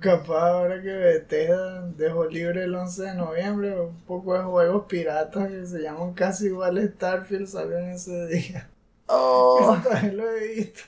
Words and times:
Capaz 0.00 0.50
ahora 0.50 0.82
que 0.82 0.92
Bethesda 0.92 1.82
dejó 1.96 2.26
libre 2.26 2.64
el 2.64 2.74
11 2.74 3.02
de 3.02 3.14
noviembre, 3.14 3.80
un 3.80 3.96
poco 4.06 4.34
de 4.34 4.44
juegos 4.44 4.84
piratas 4.86 5.48
que 5.48 5.66
se 5.66 5.80
llaman 5.80 6.12
casi 6.12 6.46
igual 6.46 6.92
Starfield 6.96 7.46
salieron 7.46 7.90
ese 7.90 8.26
día. 8.26 8.68
Oh, 9.06 9.76
también 9.88 10.16
lo 10.18 10.30
he 10.30 10.54
visto. 10.54 10.80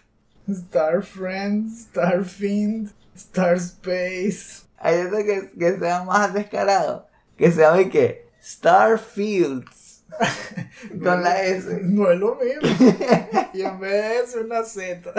Star 0.48 1.02
Friends, 1.02 1.80
Star 1.86 2.24
Fiend, 2.24 2.90
Star 3.14 3.56
Space. 3.56 4.62
hay 4.78 5.02
otro 5.02 5.18
que, 5.18 5.50
que 5.58 5.78
sea 5.78 6.04
más 6.04 6.32
descarado. 6.34 7.06
Que 7.36 7.50
se 7.50 7.60
llame 7.60 7.88
que 7.88 8.28
Starfields. 8.42 10.04
Con 11.02 11.22
la 11.22 11.42
S. 11.44 11.80
No 11.82 12.10
es 12.10 12.18
lo 12.18 12.36
mismo. 12.36 12.62
Y 13.54 13.62
en 13.62 13.80
vez 13.80 13.92
de 13.92 14.18
eso, 14.20 14.40
una 14.40 14.62
Z. 14.62 15.12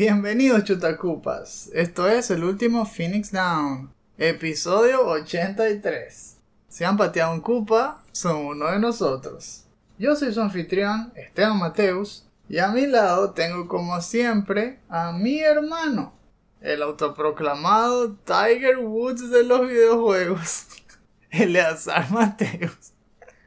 Bienvenidos 0.00 0.64
chutacupas. 0.64 1.68
Esto 1.74 2.08
es 2.08 2.30
el 2.30 2.42
último 2.42 2.86
Phoenix 2.86 3.32
Down, 3.32 3.92
episodio 4.16 5.06
83. 5.06 6.38
Si 6.68 6.84
han 6.84 6.96
pateado 6.96 7.34
un 7.34 7.42
cupa, 7.42 8.02
son 8.10 8.46
uno 8.46 8.70
de 8.70 8.78
nosotros. 8.78 9.66
Yo 9.98 10.16
soy 10.16 10.32
su 10.32 10.40
anfitrión, 10.40 11.12
Esteban 11.14 11.58
Mateus, 11.58 12.26
y 12.48 12.60
a 12.60 12.68
mi 12.68 12.86
lado 12.86 13.32
tengo 13.32 13.68
como 13.68 14.00
siempre 14.00 14.78
a 14.88 15.12
mi 15.12 15.40
hermano, 15.40 16.14
el 16.62 16.82
autoproclamado 16.82 18.14
Tiger 18.24 18.78
Woods 18.78 19.28
de 19.28 19.44
los 19.44 19.68
videojuegos, 19.68 20.66
Eleazar 21.30 22.10
Mateus. 22.10 22.94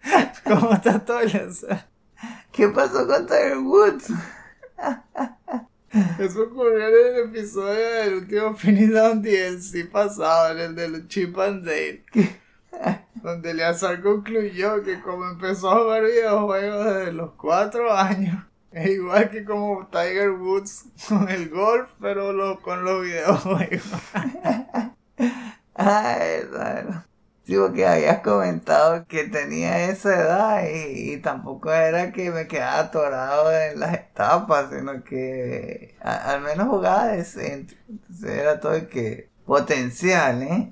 ¿Cómo 0.43 0.71
está 0.71 1.03
todo, 1.03 1.19
Eleazar? 1.19 1.87
¿Qué 2.51 2.67
pasó 2.67 3.07
con 3.07 3.25
Tiger 3.25 3.57
Woods? 3.57 4.05
Eso 6.19 6.43
ocurrió 6.43 6.87
en 6.87 7.15
el 7.15 7.23
episodio 7.29 7.79
del 7.93 8.13
último 8.15 8.55
Down 8.93 9.21
DLC 9.21 9.89
pasado, 9.91 10.51
en 10.53 10.59
el 10.59 10.75
del 10.75 11.07
Chip 11.07 11.37
and 11.37 11.63
Dale. 11.65 12.03
Donde 13.15 13.51
Eleazar 13.51 14.01
concluyó 14.01 14.83
que 14.83 14.99
como 15.01 15.27
empezó 15.29 15.69
a 15.71 15.79
jugar 15.83 16.03
videojuegos 16.03 16.85
desde 16.85 17.13
los 17.13 17.31
4 17.33 17.93
años, 17.95 18.43
es 18.71 18.89
igual 18.89 19.29
que 19.29 19.45
como 19.45 19.87
Tiger 19.87 20.31
Woods 20.31 20.85
con 21.07 21.29
el 21.29 21.49
golf, 21.49 21.89
pero 22.01 22.33
lo- 22.33 22.59
con 22.61 22.83
los 22.83 23.03
videojuegos. 23.03 23.83
Ay, 25.75 26.41
claro. 26.51 27.03
Sí, 27.45 27.55
porque 27.57 27.85
habías 27.85 28.21
comentado 28.21 29.05
que 29.07 29.25
tenía 29.25 29.89
esa 29.89 30.15
edad 30.17 30.63
y, 30.69 31.13
y 31.13 31.17
tampoco 31.21 31.71
era 31.73 32.13
que 32.13 32.31
me 32.31 32.47
quedaba 32.47 32.79
atorado 32.79 33.51
en 33.51 33.79
las 33.81 33.93
etapas, 33.95 34.69
sino 34.71 35.03
que 35.03 35.95
a- 36.01 36.33
al 36.33 36.41
menos 36.41 36.67
jugaba 36.69 37.07
decente. 37.09 37.77
Entonces 37.89 38.29
era 38.31 38.59
todo 38.61 38.75
el 38.75 38.87
que 38.87 39.29
potencial, 39.45 40.41
¿eh? 40.43 40.69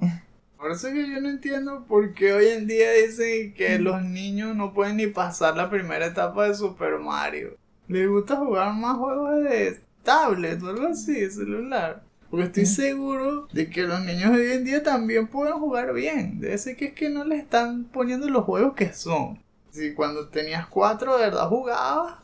Por 0.57 0.71
eso 0.71 0.87
es 0.87 0.93
que 0.93 1.09
yo 1.11 1.19
no 1.21 1.29
entiendo 1.29 1.85
por 1.87 2.13
qué 2.13 2.33
hoy 2.33 2.47
en 2.49 2.67
día 2.67 2.91
dicen 2.93 3.53
que 3.53 3.79
los 3.79 4.01
niños 4.03 4.55
no 4.55 4.73
pueden 4.73 4.97
ni 4.97 5.07
pasar 5.07 5.57
la 5.57 5.69
primera 5.69 6.05
etapa 6.05 6.47
de 6.47 6.55
Super 6.55 6.99
Mario. 6.99 7.57
Les 7.87 8.07
gusta 8.07 8.37
jugar 8.37 8.73
más 8.73 8.97
juegos 8.97 9.43
de 9.43 9.83
tablet 10.03 10.61
o 10.63 10.69
algo 10.69 10.87
así, 10.87 11.29
celular. 11.31 12.03
Porque 12.31 12.45
estoy 12.45 12.65
seguro 12.65 13.49
de 13.51 13.69
que 13.69 13.81
los 13.81 13.99
niños 14.05 14.31
de 14.31 14.37
hoy 14.37 14.51
en 14.53 14.63
día 14.63 14.81
también 14.81 15.27
pueden 15.27 15.59
jugar 15.59 15.93
bien. 15.93 16.39
Debe 16.39 16.57
ser 16.57 16.77
que 16.77 16.85
es 16.85 16.93
que 16.93 17.09
no 17.09 17.25
les 17.25 17.39
están 17.39 17.83
poniendo 17.83 18.29
los 18.29 18.45
juegos 18.45 18.73
que 18.73 18.93
son. 18.93 19.43
Si 19.71 19.93
cuando 19.93 20.29
tenías 20.29 20.65
cuatro 20.67 21.17
de 21.17 21.25
verdad 21.25 21.49
jugabas, 21.49 22.19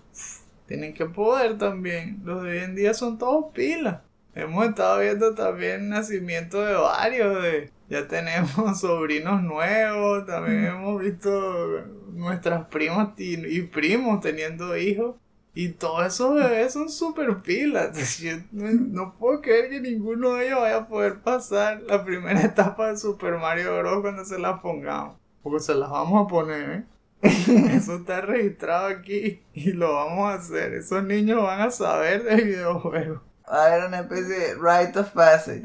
tienen 0.66 0.94
que 0.94 1.08
poder 1.08 1.58
también. 1.58 2.22
Los 2.24 2.42
de 2.44 2.52
hoy 2.52 2.58
en 2.60 2.76
día 2.76 2.94
son 2.94 3.18
todos 3.18 3.54
pilas. 3.54 4.00
Hemos 4.34 4.66
estado 4.68 5.00
viendo 5.02 5.36
también 5.36 5.90
nacimiento 5.90 6.62
de 6.62 6.74
varios. 6.76 7.44
De, 7.44 7.72
ya 7.90 8.08
tenemos 8.08 8.80
sobrinos 8.80 9.44
nuevos. 9.44 10.26
También 10.26 10.68
hemos 10.68 11.02
visto 11.02 11.84
nuestras 12.14 12.66
primas 12.68 13.10
y, 13.18 13.46
y 13.46 13.62
primos 13.64 14.22
teniendo 14.22 14.78
hijos. 14.78 15.18
Y 15.60 15.70
todos 15.70 16.06
esos 16.06 16.36
bebés 16.36 16.74
son 16.74 16.88
super 16.88 17.38
pilas. 17.38 18.20
Yo 18.20 18.34
no, 18.52 18.72
no 18.72 19.16
puedo 19.18 19.42
creer 19.42 19.72
que 19.72 19.82
ninguno 19.82 20.36
de 20.36 20.46
ellos 20.46 20.60
vaya 20.62 20.78
a 20.78 20.88
poder 20.88 21.22
pasar 21.22 21.82
la 21.82 22.06
primera 22.06 22.40
etapa 22.46 22.90
de 22.90 22.98
Super 22.98 23.40
Mario 23.40 23.76
Bros. 23.80 24.02
cuando 24.02 24.24
se 24.24 24.38
las 24.38 24.60
pongamos. 24.60 25.16
Porque 25.42 25.62
se 25.62 25.74
las 25.74 25.90
vamos 25.90 26.24
a 26.24 26.28
poner, 26.28 26.70
¿eh? 26.70 26.84
Eso 27.76 27.96
está 27.96 28.22
registrado 28.22 28.86
aquí 28.86 29.42
y 29.52 29.72
lo 29.72 29.96
vamos 29.96 30.30
a 30.30 30.36
hacer. 30.36 30.76
Esos 30.76 31.04
niños 31.04 31.42
van 31.42 31.62
a 31.62 31.72
saber 31.72 32.22
de 32.22 32.36
videojuegos. 32.36 33.22
Va 33.52 33.64
a 33.64 33.66
haber 33.66 33.88
una 33.88 34.02
especie 34.02 34.38
de 34.38 34.54
rite 34.54 35.00
of 35.00 35.10
passage. 35.10 35.64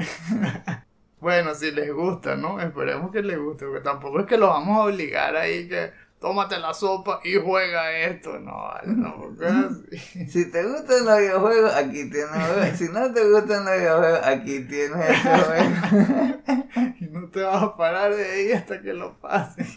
Bueno, 1.21 1.55
si 1.55 1.71
les 1.71 1.93
gusta, 1.93 2.35
¿no? 2.35 2.61
Esperemos 2.61 3.13
que 3.13 3.23
les 3.23 3.39
guste, 3.39 3.67
porque 3.67 3.81
tampoco 3.83 4.19
es 4.19 4.27
que 4.27 4.37
los 4.37 4.49
vamos 4.49 4.77
a 4.79 4.85
obligar 4.87 5.37
ahí 5.37 5.69
que 5.69 5.93
tómate 6.23 6.59
la 6.59 6.73
sopa 6.73 7.21
y 7.25 7.35
juega 7.35 7.91
esto. 7.99 8.39
No, 8.39 8.53
vale, 8.53 8.93
es 9.35 9.53
así. 9.53 10.27
Si 10.29 10.51
te 10.51 10.63
gustan 10.63 11.05
los 11.05 11.19
videojuegos, 11.19 11.75
aquí 11.75 12.09
tienes. 12.09 12.79
Si 12.79 12.89
no 12.89 13.13
te 13.13 13.29
gustan 13.29 13.65
los 13.65 13.77
videojuegos, 13.77 14.21
aquí 14.25 14.61
tienes 14.61 15.11
este 15.11 15.39
juego. 15.39 16.39
Y 17.01 17.05
no 17.07 17.29
te 17.29 17.43
vas 17.43 17.63
a 17.63 17.77
parar 17.77 18.15
de 18.15 18.25
ahí 18.25 18.53
hasta 18.53 18.81
que 18.81 18.95
lo 18.95 19.19
pases. 19.19 19.69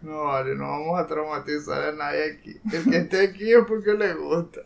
No, 0.00 0.24
vale, 0.24 0.54
no 0.54 0.68
vamos 0.68 1.00
a 1.00 1.06
traumatizar 1.06 1.82
a 1.82 1.92
nadie 1.92 2.34
aquí. 2.34 2.60
El 2.70 2.90
que 2.90 2.96
esté 2.98 3.22
aquí 3.22 3.50
es 3.50 3.64
porque 3.66 3.94
le 3.94 4.12
gusta. 4.12 4.60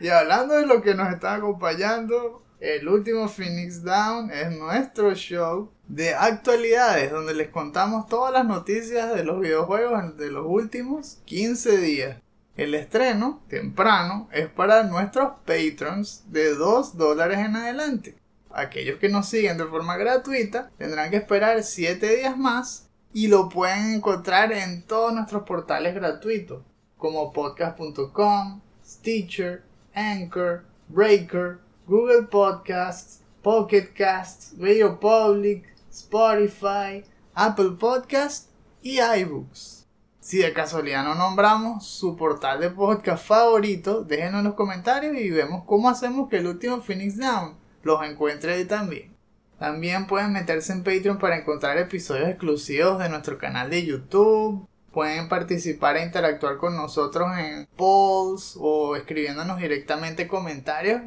Y 0.00 0.08
hablando 0.08 0.54
de 0.54 0.64
lo 0.64 0.80
que 0.80 0.94
nos 0.94 1.12
está 1.12 1.34
acompañando, 1.34 2.42
el 2.60 2.88
último 2.88 3.28
Phoenix 3.28 3.82
Down 3.82 4.30
es 4.32 4.50
nuestro 4.50 5.14
show 5.14 5.70
de 5.86 6.14
actualidades, 6.14 7.10
donde 7.10 7.34
les 7.34 7.48
contamos 7.48 8.06
todas 8.08 8.32
las 8.32 8.44
noticias 8.44 9.14
de 9.14 9.24
los 9.24 9.40
videojuegos 9.40 10.16
de 10.16 10.30
los 10.30 10.44
últimos 10.46 11.20
15 11.24 11.78
días. 11.78 12.18
El 12.56 12.74
estreno, 12.74 13.40
temprano, 13.48 14.28
es 14.32 14.48
para 14.48 14.82
nuestros 14.82 15.34
patrons 15.46 16.24
de 16.26 16.54
2 16.54 16.96
dólares 16.96 17.38
en 17.38 17.54
adelante. 17.54 18.16
Aquellos 18.50 18.98
que 18.98 19.08
nos 19.08 19.28
siguen 19.28 19.58
de 19.58 19.66
forma 19.66 19.96
gratuita 19.96 20.70
tendrán 20.78 21.10
que 21.10 21.18
esperar 21.18 21.62
7 21.62 22.16
días 22.16 22.36
más 22.36 22.88
y 23.12 23.28
lo 23.28 23.48
pueden 23.48 23.94
encontrar 23.94 24.52
en 24.52 24.82
todos 24.82 25.14
nuestros 25.14 25.44
portales 25.44 25.94
gratuitos, 25.94 26.64
como 26.96 27.32
podcast.com, 27.32 28.60
Stitcher, 28.84 29.62
Anchor, 29.94 30.64
Breaker, 30.88 31.58
Google 31.88 32.24
Podcasts, 32.24 33.22
Pocket 33.42 33.94
Casts, 33.94 34.52
Radio 34.58 35.00
Public, 35.00 35.64
Spotify, 35.90 37.02
Apple 37.32 37.76
Podcasts 37.80 38.50
y 38.82 39.00
iBooks. 39.00 39.86
Si 40.20 40.36
de 40.36 40.52
casualidad 40.52 41.02
no 41.02 41.14
nombramos 41.14 41.86
su 41.86 42.14
portal 42.14 42.60
de 42.60 42.68
podcast 42.68 43.26
favorito, 43.26 44.04
déjenos 44.04 44.40
en 44.40 44.44
los 44.44 44.54
comentarios 44.54 45.16
y 45.16 45.30
vemos 45.30 45.64
cómo 45.64 45.88
hacemos 45.88 46.28
que 46.28 46.36
el 46.36 46.48
último 46.48 46.82
Phoenix 46.82 47.16
Down 47.16 47.56
los 47.82 48.04
encuentre 48.04 48.52
ahí 48.52 48.66
también. 48.66 49.16
También 49.58 50.06
pueden 50.06 50.34
meterse 50.34 50.74
en 50.74 50.84
Patreon 50.84 51.18
para 51.18 51.38
encontrar 51.38 51.78
episodios 51.78 52.28
exclusivos 52.28 52.98
de 52.98 53.08
nuestro 53.08 53.38
canal 53.38 53.70
de 53.70 53.86
YouTube. 53.86 54.68
Pueden 54.92 55.30
participar 55.30 55.96
e 55.96 56.04
interactuar 56.04 56.58
con 56.58 56.76
nosotros 56.76 57.28
en 57.38 57.66
polls 57.78 58.58
o 58.60 58.94
escribiéndonos 58.94 59.56
directamente 59.58 60.28
comentarios 60.28 61.00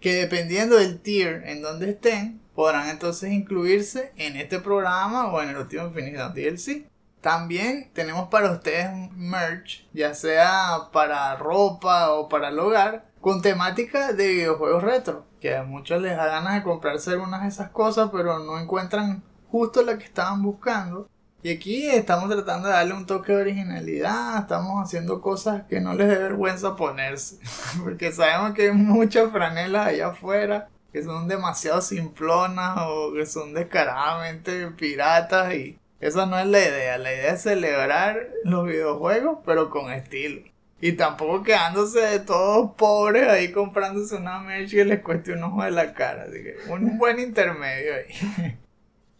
que 0.00 0.14
dependiendo 0.14 0.76
del 0.76 1.00
tier 1.00 1.42
en 1.46 1.62
donde 1.62 1.90
estén, 1.90 2.40
podrán 2.54 2.88
entonces 2.88 3.32
incluirse 3.32 4.12
en 4.16 4.36
este 4.36 4.58
programa 4.58 5.28
o 5.28 5.42
en 5.42 5.50
el 5.50 5.56
último 5.56 5.84
Down 5.88 6.34
DLC. 6.34 6.86
También 7.20 7.90
tenemos 7.94 8.28
para 8.28 8.52
ustedes 8.52 8.90
merch, 9.12 9.88
ya 9.92 10.14
sea 10.14 10.88
para 10.92 11.36
ropa 11.36 12.10
o 12.12 12.28
para 12.28 12.48
el 12.48 12.58
hogar, 12.58 13.06
con 13.20 13.42
temática 13.42 14.12
de 14.12 14.28
videojuegos 14.28 14.82
retro. 14.82 15.26
Que 15.40 15.56
a 15.56 15.64
muchos 15.64 16.00
les 16.00 16.16
da 16.16 16.26
ganas 16.26 16.54
de 16.54 16.62
comprarse 16.62 17.10
algunas 17.10 17.42
de 17.42 17.48
esas 17.48 17.70
cosas, 17.70 18.10
pero 18.12 18.38
no 18.38 18.58
encuentran 18.58 19.22
justo 19.50 19.82
la 19.82 19.98
que 19.98 20.04
estaban 20.04 20.42
buscando. 20.42 21.08
Y 21.40 21.52
aquí 21.52 21.88
estamos 21.88 22.28
tratando 22.28 22.66
de 22.66 22.74
darle 22.74 22.94
un 22.94 23.06
toque 23.06 23.32
de 23.32 23.42
originalidad, 23.42 24.40
estamos 24.40 24.84
haciendo 24.84 25.20
cosas 25.20 25.62
que 25.68 25.80
no 25.80 25.94
les 25.94 26.08
dé 26.08 26.18
vergüenza 26.18 26.74
ponerse, 26.74 27.38
porque 27.84 28.10
sabemos 28.10 28.54
que 28.54 28.62
hay 28.62 28.72
muchas 28.72 29.30
franelas 29.30 29.86
allá 29.86 30.08
afuera 30.08 30.68
que 30.92 31.02
son 31.02 31.28
demasiado 31.28 31.80
simplonas 31.80 32.78
o 32.80 33.12
que 33.14 33.24
son 33.24 33.54
descaradamente 33.54 34.66
piratas 34.72 35.54
y 35.54 35.78
esa 36.00 36.26
no 36.26 36.38
es 36.38 36.46
la 36.46 36.58
idea, 36.58 36.98
la 36.98 37.12
idea 37.12 37.34
es 37.34 37.42
celebrar 37.42 38.30
los 38.42 38.66
videojuegos 38.66 39.38
pero 39.44 39.70
con 39.70 39.92
estilo. 39.92 40.42
Y 40.80 40.92
tampoco 40.92 41.42
quedándose 41.42 42.00
de 42.00 42.20
todos 42.20 42.72
pobres 42.76 43.28
ahí 43.28 43.52
comprándose 43.52 44.16
una 44.16 44.40
merch 44.40 44.70
que 44.70 44.84
les 44.84 45.02
cueste 45.02 45.32
un 45.32 45.42
ojo 45.42 45.64
de 45.64 45.72
la 45.72 45.92
cara. 45.92 46.24
Así 46.28 46.40
que 46.42 46.56
un 46.68 46.98
buen 46.98 47.18
intermedio 47.18 47.94
ahí. 47.94 48.58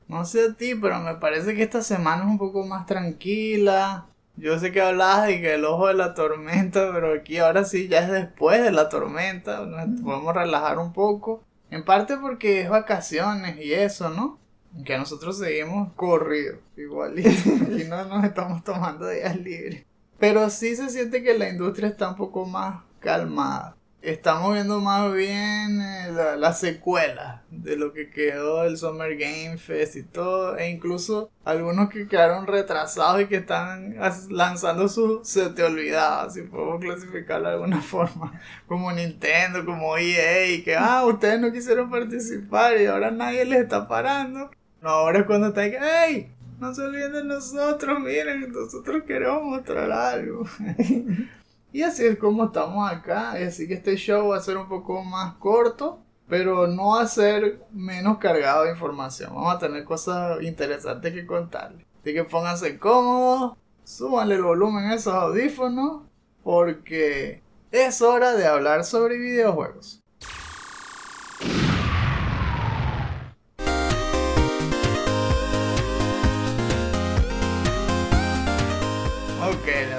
No 0.09 0.25
sé 0.25 0.47
a 0.47 0.55
ti, 0.55 0.75
pero 0.75 1.01
me 1.01 1.15
parece 1.17 1.55
que 1.55 1.63
esta 1.63 1.83
semana 1.83 2.25
es 2.25 2.29
un 2.29 2.39
poco 2.39 2.65
más 2.67 2.87
tranquila. 2.87 4.07
Yo 4.37 4.59
sé 4.59 4.73
que 4.73 4.81
hablabas 4.81 5.27
de 5.27 5.41
que 5.41 5.55
el 5.55 5.65
ojo 5.65 5.89
de 5.89 5.95
la 5.95 6.15
tormenta, 6.15 6.91
pero 6.95 7.13
aquí 7.13 7.39
ahora 7.39 7.65
sí 7.65 7.89
ya 7.89 8.01
es 8.01 8.11
después 8.11 8.63
de 8.63 8.71
la 8.71 8.89
tormenta. 8.89 9.61
Nos 9.67 10.01
podemos 10.01 10.35
relajar 10.35 10.79
un 10.79 10.93
poco. 10.93 11.45
En 11.71 11.85
parte 11.85 12.17
porque 12.17 12.63
es 12.63 12.71
vacaciones 12.71 13.59
y 13.63 13.75
eso, 13.75 14.09
¿no? 14.09 14.39
Que 14.85 14.97
nosotros 14.97 15.39
seguimos 15.39 15.93
corridos, 15.95 16.61
igualito. 16.77 17.31
y 17.79 17.85
no 17.89 18.05
nos 18.07 18.25
estamos 18.25 18.65
tomando 18.65 19.09
días 19.09 19.37
libres. 19.37 19.85
Pero 20.19 20.49
sí 20.51 20.75
se 20.75 20.89
siente 20.89 21.23
que 21.23 21.37
la 21.37 21.49
industria 21.49 21.89
está 21.89 22.09
un 22.09 22.17
poco 22.17 22.47
más 22.47 22.83
calmada. 23.01 23.77
Estamos 24.01 24.55
viendo 24.55 24.81
más 24.81 25.13
bien 25.13 25.81
eh, 25.81 26.13
la, 26.13 26.37
la, 26.37 26.53
secuela 26.53 27.43
de 27.51 27.77
lo 27.77 27.93
que 27.93 28.11
quedó 28.11 28.63
el 28.63 28.77
Summer 28.77 29.17
Game 29.17 29.59
Fest 29.59 29.97
y 29.97 30.05
todo. 30.05 30.57
E 30.57 30.71
incluso 30.71 31.31
algunos 31.45 31.91
que 31.91 32.07
quedaron 32.07 32.47
retrasados 32.47 33.23
y 33.23 33.27
que 33.27 33.37
están 33.37 33.97
lanzando 34.31 34.89
su 34.89 35.21
Se 35.25 35.51
te 35.51 35.65
olvidaba, 35.65 36.31
si 36.31 36.43
podemos 36.43 36.81
clasificarlo 36.81 37.49
de 37.49 37.55
alguna 37.55 37.81
forma. 37.83 38.41
Como 38.69 38.93
Nintendo, 38.93 39.65
como 39.65 39.97
EA, 39.97 40.47
y 40.47 40.63
que 40.63 40.77
ah, 40.77 41.05
ustedes 41.05 41.41
no 41.41 41.51
quisieron 41.51 41.91
participar 41.91 42.81
y 42.81 42.87
ahora 42.87 43.11
nadie 43.11 43.45
les 43.45 43.63
está 43.63 43.89
parando. 43.89 44.51
No, 44.81 44.91
ahora 44.91 45.21
es 45.21 45.27
cuando 45.27 45.49
está 45.49 45.63
ahí 45.63 45.75
¡hey! 45.81 46.33
No 46.61 46.75
se 46.75 46.83
olviden 46.83 47.13
de 47.13 47.25
nosotros, 47.25 48.01
miren, 48.01 48.53
nosotros 48.53 49.03
queremos 49.07 49.43
mostrar 49.43 49.91
algo. 49.91 50.45
y 51.73 51.83
así 51.83 52.07
es 52.07 52.19
como 52.19 52.47
estamos 52.47 52.91
acá. 52.91 53.33
Así 53.33 53.69
que 53.69 53.75
este 53.75 53.97
show 53.97 54.29
va 54.29 54.39
a 54.39 54.43
ser 54.43 54.57
un 54.57 54.69
poco 54.69 55.03
más 55.05 55.35
corto, 55.35 56.01
pero 56.29 56.67
no 56.67 56.91
va 56.91 57.03
a 57.03 57.07
ser 57.07 57.61
menos 57.73 58.19
cargado 58.19 58.65
de 58.65 58.73
información. 58.73 59.35
Vamos 59.35 59.55
a 59.55 59.59
tener 59.59 59.85
cosas 59.85 60.43
interesantes 60.43 61.13
que 61.13 61.27
contarles. 61.27 61.85
Así 62.01 62.15
que 62.15 62.25
pónganse 62.25 62.79
cómodos, 62.79 63.57
súbanle 63.85 64.37
el 64.37 64.43
volumen 64.43 64.85
a 64.87 64.95
esos 64.95 65.15
audífonos, 65.15 66.03
porque 66.43 67.43
es 67.71 68.01
hora 68.01 68.35
de 68.35 68.47
hablar 68.47 68.85
sobre 68.85 69.19
videojuegos. 69.19 70.03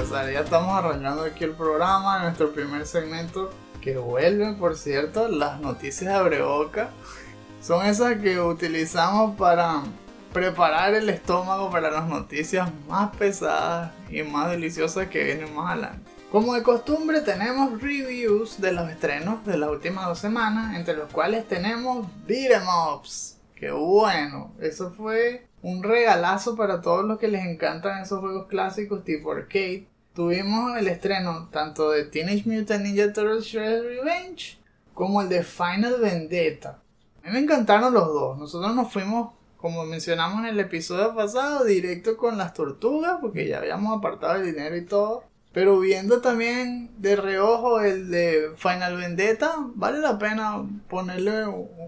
Ya 0.08 0.42
estamos 0.42 0.72
arrancando 0.72 1.24
aquí 1.24 1.44
el 1.44 1.52
programa, 1.52 2.20
nuestro 2.20 2.52
primer 2.52 2.88
segmento, 2.88 3.50
que 3.82 3.98
vuelven, 3.98 4.58
por 4.58 4.78
cierto, 4.78 5.28
las 5.28 5.60
noticias 5.60 6.12
de 6.12 6.16
Abreboca. 6.16 6.90
Son 7.62 7.86
esas 7.86 8.18
que 8.18 8.40
utilizamos 8.40 9.36
para 9.38 9.84
preparar 10.32 10.94
el 10.94 11.10
estómago 11.10 11.70
para 11.70 11.92
las 11.92 12.08
noticias 12.08 12.70
más 12.88 13.16
pesadas 13.18 13.92
y 14.10 14.24
más 14.24 14.50
deliciosas 14.52 15.08
que 15.08 15.24
vienen 15.24 15.54
más 15.54 15.74
adelante. 15.74 16.10
Como 16.32 16.54
de 16.54 16.64
costumbre 16.64 17.22
tenemos 17.22 17.82
reviews 17.82 18.62
de 18.62 18.72
los 18.72 18.90
estrenos 18.90 19.46
de 19.46 19.58
las 19.58 19.70
últimas 19.70 20.06
dos 20.06 20.20
semanas, 20.20 20.76
entre 20.76 20.96
los 20.96 21.12
cuales 21.12 21.48
tenemos 21.48 22.08
Beat'em 22.26 22.64
Ups. 22.94 23.38
Que 23.56 23.72
bueno, 23.72 24.54
eso 24.62 24.92
fue 24.92 25.49
un 25.62 25.84
regalazo 25.84 26.56
para 26.56 26.82
todos 26.82 27.06
los 27.06 27.20
que 27.20 27.28
les 27.28 27.46
encantan 27.46 28.02
esos 28.02 28.20
juegos 28.20 28.48
clásicos 28.48 29.04
tipo 29.04 29.32
arcade 29.32 29.88
tuvimos 30.14 30.78
el 30.78 30.88
estreno 30.88 31.48
tanto 31.50 31.92
de 31.92 32.04
Teenage 32.04 32.44
Mutant 32.46 32.84
Ninja 32.84 33.14
Turtles 33.14 33.46
Shredder's 33.46 33.86
Revenge 33.86 34.60
como 34.94 35.22
el 35.22 35.30
de 35.30 35.44
Final 35.44 35.96
Vendetta. 36.02 36.82
A 37.24 37.28
mí 37.28 37.32
me 37.32 37.40
encantaron 37.40 37.94
los 37.94 38.08
dos. 38.08 38.38
Nosotros 38.38 38.76
nos 38.76 38.92
fuimos, 38.92 39.32
como 39.56 39.86
mencionamos 39.86 40.40
en 40.40 40.48
el 40.48 40.60
episodio 40.60 41.16
pasado, 41.16 41.64
directo 41.64 42.18
con 42.18 42.38
las 42.38 42.54
tortugas, 42.54 43.20
porque 43.22 43.48
ya 43.48 43.60
habíamos 43.60 43.98
apartado 43.98 44.36
el 44.36 44.46
dinero 44.46 44.76
y 44.76 44.84
todo. 44.84 45.24
Pero 45.52 45.80
viendo 45.80 46.22
también 46.22 46.92
de 46.98 47.16
reojo 47.16 47.82
el 47.82 48.12
de 48.12 48.52
Final 48.56 48.98
Vendetta, 48.98 49.56
vale 49.76 50.00
la 50.00 50.20
pena 50.20 50.64
ponerle 50.88 51.46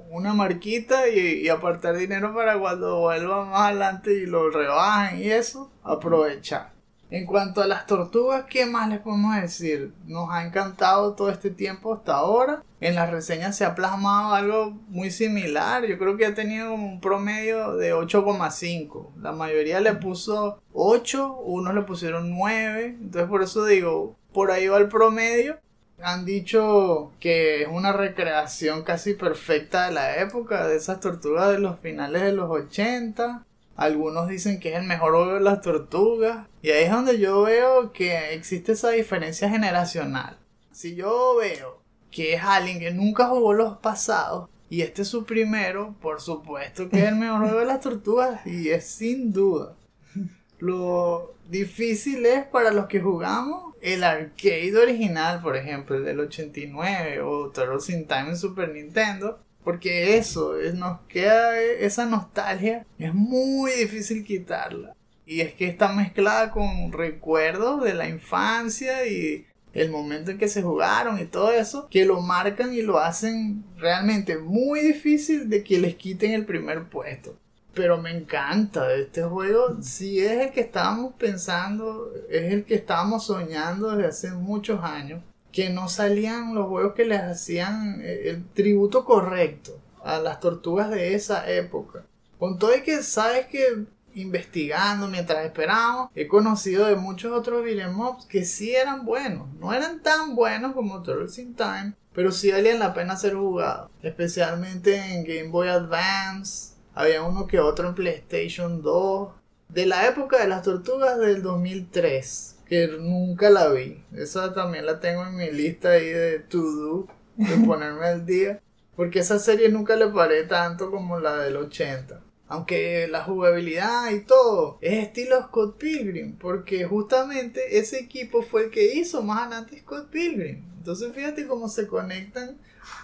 una 0.10 0.34
marquita 0.34 1.08
y, 1.08 1.44
y, 1.44 1.50
apartar 1.50 1.96
dinero 1.96 2.34
para 2.34 2.58
cuando 2.58 3.00
vuelva 3.02 3.46
más 3.46 3.69
adelante 3.69 4.13
y 4.13 4.25
lo 4.25 4.50
rebajen 4.50 5.19
y 5.19 5.30
eso, 5.30 5.72
aprovechar. 5.84 6.72
En 7.12 7.25
cuanto 7.25 7.62
a 7.62 7.68
las 7.68 7.86
tortugas, 7.86 8.46
¿qué 8.50 8.66
más 8.66 8.90
les 8.90 9.00
podemos 9.00 9.36
decir? 9.36 9.94
Nos 10.08 10.31
ha 10.31 10.44
encantado 10.46 11.13
todo 11.13 11.30
este 11.30 11.52
tiempo 11.52 11.94
hasta 11.94 12.16
ahora. 12.16 12.63
En 12.81 12.95
las 12.95 13.12
reseñas 13.12 13.56
se 13.56 13.63
ha 13.63 13.75
plasmado 13.75 14.33
algo 14.33 14.72
muy 14.88 15.12
similar. 15.12 15.86
Yo 15.86 16.00
creo 16.00 16.18
que 16.18 16.25
ha 16.25 16.33
tenido 16.33 16.74
un 16.74 17.00
promedio 17.00 17.75
de 17.75 17.94
8,5. 17.94 19.13
La 19.22 19.31
mayoría 19.31 19.80
le 19.81 19.94
puso 19.94 20.60
8, 20.74 21.42
unos 21.44 21.75
le 21.75 21.83
pusieron 21.83 22.31
9. 22.31 22.98
Entonces 23.00 23.30
por 23.30 23.44
eso 23.44 23.66
digo, 23.66 24.18
por 24.33 24.50
ahí 24.50 24.68
va 24.68 24.80
el 24.80 24.88
promedio. 24.88 25.60
Han 26.01 26.25
dicho 26.25 27.12
que 27.19 27.62
es 27.62 27.68
una 27.68 27.94
recreación 27.94 28.81
casi 28.84 29.13
perfecta 29.13 29.86
de 29.86 29.94
la 29.94 30.18
época, 30.18 30.68
de 30.68 30.77
esas 30.77 31.00
tortugas 31.00 31.51
de 31.51 31.60
los 31.60 31.80
finales 31.81 32.24
de 32.24 32.34
los 32.34 32.50
80. 32.50 33.45
Algunos 33.75 34.27
dicen 34.27 34.60
que 34.60 34.74
es 34.74 34.80
el 34.80 34.88
mejor 34.88 35.12
juego 35.12 35.36
de 35.36 35.42
las 35.42 35.62
tortugas. 35.62 36.48
Y 36.63 36.72
ahí 36.72 36.86
es 36.86 36.92
donde 36.92 37.19
yo 37.19 37.44
veo 37.44 37.94
que 37.94 38.34
existe 38.34 38.72
esa 38.72 38.89
diferencia 38.89 39.50
generacional. 39.51 40.39
Si 40.72 40.95
yo 40.95 41.36
veo 41.36 41.81
que 42.12 42.34
es 42.34 42.44
alguien 42.44 42.80
que 42.80 42.92
nunca 42.92 43.28
jugó 43.28 43.54
los 43.54 43.78
pasados 43.78 44.50
y 44.69 44.81
este 44.81 45.02
es 45.02 45.08
su 45.08 45.25
primero, 45.25 45.96
por 46.02 46.22
supuesto 46.22 46.90
que 46.90 47.00
es 47.00 47.10
el 47.10 47.16
mejor 47.16 47.42
juego 47.42 47.60
de 47.60 47.66
las 47.66 47.81
tortugas 47.81 48.46
y 48.46 48.69
es 48.69 48.86
sin 48.86 49.34
duda. 49.34 49.75
Lo 50.60 51.34
difícil 51.50 52.25
es 52.25 52.46
para 52.46 52.72
los 52.72 52.86
que 52.86 53.02
jugamos 53.02 53.74
el 53.81 54.04
arcade 54.04 54.78
original, 54.78 55.42
por 55.42 55.58
ejemplo, 55.58 55.98
el 55.98 56.06
del 56.06 56.19
89 56.19 57.22
o 57.22 57.50
Turtles 57.50 57.90
in 57.90 58.06
Time 58.08 58.30
en 58.30 58.38
Super 58.38 58.69
Nintendo 58.69 59.40
porque 59.63 60.18
eso, 60.18 60.56
nos 60.74 61.01
queda 61.01 61.60
esa 61.60 62.06
nostalgia, 62.06 62.86
es 62.98 63.13
muy 63.13 63.72
difícil 63.72 64.24
quitarla. 64.24 64.96
Y 65.25 65.41
es 65.41 65.53
que 65.53 65.68
está 65.68 65.94
mezclada 65.94 66.51
con 66.51 66.91
recuerdos 66.91 67.84
de 67.84 67.94
la 67.94 68.10
infancia 68.10 69.06
y 69.08 69.46
el 69.74 69.90
momento 69.90 70.32
en 70.32 70.38
que 70.38 70.48
se 70.48 70.62
jugaron 70.62 71.20
y 71.20 71.25
todo 71.25 71.51
eso, 71.51 71.88
que 71.90 72.06
lo 72.06 72.22
marcan 72.22 72.74
y 72.74 72.82
lo 72.82 73.00
hacen 73.00 73.63
realmente 73.78 74.38
muy 74.38 74.82
difícil 74.82 75.50
de 75.50 75.63
que 75.63 75.80
les 75.80 75.96
quiten 75.96 76.32
el 76.32 76.46
primer 76.46 76.90
puesto. 76.90 77.38
Pero 77.74 77.98
me 77.98 78.12
encanta 78.12 78.94
este 78.94 79.24
juego, 79.24 79.82
si 79.82 80.20
es 80.20 80.32
el 80.32 80.51
que 80.51 80.62
estábamos 80.62 81.13
pensando, 81.13 82.12
es 82.30 82.51
el 82.51 82.66
que 82.66 82.75
estábamos 82.75 83.25
soñando 83.25 83.92
desde 83.92 84.10
hace 84.10 84.32
muchos 84.32 84.84
años 84.84 85.22
que 85.51 85.70
no 85.70 85.88
salían 85.90 86.56
los 86.56 86.68
juegos 86.68 86.94
que 86.94 87.06
les 87.06 87.22
hacían 87.22 88.01
eh, 88.01 88.30
el 88.30 88.46
tributo 88.50 89.04
correcto 89.04 89.80
a 90.04 90.20
las 90.20 90.40
tortugas 90.40 90.90
de 90.90 91.13
esa 91.13 91.50
época. 91.50 92.06
Con 92.40 92.58
todo 92.58 92.75
y 92.75 92.82
que 92.82 93.04
sabes 93.04 93.48
que 93.48 93.86
investigando 94.15 95.08
mientras 95.08 95.46
esperábamos, 95.46 96.10
he 96.15 96.27
conocido 96.27 96.86
de 96.86 96.96
muchos 96.96 97.32
otros 97.32 97.63
beat'em 97.63 97.96
que 98.30 98.46
sí 98.46 98.75
eran 98.75 99.06
buenos. 99.06 99.48
No 99.60 99.74
eran 99.74 100.01
tan 100.01 100.36
buenos 100.36 100.74
como 100.74 101.01
Turtles 101.01 101.38
in 101.38 101.56
Time, 101.56 101.94
pero 102.13 102.32
sí 102.32 102.51
valían 102.51 102.80
la 102.80 102.94
pena 102.94 103.15
ser 103.15 103.36
jugados. 103.36 103.89
Especialmente 104.01 104.96
en 104.96 105.24
Game 105.24 105.50
Boy 105.50 105.68
Advance. 105.70 106.75
Había 106.94 107.24
uno 107.24 107.48
que 107.48 107.60
otro 107.60 107.89
en 107.89 107.96
PlayStation 107.96 108.82
2. 108.82 109.30
De 109.70 109.86
la 109.86 110.08
época 110.08 110.38
de 110.38 110.48
las 110.48 110.63
tortugas 110.63 111.18
del 111.20 111.41
2003 111.41 112.58
que 112.72 112.88
nunca 112.88 113.50
la 113.50 113.68
vi. 113.68 114.01
Esa 114.15 114.53
también 114.53 114.86
la 114.86 115.01
tengo 115.01 115.25
en 115.25 115.36
mi 115.36 115.51
lista 115.51 115.89
ahí 115.89 116.08
de 116.08 116.39
to 116.39 116.62
do, 116.62 117.08
de 117.36 117.58
ponerme 117.68 118.08
al 118.08 118.25
día. 118.25 118.62
Porque 118.96 119.20
esa 119.20 119.39
serie 119.39 119.68
nunca 119.68 119.98
le 119.98 120.08
paré 120.08 120.44
tanto 120.44 120.89
como 120.89 121.20
la 121.20 121.36
del 121.36 121.58
80. 121.58 122.22
Aunque 122.51 123.08
la 123.10 123.24
jugabilidad 123.24 124.12
y 124.12 124.20
todo 124.25 124.77
es 124.81 125.05
estilo 125.05 125.41
Scott 125.41 125.77
Pilgrim. 125.77 126.38
Porque 126.38 126.84
justamente 126.84 127.79
ese 127.79 127.98
equipo 127.98 128.41
fue 128.41 128.65
el 128.65 128.72
que 128.72 128.93
hizo 128.96 129.24
más 129.24 129.43
adelante 129.43 129.79
Scott 129.79 130.10
Pilgrim. 130.10 130.62
Entonces 130.77 131.13
fíjate 131.15 131.48
cómo 131.48 131.70
se 131.70 131.88
conectan 131.88 132.58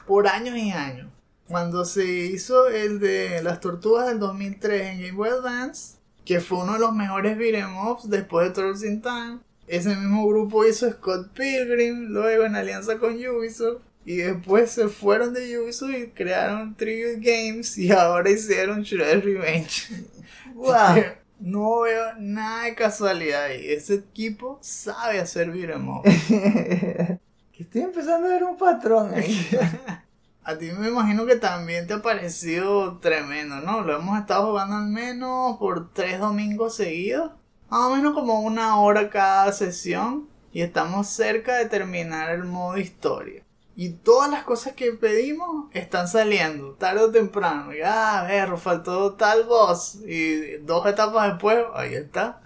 por 0.06 0.27
años 0.27 0.58
y 0.58 0.72
años. 0.72 1.10
Cuando 1.48 1.86
se 1.86 2.06
hizo 2.06 2.68
el 2.68 3.00
de 3.00 3.42
las 3.42 3.62
tortugas 3.62 4.08
del 4.08 4.20
2003 4.20 4.82
en 4.82 5.00
Game 5.00 5.12
Boy 5.13 5.30
Advance, 5.30 5.96
que 6.25 6.42
fue 6.42 6.58
uno 6.58 6.74
de 6.74 6.80
los 6.80 6.94
mejores 6.94 7.38
beat'em 7.38 7.88
ups 7.88 8.10
después 8.10 8.50
de 8.50 8.54
Trolls 8.54 8.84
in 8.84 9.01
Time. 9.01 9.39
Ese 9.66 9.96
mismo 9.96 10.27
grupo 10.27 10.66
hizo 10.66 10.92
Scott 10.92 11.30
Pilgrim, 11.30 12.10
luego 12.10 12.44
en 12.44 12.56
alianza 12.58 12.98
con 12.98 13.13
Ubisoft. 13.13 13.87
Y 14.08 14.16
después 14.20 14.72
se 14.72 14.88
fueron 14.88 15.34
de 15.34 15.60
Ubisoft 15.60 15.92
y 15.92 16.08
crearon 16.12 16.76
Tribute 16.76 17.20
Games 17.20 17.78
y 17.78 17.92
ahora 17.92 18.30
hicieron 18.30 18.82
Shredder's 18.82 19.26
Revenge. 19.26 19.88
Wow. 20.56 21.04
No 21.40 21.82
veo 21.82 22.14
nada 22.18 22.64
de 22.64 22.74
casualidad 22.74 23.44
ahí. 23.44 23.70
Ese 23.70 23.96
equipo 23.96 24.58
sabe 24.62 25.20
hacer 25.20 25.52
beat'em 25.52 25.88
up. 25.90 26.04
que 26.04 27.64
estoy 27.64 27.82
empezando 27.82 28.28
a 28.28 28.32
ver 28.32 28.44
un 28.46 28.58
patrón 28.58 29.14
ahí. 29.14 29.48
A 30.44 30.58
ti 30.58 30.72
me 30.72 30.88
imagino 30.88 31.26
que 31.26 31.36
también 31.36 31.86
te 31.86 31.94
ha 31.94 32.02
parecido 32.02 32.98
tremendo, 33.00 33.60
¿no? 33.60 33.82
Lo 33.82 33.98
hemos 33.98 34.18
estado 34.20 34.48
jugando 34.48 34.78
al 34.78 34.88
menos 34.88 35.58
por 35.58 35.94
tres 35.94 36.20
domingos 36.20 36.78
seguidos. 36.78 37.34
Más 37.70 37.82
o 37.82 37.96
menos 37.96 38.14
como 38.16 38.40
una 38.40 38.80
hora 38.80 39.10
cada 39.10 39.52
sesión. 39.52 40.30
Y 40.54 40.62
estamos 40.62 41.08
cerca 41.08 41.58
de 41.58 41.66
terminar 41.66 42.30
el 42.32 42.46
modo 42.46 42.78
historia. 42.78 43.44
Y 43.80 43.90
todas 43.92 44.32
las 44.32 44.44
cosas 44.44 44.74
que 44.74 44.92
pedimos 44.94 45.68
están 45.72 46.08
saliendo, 46.08 46.74
tarde 46.74 47.02
o 47.02 47.12
temprano. 47.12 47.76
Y, 47.76 47.82
ah, 47.82 48.22
a 48.22 48.24
ver, 48.24 48.58
faltó 48.58 49.14
tal 49.14 49.44
boss. 49.44 50.00
Y 50.04 50.58
dos 50.64 50.88
etapas 50.88 51.34
después, 51.34 51.64
ahí 51.76 51.94
está. 51.94 52.42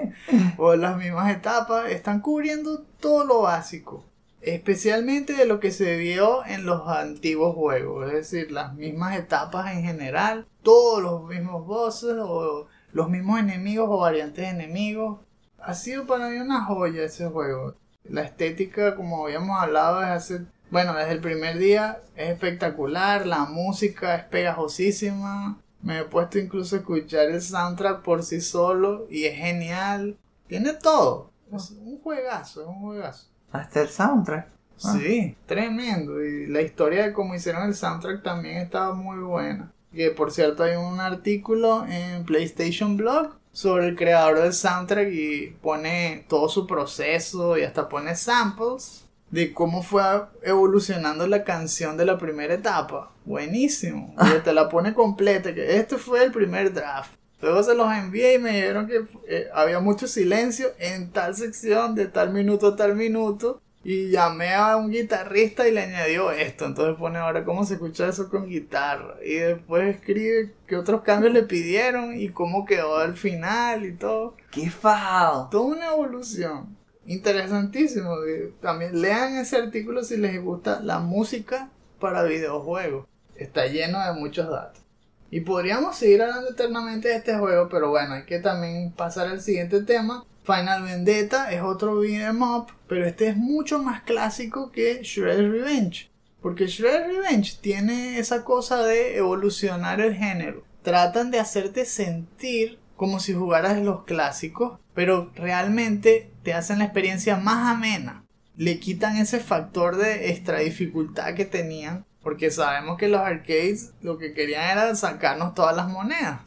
o 0.58 0.74
las 0.74 0.96
mismas 0.96 1.30
etapas, 1.30 1.88
están 1.88 2.20
cubriendo 2.20 2.82
todo 2.98 3.24
lo 3.24 3.42
básico. 3.42 4.04
Especialmente 4.40 5.34
de 5.34 5.46
lo 5.46 5.60
que 5.60 5.70
se 5.70 5.96
vio 5.98 6.44
en 6.46 6.66
los 6.66 6.88
antiguos 6.88 7.54
juegos. 7.54 8.08
Es 8.08 8.14
decir, 8.14 8.50
las 8.50 8.74
mismas 8.74 9.16
etapas 9.16 9.72
en 9.74 9.84
general. 9.84 10.48
Todos 10.64 11.00
los 11.00 11.22
mismos 11.28 11.64
bosses 11.64 12.16
o 12.18 12.66
los 12.92 13.08
mismos 13.08 13.38
enemigos 13.38 13.86
o 13.88 13.98
variantes 13.98 14.46
de 14.46 14.50
enemigos. 14.50 15.20
Ha 15.60 15.74
sido 15.74 16.08
para 16.08 16.28
mí 16.28 16.38
una 16.38 16.64
joya 16.64 17.04
ese 17.04 17.28
juego. 17.28 17.76
La 18.02 18.22
estética, 18.22 18.96
como 18.96 19.26
habíamos 19.26 19.62
hablado 19.62 20.00
desde 20.00 20.12
hace 20.12 20.46
bueno, 20.72 20.94
desde 20.94 21.12
el 21.12 21.20
primer 21.20 21.58
día 21.58 22.00
es 22.16 22.30
espectacular, 22.30 23.26
la 23.26 23.44
música 23.44 24.14
es 24.14 24.24
pegajosísima. 24.24 25.58
Me 25.82 25.98
he 25.98 26.04
puesto 26.04 26.38
incluso 26.38 26.76
a 26.76 26.78
escuchar 26.78 27.28
el 27.28 27.42
soundtrack 27.42 28.00
por 28.00 28.22
sí 28.22 28.40
solo 28.40 29.06
y 29.10 29.24
es 29.24 29.36
genial. 29.36 30.16
Tiene 30.46 30.72
todo. 30.72 31.30
Es 31.54 31.72
un 31.72 32.00
juegazo, 32.00 32.62
es 32.62 32.68
un 32.68 32.80
juegazo. 32.80 33.26
Hasta 33.50 33.82
el 33.82 33.88
soundtrack. 33.90 34.48
Ah. 34.82 34.96
Sí, 34.98 35.36
tremendo. 35.44 36.24
Y 36.24 36.46
la 36.46 36.62
historia 36.62 37.04
de 37.04 37.12
cómo 37.12 37.34
hicieron 37.34 37.64
el 37.64 37.74
soundtrack 37.74 38.22
también 38.22 38.56
estaba 38.56 38.94
muy 38.94 39.18
buena. 39.18 39.70
Que 39.92 40.10
por 40.10 40.32
cierto 40.32 40.62
hay 40.62 40.76
un 40.76 41.00
artículo 41.00 41.84
en 41.86 42.24
PlayStation 42.24 42.96
Blog 42.96 43.34
sobre 43.52 43.88
el 43.88 43.94
creador 43.94 44.40
del 44.40 44.54
soundtrack 44.54 45.12
y 45.12 45.48
pone 45.60 46.24
todo 46.30 46.48
su 46.48 46.66
proceso 46.66 47.58
y 47.58 47.62
hasta 47.62 47.90
pone 47.90 48.16
samples 48.16 49.01
de 49.32 49.52
cómo 49.54 49.82
fue 49.82 50.02
evolucionando 50.42 51.26
la 51.26 51.42
canción 51.42 51.96
de 51.96 52.04
la 52.04 52.18
primera 52.18 52.54
etapa. 52.54 53.10
Buenísimo. 53.24 54.14
Y 54.20 54.40
te 54.40 54.52
la 54.52 54.68
pone 54.68 54.92
completa, 54.92 55.54
que 55.54 55.78
este 55.78 55.96
fue 55.96 56.22
el 56.22 56.30
primer 56.30 56.72
draft. 56.72 57.12
Luego 57.40 57.62
se 57.62 57.74
los 57.74 57.90
envié 57.90 58.34
y 58.34 58.38
me 58.38 58.52
dijeron 58.52 58.86
que 58.86 59.04
eh, 59.26 59.48
había 59.54 59.80
mucho 59.80 60.06
silencio 60.06 60.68
en 60.78 61.10
tal 61.10 61.34
sección, 61.34 61.94
de 61.94 62.06
tal 62.06 62.32
minuto 62.32 62.68
a 62.68 62.76
tal 62.76 62.94
minuto. 62.94 63.60
Y 63.84 64.10
llamé 64.10 64.54
a 64.54 64.76
un 64.76 64.90
guitarrista 64.90 65.66
y 65.66 65.72
le 65.72 65.80
añadió 65.80 66.30
esto. 66.30 66.66
Entonces 66.66 66.96
pone 66.98 67.18
ahora 67.18 67.44
cómo 67.44 67.64
se 67.64 67.74
escucha 67.74 68.06
eso 68.06 68.28
con 68.28 68.48
guitarra. 68.48 69.16
Y 69.24 69.34
después 69.34 69.96
escribe 69.96 70.52
qué 70.66 70.76
otros 70.76 71.00
cambios 71.00 71.32
le 71.32 71.42
pidieron 71.42 72.20
y 72.20 72.28
cómo 72.28 72.66
quedó 72.66 72.98
al 72.98 73.16
final 73.16 73.86
y 73.86 73.94
todo. 73.94 74.36
¡Qué 74.50 74.70
fao! 74.70 75.48
Toda 75.48 75.64
una 75.64 75.86
evolución 75.86 76.81
interesantísimo. 77.06 78.16
También 78.60 79.00
lean 79.00 79.36
ese 79.36 79.56
artículo 79.56 80.04
si 80.04 80.16
les 80.16 80.42
gusta 80.42 80.80
la 80.80 80.98
música 81.00 81.70
para 81.98 82.22
videojuegos. 82.22 83.06
Está 83.36 83.66
lleno 83.66 84.04
de 84.04 84.12
muchos 84.12 84.48
datos. 84.48 84.82
Y 85.30 85.40
podríamos 85.40 85.96
seguir 85.96 86.22
hablando 86.22 86.50
eternamente 86.50 87.08
de 87.08 87.16
este 87.16 87.38
juego, 87.38 87.68
pero 87.70 87.88
bueno, 87.88 88.14
hay 88.14 88.24
que 88.24 88.38
también 88.38 88.92
pasar 88.92 89.28
al 89.28 89.40
siguiente 89.40 89.82
tema. 89.82 90.26
Final 90.44 90.82
Vendetta 90.82 91.50
es 91.52 91.62
otro 91.62 92.00
beat'em 92.00 92.42
up, 92.42 92.66
pero 92.86 93.06
este 93.06 93.28
es 93.28 93.36
mucho 93.36 93.78
más 93.78 94.02
clásico 94.02 94.70
que 94.70 95.02
Shredder's 95.02 95.50
Revenge. 95.50 96.10
Porque 96.42 96.66
Shredder's 96.66 97.14
Revenge 97.14 97.58
tiene 97.60 98.18
esa 98.18 98.44
cosa 98.44 98.82
de 98.84 99.16
evolucionar 99.16 100.00
el 100.00 100.14
género. 100.14 100.64
Tratan 100.82 101.30
de 101.30 101.38
hacerte 101.38 101.86
sentir 101.86 102.78
como 102.96 103.18
si 103.18 103.32
jugaras 103.32 103.80
los 103.80 104.04
clásicos, 104.04 104.80
pero 104.94 105.30
realmente 105.34 106.30
te 106.42 106.54
hacen 106.54 106.78
la 106.78 106.84
experiencia 106.84 107.36
más 107.36 107.74
amena. 107.74 108.24
Le 108.56 108.78
quitan 108.78 109.16
ese 109.16 109.40
factor 109.40 109.96
de 109.96 110.30
extra 110.30 110.58
dificultad 110.58 111.34
que 111.34 111.44
tenían, 111.44 112.04
porque 112.22 112.50
sabemos 112.50 112.98
que 112.98 113.08
los 113.08 113.20
arcades 113.20 113.92
lo 114.02 114.18
que 114.18 114.32
querían 114.32 114.70
era 114.70 114.94
sacarnos 114.94 115.54
todas 115.54 115.74
las 115.76 115.88
monedas. 115.88 116.40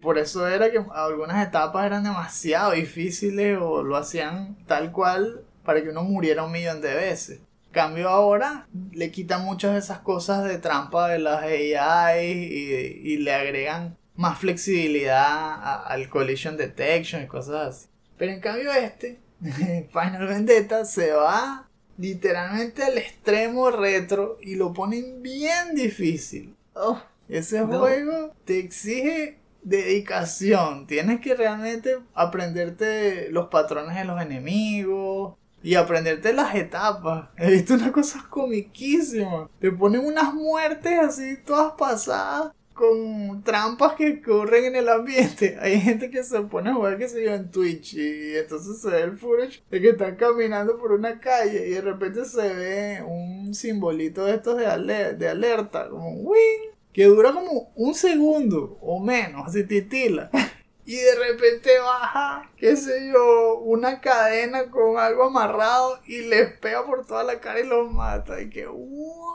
Por 0.00 0.18
eso 0.18 0.46
era 0.46 0.70
que 0.70 0.84
algunas 0.94 1.46
etapas 1.46 1.86
eran 1.86 2.04
demasiado 2.04 2.72
difíciles 2.72 3.58
o 3.60 3.82
lo 3.82 3.96
hacían 3.96 4.56
tal 4.66 4.92
cual 4.92 5.44
para 5.64 5.82
que 5.82 5.90
uno 5.90 6.02
muriera 6.02 6.44
un 6.44 6.52
millón 6.52 6.80
de 6.80 6.94
veces. 6.94 7.40
Cambio 7.70 8.08
ahora 8.08 8.66
le 8.92 9.10
quitan 9.10 9.44
muchas 9.44 9.72
de 9.72 9.78
esas 9.78 9.98
cosas 10.00 10.44
de 10.44 10.58
trampa 10.58 11.08
de 11.08 11.18
las 11.18 11.42
AI 11.42 12.20
y, 12.20 13.12
y 13.12 13.16
le 13.16 13.34
agregan 13.34 13.96
más 14.16 14.38
flexibilidad 14.38 15.86
al 15.86 16.08
collision 16.08 16.56
detection 16.56 17.22
y 17.22 17.26
cosas 17.26 17.68
así. 17.76 17.88
Pero 18.16 18.32
en 18.32 18.40
cambio 18.40 18.72
este, 18.72 19.18
Final 19.92 20.26
Vendetta, 20.26 20.84
se 20.84 21.12
va 21.12 21.68
literalmente 21.98 22.82
al 22.82 22.98
extremo 22.98 23.70
retro 23.70 24.38
y 24.40 24.56
lo 24.56 24.72
ponen 24.72 25.22
bien 25.22 25.74
difícil. 25.74 26.54
Oh, 26.74 27.00
Ese 27.28 27.60
No. 27.60 27.78
juego 27.80 28.34
te 28.44 28.58
exige 28.58 29.38
dedicación. 29.62 30.86
Tienes 30.86 31.20
que 31.20 31.34
realmente 31.34 31.98
aprenderte 32.14 33.28
los 33.30 33.48
patrones 33.48 33.96
de 33.96 34.04
los 34.04 34.20
enemigos 34.20 35.34
y 35.62 35.76
aprenderte 35.76 36.32
las 36.32 36.54
etapas. 36.54 37.30
He 37.38 37.50
visto 37.50 37.74
unas 37.74 37.90
cosas 37.92 38.24
comiquísimas. 38.24 39.48
Te 39.60 39.70
ponen 39.72 40.04
unas 40.04 40.34
muertes 40.34 40.98
así 40.98 41.36
todas 41.44 41.72
pasadas 41.78 42.52
con 42.74 43.42
trampas 43.44 43.94
que 43.94 44.20
ocurren 44.22 44.64
en 44.66 44.76
el 44.76 44.88
ambiente. 44.88 45.56
Hay 45.62 45.80
gente 45.80 46.10
que 46.10 46.22
se 46.24 46.40
pone 46.42 46.70
a 46.70 46.74
jugar, 46.74 46.98
que 46.98 47.08
se 47.08 47.24
yo, 47.24 47.32
en 47.34 47.50
Twitch 47.50 47.94
y 47.94 48.36
entonces 48.36 48.80
se 48.82 48.90
ve 48.90 49.00
el 49.02 49.16
footage 49.16 49.62
de 49.70 49.80
que 49.80 49.90
están 49.90 50.16
caminando 50.16 50.78
por 50.78 50.92
una 50.92 51.20
calle 51.20 51.66
y 51.68 51.70
de 51.70 51.80
repente 51.80 52.24
se 52.24 52.52
ve 52.54 53.02
un 53.06 53.54
simbolito 53.54 54.24
de 54.24 54.34
estos 54.34 54.58
de, 54.58 54.66
aler- 54.66 55.16
de 55.16 55.28
alerta, 55.28 55.88
como 55.88 56.10
un 56.10 56.26
wing, 56.26 56.70
que 56.92 57.04
dura 57.04 57.32
como 57.32 57.72
un 57.76 57.94
segundo 57.94 58.78
o 58.80 59.00
menos, 59.00 59.46
así 59.46 59.64
titila. 59.64 60.30
Y 60.86 60.96
de 60.96 61.14
repente 61.14 61.70
baja, 61.78 62.50
qué 62.58 62.76
sé 62.76 63.10
yo, 63.10 63.58
una 63.60 64.02
cadena 64.02 64.70
con 64.70 64.98
algo 64.98 65.24
amarrado 65.24 65.98
y 66.06 66.18
les 66.22 66.52
pega 66.58 66.84
por 66.84 67.06
toda 67.06 67.22
la 67.24 67.40
cara 67.40 67.60
y 67.60 67.66
los 67.66 67.90
mata. 67.90 68.38
Y 68.42 68.50
que, 68.50 68.66
wow. 68.66 69.34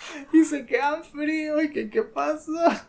Y 0.32 0.44
se 0.44 0.66
quedan 0.66 1.04
fríos 1.04 1.62
y 1.64 1.70
que, 1.70 1.90
¿qué 1.90 2.02
pasa? 2.02 2.88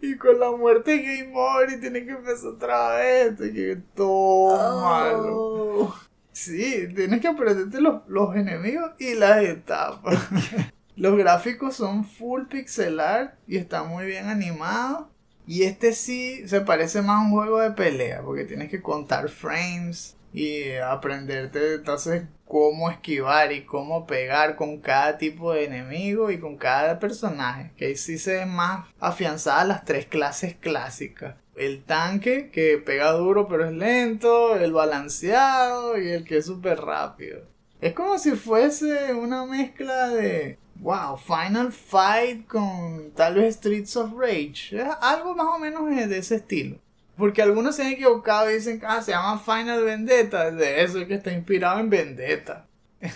Y 0.00 0.16
con 0.16 0.38
la 0.38 0.52
muerte 0.52 0.98
Game 0.98 1.32
Over 1.34 1.70
y 1.72 1.80
tienen 1.80 2.06
que 2.06 2.12
empezar 2.12 2.50
otra 2.50 2.96
vez. 2.96 3.32
Y 3.40 3.52
que 3.52 3.78
todo 3.94 4.80
malo. 4.80 5.36
Oh. 5.36 5.96
Sí, 6.32 6.88
tienes 6.94 7.20
que 7.20 7.28
aprenderte 7.28 7.80
los, 7.80 8.02
los 8.08 8.34
enemigos 8.36 8.92
y 8.98 9.14
las 9.14 9.42
etapas. 9.42 10.18
los 10.96 11.16
gráficos 11.16 11.74
son 11.76 12.04
full 12.04 12.44
pixel 12.44 13.00
art 13.00 13.34
y 13.46 13.56
está 13.56 13.82
muy 13.82 14.06
bien 14.06 14.28
animado. 14.28 15.10
Y 15.46 15.64
este 15.64 15.92
sí 15.92 16.46
se 16.46 16.60
parece 16.60 17.02
más 17.02 17.18
a 17.18 17.26
un 17.26 17.32
juego 17.32 17.58
de 17.58 17.72
pelea, 17.72 18.22
porque 18.22 18.44
tienes 18.44 18.70
que 18.70 18.80
contar 18.80 19.28
frames 19.28 20.16
y 20.32 20.74
aprenderte 20.76 21.74
entonces 21.74 22.24
cómo 22.46 22.90
esquivar 22.90 23.52
y 23.52 23.64
cómo 23.64 24.06
pegar 24.06 24.56
con 24.56 24.78
cada 24.80 25.18
tipo 25.18 25.52
de 25.52 25.64
enemigo 25.64 26.30
y 26.30 26.38
con 26.38 26.56
cada 26.56 26.98
personaje. 26.98 27.70
Que 27.76 27.86
ahí 27.86 27.96
sí 27.96 28.18
se 28.18 28.36
ven 28.36 28.50
más 28.50 28.86
afianzadas 29.00 29.68
las 29.68 29.84
tres 29.84 30.06
clases 30.06 30.54
clásicas. 30.54 31.36
El 31.56 31.84
tanque 31.84 32.50
que 32.50 32.78
pega 32.78 33.12
duro 33.12 33.46
pero 33.46 33.66
es 33.66 33.72
lento, 33.72 34.56
el 34.56 34.72
balanceado 34.72 35.98
y 35.98 36.08
el 36.08 36.24
que 36.24 36.38
es 36.38 36.46
súper 36.46 36.80
rápido. 36.80 37.42
Es 37.80 37.94
como 37.94 38.18
si 38.18 38.32
fuese 38.32 39.12
una 39.12 39.44
mezcla 39.44 40.08
de 40.08 40.58
Wow, 40.76 41.16
Final 41.16 41.72
Fight 41.72 42.46
con 42.46 43.12
tal 43.12 43.34
vez 43.34 43.56
Streets 43.56 43.96
of 43.96 44.12
Rage. 44.16 44.76
Es 44.76 44.88
algo 45.00 45.34
más 45.34 45.46
o 45.46 45.58
menos 45.58 45.88
de 45.88 46.18
ese 46.18 46.36
estilo. 46.36 46.78
Porque 47.22 47.40
algunos 47.40 47.76
se 47.76 47.82
han 47.82 47.92
equivocado 47.92 48.50
y 48.50 48.54
dicen, 48.54 48.82
ah, 48.84 49.00
se 49.00 49.12
llama 49.12 49.38
Final 49.38 49.84
Vendetta. 49.84 50.50
De 50.50 50.82
eso 50.82 50.98
es 50.98 51.06
que 51.06 51.14
está 51.14 51.30
inspirado 51.30 51.78
en 51.78 51.88
Vendetta. 51.88 52.66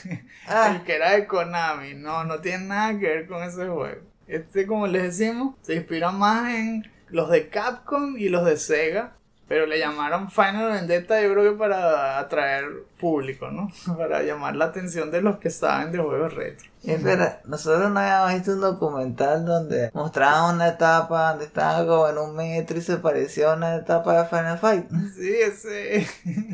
Ah, 0.47 0.77
El 0.77 0.85
que 0.85 0.95
era 0.95 1.11
de 1.11 1.27
Konami. 1.27 1.95
No, 1.95 2.23
no 2.23 2.39
tiene 2.39 2.67
nada 2.67 2.97
que 2.97 3.05
ver 3.05 3.27
con 3.27 3.43
ese 3.43 3.67
juego. 3.67 4.03
Este, 4.29 4.65
como 4.65 4.87
les 4.87 5.19
decimos, 5.19 5.57
se 5.63 5.75
inspira 5.75 6.13
más 6.13 6.55
en 6.55 6.89
los 7.09 7.29
de 7.31 7.49
Capcom 7.49 8.17
y 8.17 8.29
los 8.29 8.45
de 8.45 8.57
Sega. 8.59 9.16
Pero 9.49 9.67
le 9.67 9.79
llamaron 9.79 10.29
Final 10.31 10.73
Vendetta, 10.73 11.21
yo 11.23 11.33
creo 11.33 11.53
que 11.53 11.59
para 11.59 12.19
atraer 12.19 12.65
público, 12.99 13.51
¿no? 13.51 13.71
Para 13.97 14.23
llamar 14.23 14.57
la 14.57 14.67
atención 14.67 15.11
de 15.11 15.23
los 15.23 15.39
que 15.39 15.51
saben 15.51 15.93
de 15.93 15.99
juegos 15.99 16.35
retro. 16.35 16.69
Espera, 16.83 17.41
nosotros 17.45 17.91
no 17.91 18.01
habíamos 18.01 18.35
visto 18.35 18.53
un 18.53 18.61
documental 18.61 19.45
donde 19.45 19.91
mostraban 19.93 20.57
una 20.57 20.69
etapa 20.69 21.31
donde 21.31 21.45
estaban 21.45 21.87
como 21.87 22.09
en 22.09 22.19
un 22.19 22.35
metro 22.35 22.79
y 22.79 22.83
se 22.83 22.97
parecía 22.97 23.53
a 23.53 23.57
una 23.57 23.77
etapa 23.77 24.23
de 24.23 24.29
Final 24.29 24.59
Fight. 24.59 24.87
Sí, 25.17 25.35
ese. 25.41 26.07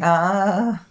Ah, 0.03 0.83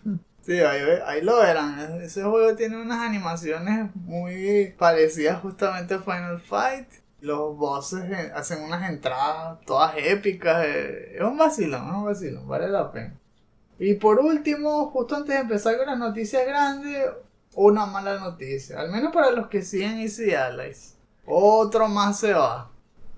Sí, 0.43 0.60
ahí, 0.60 0.81
ahí 1.05 1.22
lo 1.22 1.38
verán. 1.38 2.01
Ese 2.01 2.24
juego 2.24 2.55
tiene 2.55 2.81
unas 2.81 3.00
animaciones 3.00 3.93
muy 3.96 4.74
parecidas 4.77 5.39
justamente 5.39 5.93
a 5.93 6.00
Final 6.00 6.39
Fight. 6.39 6.88
Los 7.22 7.56
bosses 7.56 8.04
hacen 8.34 8.63
unas 8.63 8.90
entradas 8.90 9.60
todas 9.66 9.94
épicas. 9.98 10.66
eh, 10.66 11.16
Es 11.18 11.22
un 11.24 11.38
vacilón, 11.38 11.88
es 11.88 11.94
un 11.96 12.06
vacilón, 12.06 12.48
vale 12.48 12.68
la 12.68 12.92
pena. 12.92 13.13
Y 13.80 13.94
por 13.96 14.20
último, 14.20 14.88
justo 14.88 15.16
antes 15.16 15.36
de 15.36 15.42
empezar 15.42 15.78
con 15.78 15.88
las 15.88 15.98
noticias 15.98 16.46
grandes, 16.46 17.06
una 17.56 17.86
mala 17.86 18.20
noticia. 18.20 18.80
Al 18.80 18.92
menos 18.92 19.13
para 19.13 19.32
los 19.32 19.48
que 19.48 19.62
siguen 19.62 20.00
Easy 20.00 20.34
Allies. 20.34 20.98
Otro 21.25 21.88
más 21.88 22.20
se 22.20 22.34
va. 22.34 22.70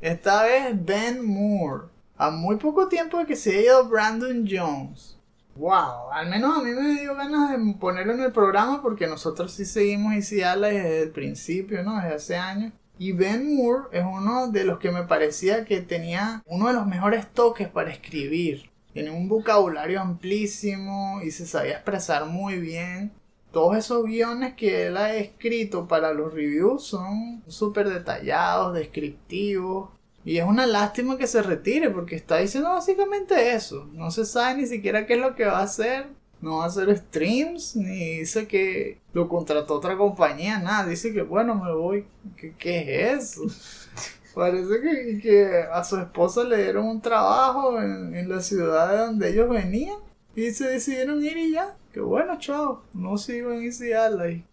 Esta 0.02 0.44
vez 0.44 0.74
Ben 0.86 1.26
Moore. 1.26 1.88
A 2.18 2.30
muy 2.30 2.58
poco 2.58 2.88
tiempo 2.88 3.18
de 3.18 3.26
que 3.26 3.36
se 3.36 3.52
haya 3.52 3.62
ido 3.62 3.88
Brandon 3.90 4.46
Jones. 4.50 5.18
Wow, 5.56 6.12
al 6.12 6.30
menos 6.30 6.58
a 6.58 6.62
mí 6.62 6.72
me 6.72 7.02
dio 7.02 7.16
ganas 7.16 7.52
de 7.52 7.74
ponerlo 7.76 8.14
en 8.14 8.22
el 8.22 8.32
programa 8.32 8.82
porque 8.82 9.08
nosotros 9.08 9.52
sí 9.52 9.66
seguimos 9.66 10.14
Easy 10.14 10.42
Allies 10.42 10.84
desde 10.84 11.04
el 11.04 11.12
principio, 11.12 11.84
¿no? 11.84 11.96
Desde 11.96 12.16
hace 12.16 12.36
años. 12.38 12.74
Y 13.04 13.12
Ben 13.12 13.58
Moore 13.58 13.90
es 13.92 14.06
uno 14.06 14.48
de 14.48 14.64
los 14.64 14.80
que 14.80 14.90
me 14.90 15.04
parecía 15.04 15.66
que 15.66 15.82
tenía 15.82 16.42
uno 16.46 16.68
de 16.68 16.74
los 16.74 16.88
mejores 16.88 17.30
toques 17.34 17.68
para 17.68 17.92
escribir. 17.92 18.70
Tiene 18.94 19.12
un 19.12 19.28
vocabulario 19.28 20.00
amplísimo 20.00 21.20
y 21.22 21.32
se 21.32 21.46
sabía 21.46 21.74
expresar 21.74 22.28
muy 22.28 22.60
bien. 22.60 23.12
Todos 23.52 23.76
esos 23.76 24.06
guiones 24.06 24.54
que 24.54 24.88
él 24.88 24.96
ha 24.96 25.14
escrito 25.16 25.86
para 25.86 26.14
los 26.14 26.34
reviews 26.34 26.86
son 26.86 27.44
súper 27.46 27.90
detallados, 27.90 28.74
descriptivos. 28.74 29.90
Y 30.24 30.38
es 30.38 30.46
una 30.46 30.66
lástima 30.66 31.18
que 31.18 31.28
se 31.28 31.42
retire 31.42 31.90
porque 31.90 32.16
está 32.16 32.38
diciendo 32.38 32.70
básicamente 32.70 33.54
eso. 33.54 33.86
No 33.92 34.12
se 34.12 34.24
sabe 34.24 34.62
ni 34.62 34.66
siquiera 34.66 35.06
qué 35.06 35.16
es 35.16 35.20
lo 35.20 35.36
que 35.36 35.44
va 35.44 35.60
a 35.60 35.64
hacer. 35.64 36.06
No 36.44 36.58
va 36.58 36.66
a 36.66 36.68
hacer 36.68 36.94
streams, 36.98 37.78
ni 37.78 38.20
dice 38.20 38.50
que 38.50 39.00
lo 39.14 39.30
contrató 39.30 39.76
otra 39.76 39.96
compañía, 39.96 40.60
nada. 40.60 40.86
Dice 40.86 41.14
que 41.14 41.22
bueno, 41.22 41.56
me 41.56 41.74
voy. 41.74 42.06
¿Qué, 42.36 42.54
qué 42.58 43.12
es 43.14 43.38
eso? 43.38 43.44
Parece 44.36 44.82
que, 44.82 45.20
que 45.22 45.64
a 45.72 45.82
su 45.86 45.98
esposa 45.98 46.44
le 46.44 46.64
dieron 46.64 46.86
un 46.86 47.02
trabajo 47.02 47.80
en, 47.82 48.14
en 48.14 48.28
la 48.28 48.42
ciudad 48.42 48.92
de 48.92 48.98
donde 48.98 49.30
ellos 49.30 49.50
venían. 49.50 49.96
Y 50.36 50.52
se 50.52 50.68
decidieron 50.68 51.24
ir 51.24 51.38
y 51.38 51.52
ya. 51.54 51.78
Que 51.94 52.02
bueno, 52.02 52.38
chao. 52.40 52.84
No 52.94 53.18
sigo 53.18 53.54
en 53.54 53.64
Easy. 53.64 53.92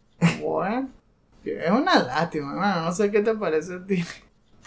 Bueno. 0.40 0.90
Es 1.44 1.70
una 1.72 2.04
lástima, 2.04 2.52
hermano. 2.52 2.82
No 2.82 2.92
sé 2.92 3.10
qué 3.10 3.20
te 3.20 3.34
parece 3.34 3.74
a 3.74 3.84
ti. 3.84 4.04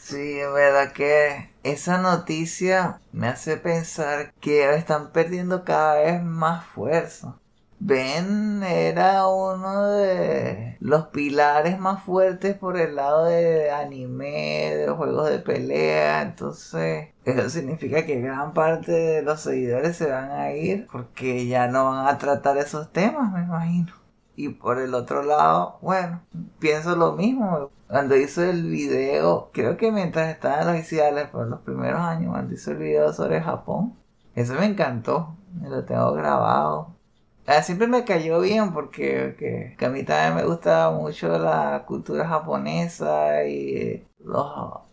Sí, 0.03 0.39
es 0.39 0.53
verdad 0.53 0.91
que 0.93 1.49
esa 1.63 1.97
noticia 1.97 2.99
me 3.11 3.27
hace 3.27 3.57
pensar 3.57 4.33
que 4.41 4.73
están 4.75 5.11
perdiendo 5.11 5.63
cada 5.63 6.01
vez 6.01 6.23
más 6.23 6.65
fuerza. 6.65 7.37
Ben 7.79 8.63
era 8.63 9.27
uno 9.27 9.87
de 9.87 10.77
los 10.79 11.07
pilares 11.07 11.79
más 11.79 12.03
fuertes 12.03 12.55
por 12.57 12.77
el 12.77 12.95
lado 12.95 13.25
de 13.25 13.71
anime, 13.71 14.75
de 14.75 14.89
juegos 14.89 15.29
de 15.29 15.39
pelea, 15.39 16.21
entonces 16.21 17.09
eso 17.25 17.49
significa 17.49 18.05
que 18.05 18.21
gran 18.21 18.53
parte 18.53 18.91
de 18.91 19.21
los 19.21 19.41
seguidores 19.41 19.97
se 19.97 20.09
van 20.09 20.31
a 20.31 20.53
ir 20.53 20.87
porque 20.91 21.47
ya 21.47 21.67
no 21.67 21.85
van 21.85 22.07
a 22.07 22.17
tratar 22.17 22.57
esos 22.57 22.91
temas, 22.93 23.31
me 23.33 23.43
imagino. 23.43 23.93
Y 24.35 24.49
por 24.49 24.79
el 24.79 24.93
otro 24.95 25.23
lado, 25.23 25.77
bueno, 25.81 26.21
pienso 26.59 26.95
lo 26.95 27.13
mismo. 27.13 27.69
Cuando 27.93 28.15
hizo 28.17 28.41
el 28.43 28.71
video, 28.71 29.51
creo 29.53 29.77
que 29.77 29.91
mientras 29.91 30.31
estaba 30.31 30.61
en 30.61 30.65
los 30.65 30.75
iniciales, 30.77 31.27
por 31.27 31.45
los 31.47 31.59
primeros 31.59 32.01
años, 32.01 32.31
cuando 32.31 32.55
hizo 32.55 32.71
el 32.71 32.77
video 32.77 33.13
sobre 33.13 33.39
Japón, 33.39 33.95
eso 34.33 34.55
me 34.55 34.65
encantó. 34.65 35.35
Me 35.61 35.69
lo 35.69 35.85
tengo 35.85 36.11
grabado. 36.13 36.95
Ah, 37.45 37.61
siempre 37.61 37.85
me 37.85 38.03
cayó 38.03 38.39
bien 38.41 38.73
porque 38.73 39.35
que, 39.77 39.85
a 39.85 39.89
mí 39.89 40.01
también 40.03 40.33
me 40.33 40.43
gusta 40.43 40.89
mucho 40.89 41.37
la 41.37 41.83
cultura 41.85 42.27
japonesa 42.27 43.45
y 43.45 43.77
eh, 43.77 44.07
los 44.25 44.47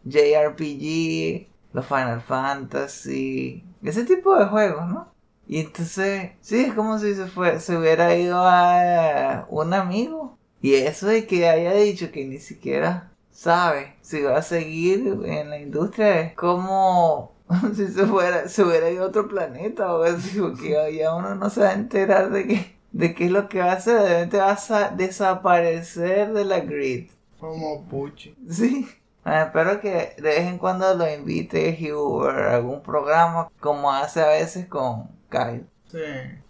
JRPG, 0.05 1.49
los 1.73 1.87
Final 1.87 2.21
Fantasy, 2.21 3.65
ese 3.83 4.05
tipo 4.05 4.37
de 4.37 4.45
juegos, 4.45 4.87
¿no? 4.89 5.09
Y 5.47 5.61
entonces, 5.61 6.33
sí, 6.43 6.67
es 6.67 6.75
como 6.75 6.99
si 6.99 7.15
se, 7.15 7.27
fue, 7.29 7.61
se 7.61 7.79
hubiera 7.79 8.15
ido 8.15 8.37
a 8.45 9.47
un 9.49 9.73
amigo. 9.73 10.39
Y 10.63 10.75
eso 10.75 11.07
de 11.07 11.27
que 11.27 11.49
haya 11.49 11.73
dicho 11.73 12.13
que 12.13 12.25
ni 12.25 12.39
siquiera 12.39 13.11
sabe 13.33 13.95
si 14.03 14.21
va 14.21 14.39
a 14.39 14.43
seguir 14.43 15.19
en 15.25 15.51
la 15.51 15.59
industria 15.59 16.21
es 16.21 16.35
como 16.35 17.33
si 17.75 17.89
se 17.89 18.07
fuera, 18.07 18.49
se 18.49 18.63
hubiera 18.63 18.91
ido 18.91 19.05
a 19.05 19.09
otro 19.09 19.29
planeta 19.29 19.95
o 19.95 20.03
así, 20.03 20.39
porque 20.39 20.95
ya 20.99 21.15
uno 21.15 21.35
no 21.35 21.51
se 21.51 21.61
va 21.61 21.71
a 21.71 21.75
enterar 21.75 22.31
de 22.31 22.47
qué, 22.47 22.77
de 22.93 23.15
qué 23.15 23.27
es 23.27 23.31
lo 23.31 23.49
que 23.49 23.61
va 23.61 23.73
a 23.73 23.77
hacer, 23.77 24.01
de 24.01 24.09
repente 24.09 24.37
vas 24.39 24.71
a 24.71 24.91
desaparecer 24.91 26.33
de 26.33 26.45
la 26.45 26.61
grid. 26.61 27.11
Como 27.39 27.85
Puchi. 27.85 28.37
Sí. 28.51 28.87
Bueno, 29.25 29.43
espero 29.43 29.81
que 29.81 30.15
de 30.17 30.23
vez 30.23 30.41
en 30.41 30.59
cuando 30.59 30.95
lo 30.95 31.11
invite 31.11 31.79
Hugh 31.81 32.27
a 32.27 32.55
algún 32.57 32.83
programa 32.83 33.51
como 33.61 33.91
hace 33.93 34.21
a 34.21 34.29
veces 34.29 34.67
con 34.67 35.09
Kyle. 35.31 35.67
Sí, 35.91 35.99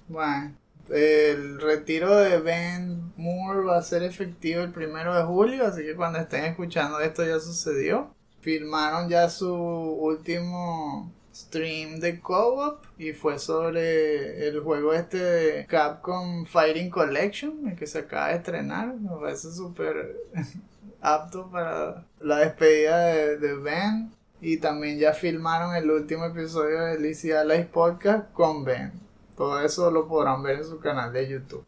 bueno. 0.08 0.52
El 0.90 1.60
retiro 1.60 2.16
de 2.16 2.40
Ben 2.40 3.12
Moore 3.16 3.64
va 3.64 3.78
a 3.78 3.82
ser 3.82 4.02
efectivo 4.02 4.62
el 4.62 4.72
primero 4.72 5.14
de 5.14 5.22
julio, 5.22 5.66
así 5.66 5.82
que 5.82 5.94
cuando 5.94 6.18
estén 6.18 6.44
escuchando 6.44 6.98
esto 7.00 7.24
ya 7.24 7.38
sucedió. 7.38 8.12
Filmaron 8.40 9.08
ya 9.08 9.28
su 9.28 9.54
último 9.54 11.12
stream 11.32 12.00
de 12.00 12.20
co-op 12.20 12.84
y 12.98 13.12
fue 13.12 13.38
sobre 13.38 14.48
el 14.48 14.60
juego 14.60 14.92
este 14.92 15.18
de 15.18 15.66
Capcom 15.66 16.44
Fighting 16.44 16.90
Collection, 16.90 17.68
el 17.68 17.76
que 17.76 17.86
se 17.86 18.00
acaba 18.00 18.28
de 18.28 18.36
estrenar. 18.36 18.94
Me 18.96 19.10
parece 19.20 19.52
súper 19.52 20.16
apto 21.00 21.50
para 21.50 22.04
la 22.20 22.38
despedida 22.38 23.06
de, 23.06 23.36
de 23.38 23.54
Ben. 23.54 24.12
Y 24.40 24.56
también 24.56 24.98
ya 24.98 25.12
filmaron 25.12 25.76
el 25.76 25.90
último 25.90 26.24
episodio 26.24 26.80
de 26.80 26.98
Lizzie 26.98 27.36
Allies 27.36 27.66
Podcast 27.66 28.32
con 28.32 28.64
Ben. 28.64 29.09
Todo 29.40 29.58
eso 29.62 29.90
lo 29.90 30.06
podrán 30.06 30.42
ver 30.42 30.56
en 30.58 30.66
su 30.66 30.78
canal 30.80 31.14
de 31.14 31.26
YouTube. 31.26 31.64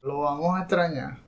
Lo 0.00 0.20
vamos 0.20 0.56
a 0.56 0.60
extrañar. 0.60 1.18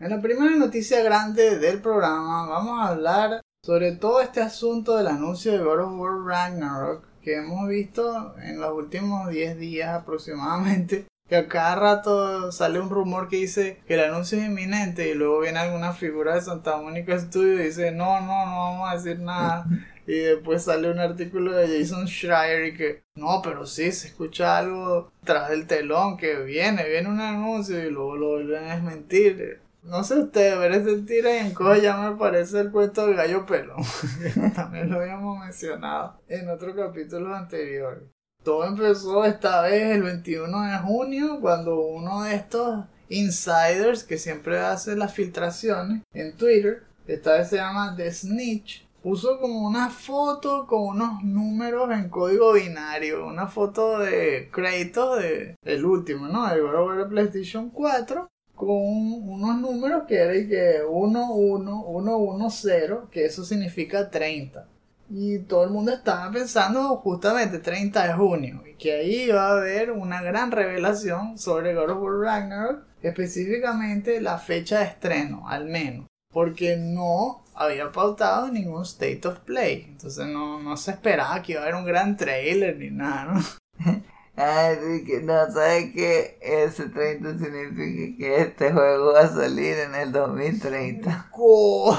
En 0.00 0.08
la 0.08 0.22
primera 0.22 0.56
noticia 0.56 1.02
grande 1.02 1.58
del 1.58 1.82
programa 1.82 2.46
vamos 2.48 2.80
a 2.80 2.88
hablar 2.88 3.42
sobre 3.62 3.92
todo 3.92 4.22
este 4.22 4.40
asunto 4.40 4.96
del 4.96 5.08
anuncio 5.08 5.52
de 5.52 5.58
God 5.58 5.80
of 5.80 6.00
War 6.00 6.24
Ragnarok 6.24 7.04
que 7.20 7.36
hemos 7.36 7.68
visto 7.68 8.34
en 8.38 8.58
los 8.58 8.72
últimos 8.72 9.28
10 9.28 9.58
días 9.58 9.90
aproximadamente. 9.90 11.04
Que 11.28 11.36
a 11.36 11.48
cada 11.48 11.76
rato 11.76 12.50
sale 12.50 12.80
un 12.80 12.90
rumor 12.90 13.28
que 13.28 13.36
dice 13.36 13.80
que 13.86 13.94
el 13.94 14.00
anuncio 14.00 14.38
es 14.38 14.44
inminente 14.44 15.08
y 15.08 15.14
luego 15.14 15.40
viene 15.40 15.60
alguna 15.60 15.92
figura 15.92 16.34
de 16.34 16.42
Santa 16.42 16.76
Mónica 16.78 17.18
Studio 17.18 17.54
y 17.54 17.66
dice 17.66 17.90
no, 17.90 18.20
no, 18.20 18.46
no 18.46 18.56
vamos 18.56 18.90
a 18.90 18.94
decir 18.94 19.18
nada. 19.20 19.66
Y 20.06 20.18
después 20.18 20.64
sale 20.64 20.90
un 20.90 20.98
artículo 20.98 21.52
de 21.52 21.78
Jason 21.78 22.06
Schreier 22.06 22.66
y 22.66 22.74
que 22.76 23.02
no, 23.14 23.40
pero 23.42 23.66
sí, 23.66 23.92
se 23.92 24.08
escucha 24.08 24.58
algo 24.58 25.12
tras 25.24 25.50
del 25.50 25.66
telón 25.66 26.16
que 26.16 26.42
viene, 26.42 26.88
viene 26.88 27.08
un 27.08 27.20
anuncio 27.20 27.78
y 27.84 27.90
luego 27.90 28.16
lo 28.16 28.28
vuelven 28.30 28.64
a 28.64 28.74
desmentir. 28.74 29.60
No 29.82 30.04
sé 30.04 30.14
ustedes, 30.14 30.58
ver 30.58 30.72
ese 30.72 31.02
tira 31.02 31.34
y 31.34 31.46
encoge 31.48 31.82
ya 31.82 31.96
me 31.96 32.16
parece 32.16 32.60
el 32.60 32.70
cuento 32.70 33.06
del 33.06 33.16
gallo 33.16 33.44
pelón. 33.46 33.82
También 34.54 34.90
lo 34.90 35.00
habíamos 35.00 35.40
mencionado 35.40 36.20
en 36.28 36.48
otros 36.48 36.76
capítulos 36.76 37.36
anteriores. 37.36 38.04
Todo 38.44 38.64
empezó 38.64 39.24
esta 39.24 39.62
vez 39.62 39.96
el 39.96 40.02
21 40.02 40.62
de 40.62 40.78
junio 40.78 41.38
cuando 41.40 41.80
uno 41.80 42.22
de 42.22 42.34
estos 42.34 42.84
insiders 43.08 44.04
que 44.04 44.18
siempre 44.18 44.58
hace 44.58 44.96
las 44.96 45.14
filtraciones 45.14 46.02
en 46.12 46.36
Twitter, 46.36 46.84
esta 47.06 47.34
vez 47.34 47.48
se 47.48 47.56
llama 47.56 47.94
The 47.96 48.10
Snitch, 48.12 48.86
puso 49.02 49.40
como 49.40 49.66
una 49.66 49.90
foto 49.90 50.66
con 50.66 50.82
unos 50.82 51.22
números 51.24 51.90
en 51.90 52.08
código 52.08 52.52
binario, 52.52 53.26
una 53.26 53.48
foto 53.48 53.98
de 53.98 54.48
Kratos 54.50 55.20
de 55.20 55.56
el 55.64 55.84
último, 55.84 56.28
¿no? 56.28 56.44
War 56.44 56.98
de 56.98 57.06
PlayStation 57.06 57.70
4 57.70 58.28
con 58.54 58.68
unos 58.70 59.60
números 59.60 60.04
que 60.06 60.16
era 60.16 60.36
y 60.36 60.48
que 60.48 60.82
1 60.88 61.32
1 61.32 61.82
1 61.84 62.16
1 62.16 62.50
0, 62.50 63.08
que 63.10 63.24
eso 63.24 63.44
significa 63.44 64.08
30. 64.08 64.68
Y 65.10 65.40
todo 65.40 65.64
el 65.64 65.70
mundo 65.70 65.92
estaba 65.92 66.30
pensando 66.30 66.96
justamente 66.96 67.58
30 67.58 68.06
de 68.06 68.14
junio 68.14 68.62
y 68.70 68.76
que 68.76 68.92
ahí 68.92 69.22
iba 69.24 69.48
a 69.48 69.52
haber 69.58 69.90
una 69.90 70.22
gran 70.22 70.52
revelación 70.52 71.38
sobre 71.38 71.74
God 71.74 71.90
of 71.90 72.02
War 72.02 72.18
Ragnarok, 72.20 72.84
específicamente 73.02 74.20
la 74.20 74.38
fecha 74.38 74.78
de 74.78 74.86
estreno, 74.86 75.48
al 75.48 75.66
menos 75.66 76.06
porque 76.32 76.76
no 76.76 77.41
había 77.54 77.90
pautado 77.92 78.48
ningún 78.48 78.82
State 78.82 79.26
of 79.26 79.40
Play. 79.40 79.86
Entonces 79.88 80.26
no, 80.26 80.60
no 80.60 80.76
se 80.76 80.92
esperaba 80.92 81.42
que 81.42 81.52
iba 81.52 81.60
a 81.60 81.64
haber 81.64 81.76
un 81.76 81.84
gran 81.84 82.16
trailer 82.16 82.76
ni 82.76 82.90
nada, 82.90 83.24
¿no? 83.24 83.42
Ay, 84.34 85.04
que 85.04 85.20
no, 85.20 85.50
¿sabes 85.50 85.92
que 85.92 86.38
Ese 86.40 86.88
30 86.88 87.38
significa 87.38 88.18
que 88.18 88.40
este 88.40 88.72
juego 88.72 89.12
va 89.12 89.20
a 89.20 89.28
salir 89.28 89.78
en 89.78 89.94
el 89.94 90.10
2030. 90.10 91.28
¡Coño! 91.30 91.98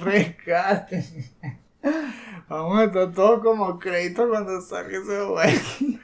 Rescate. 0.00 1.04
Vamos 2.48 2.80
a 2.80 2.84
estar 2.84 3.12
todos 3.12 3.42
como 3.42 3.78
créditos 3.78 4.28
cuando 4.28 4.60
salga 4.60 4.98
ese 4.98 5.20
juego. 5.20 6.00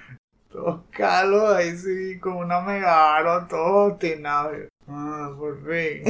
Todos 0.50 0.80
calos 0.90 1.54
ahí 1.54 1.76
sí, 1.76 2.18
con 2.20 2.36
una 2.36 2.60
mega 2.60 3.16
aro, 3.16 3.46
todos 3.48 3.92
obstinados. 3.92 4.68
Ah, 4.86 5.30
por 5.36 5.58
fin. 5.62 6.02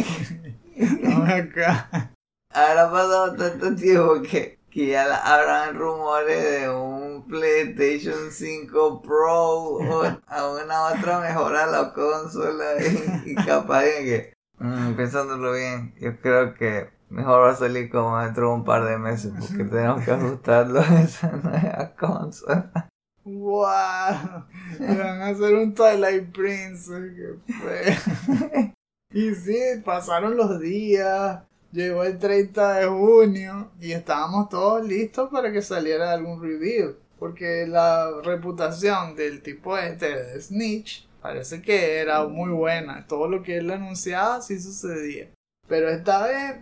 Vamos 1.02 1.28
acá. 1.28 2.12
Ahora 2.58 2.84
ha 2.86 2.90
pasado 2.90 3.36
tanto 3.36 3.76
tiempo 3.76 4.20
que, 4.20 4.58
que 4.68 4.88
ya 4.88 5.14
habrán 5.18 5.78
rumores 5.78 6.60
de 6.60 6.68
un 6.68 7.24
PlayStation 7.28 8.32
5 8.32 9.00
Pro 9.00 9.74
o 9.74 10.02
a 10.26 10.50
una 10.50 10.86
otra 10.86 11.20
mejora 11.20 11.64
a 11.64 11.66
la 11.68 11.92
consola 11.92 12.64
y, 12.80 13.30
y 13.30 13.34
capaz 13.36 13.82
de 13.82 14.04
que, 14.04 14.34
mm, 14.58 14.94
pensándolo 14.94 15.52
bien, 15.52 15.94
yo 16.00 16.20
creo 16.20 16.54
que 16.54 16.90
mejor 17.10 17.42
va 17.42 17.52
a 17.52 17.56
salir 17.56 17.90
como 17.90 18.18
dentro 18.18 18.48
de 18.48 18.54
un 18.54 18.64
par 18.64 18.84
de 18.86 18.98
meses 18.98 19.32
porque 19.38 19.64
tenemos 19.70 20.04
que 20.04 20.10
ajustarlo 20.10 20.80
a 20.80 21.00
esa 21.00 21.30
nueva 21.30 21.94
consola. 21.96 22.88
¡Wow! 23.24 24.46
Le 24.80 24.96
van 24.96 25.22
a 25.22 25.28
hacer 25.28 25.54
un 25.54 25.74
Twilight 25.74 26.32
Princess. 26.32 26.88
Que 26.88 27.52
fue. 27.52 28.74
Y 29.10 29.34
sí, 29.34 29.58
pasaron 29.84 30.36
los 30.36 30.60
días. 30.60 31.42
Llegó 31.72 32.04
el 32.04 32.18
30 32.18 32.74
de 32.74 32.86
junio 32.86 33.70
y 33.80 33.92
estábamos 33.92 34.48
todos 34.48 34.86
listos 34.86 35.28
para 35.30 35.52
que 35.52 35.62
saliera 35.62 36.12
algún 36.12 36.42
review. 36.42 36.96
Porque 37.18 37.66
la 37.66 38.10
reputación 38.22 39.16
del 39.16 39.42
tipo 39.42 39.76
este 39.76 40.14
de 40.14 40.40
Snitch 40.40 41.06
parece 41.20 41.60
que 41.60 41.98
era 41.98 42.26
muy 42.26 42.50
buena. 42.50 43.06
Todo 43.06 43.28
lo 43.28 43.42
que 43.42 43.58
él 43.58 43.70
anunciaba 43.70 44.40
sí 44.40 44.60
sucedía. 44.60 45.28
Pero 45.66 45.88
esta 45.90 46.26
vez 46.26 46.56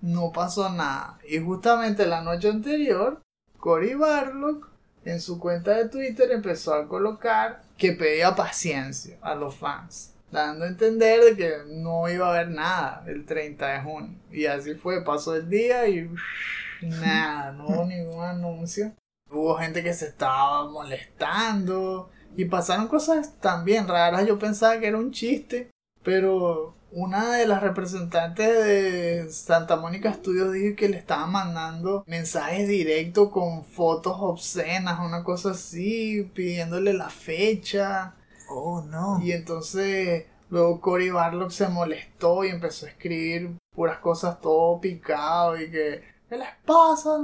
no 0.00 0.32
pasó 0.32 0.68
nada. 0.68 1.18
Y 1.28 1.38
justamente 1.38 2.06
la 2.06 2.22
noche 2.22 2.48
anterior, 2.48 3.20
Cory 3.58 3.94
Barlock 3.94 4.72
en 5.04 5.20
su 5.20 5.38
cuenta 5.38 5.72
de 5.76 5.88
Twitter 5.88 6.30
empezó 6.30 6.74
a 6.74 6.86
colocar 6.86 7.62
que 7.76 7.92
pedía 7.92 8.34
paciencia 8.34 9.18
a 9.22 9.34
los 9.34 9.56
fans, 9.56 10.11
dando 10.32 10.64
a 10.64 10.68
entender 10.68 11.22
de 11.22 11.36
que 11.36 11.52
no 11.68 12.08
iba 12.08 12.26
a 12.26 12.30
haber 12.30 12.48
nada 12.48 13.04
el 13.06 13.24
30 13.24 13.66
de 13.66 13.80
junio. 13.80 14.18
Y 14.32 14.46
así 14.46 14.74
fue, 14.74 15.04
pasó 15.04 15.36
el 15.36 15.48
día 15.48 15.86
y 15.88 16.10
nada, 16.80 17.52
no 17.52 17.66
hubo 17.66 17.84
ningún 17.84 18.24
anuncio. 18.24 18.92
Hubo 19.30 19.56
gente 19.56 19.82
que 19.82 19.94
se 19.94 20.06
estaba 20.06 20.68
molestando 20.68 22.10
y 22.36 22.46
pasaron 22.46 22.88
cosas 22.88 23.38
también 23.40 23.86
raras. 23.86 24.26
Yo 24.26 24.38
pensaba 24.38 24.78
que 24.80 24.88
era 24.88 24.98
un 24.98 25.12
chiste, 25.12 25.70
pero 26.02 26.74
una 26.90 27.32
de 27.32 27.46
las 27.46 27.62
representantes 27.62 28.64
de 28.64 29.30
Santa 29.30 29.76
Mónica 29.76 30.12
Studios 30.12 30.52
dijo 30.52 30.76
que 30.76 30.88
le 30.88 30.98
estaban 30.98 31.32
mandando 31.32 32.04
mensajes 32.06 32.68
directos 32.68 33.30
con 33.30 33.64
fotos 33.64 34.16
obscenas, 34.18 35.00
una 35.00 35.24
cosa 35.24 35.52
así, 35.52 36.30
pidiéndole 36.34 36.92
la 36.92 37.08
fecha. 37.08 38.14
Oh. 38.54 39.18
Y 39.22 39.32
entonces 39.32 40.26
luego 40.50 40.80
Cory 40.80 41.10
Barlock 41.10 41.50
se 41.50 41.68
molestó 41.68 42.44
y 42.44 42.48
empezó 42.48 42.86
a 42.86 42.90
escribir 42.90 43.56
puras 43.74 43.98
cosas 43.98 44.40
todo 44.40 44.80
picado 44.80 45.60
y 45.60 45.70
que 45.70 46.02
¿qué 46.28 46.38
les 46.38 46.48
pasa? 46.64 47.18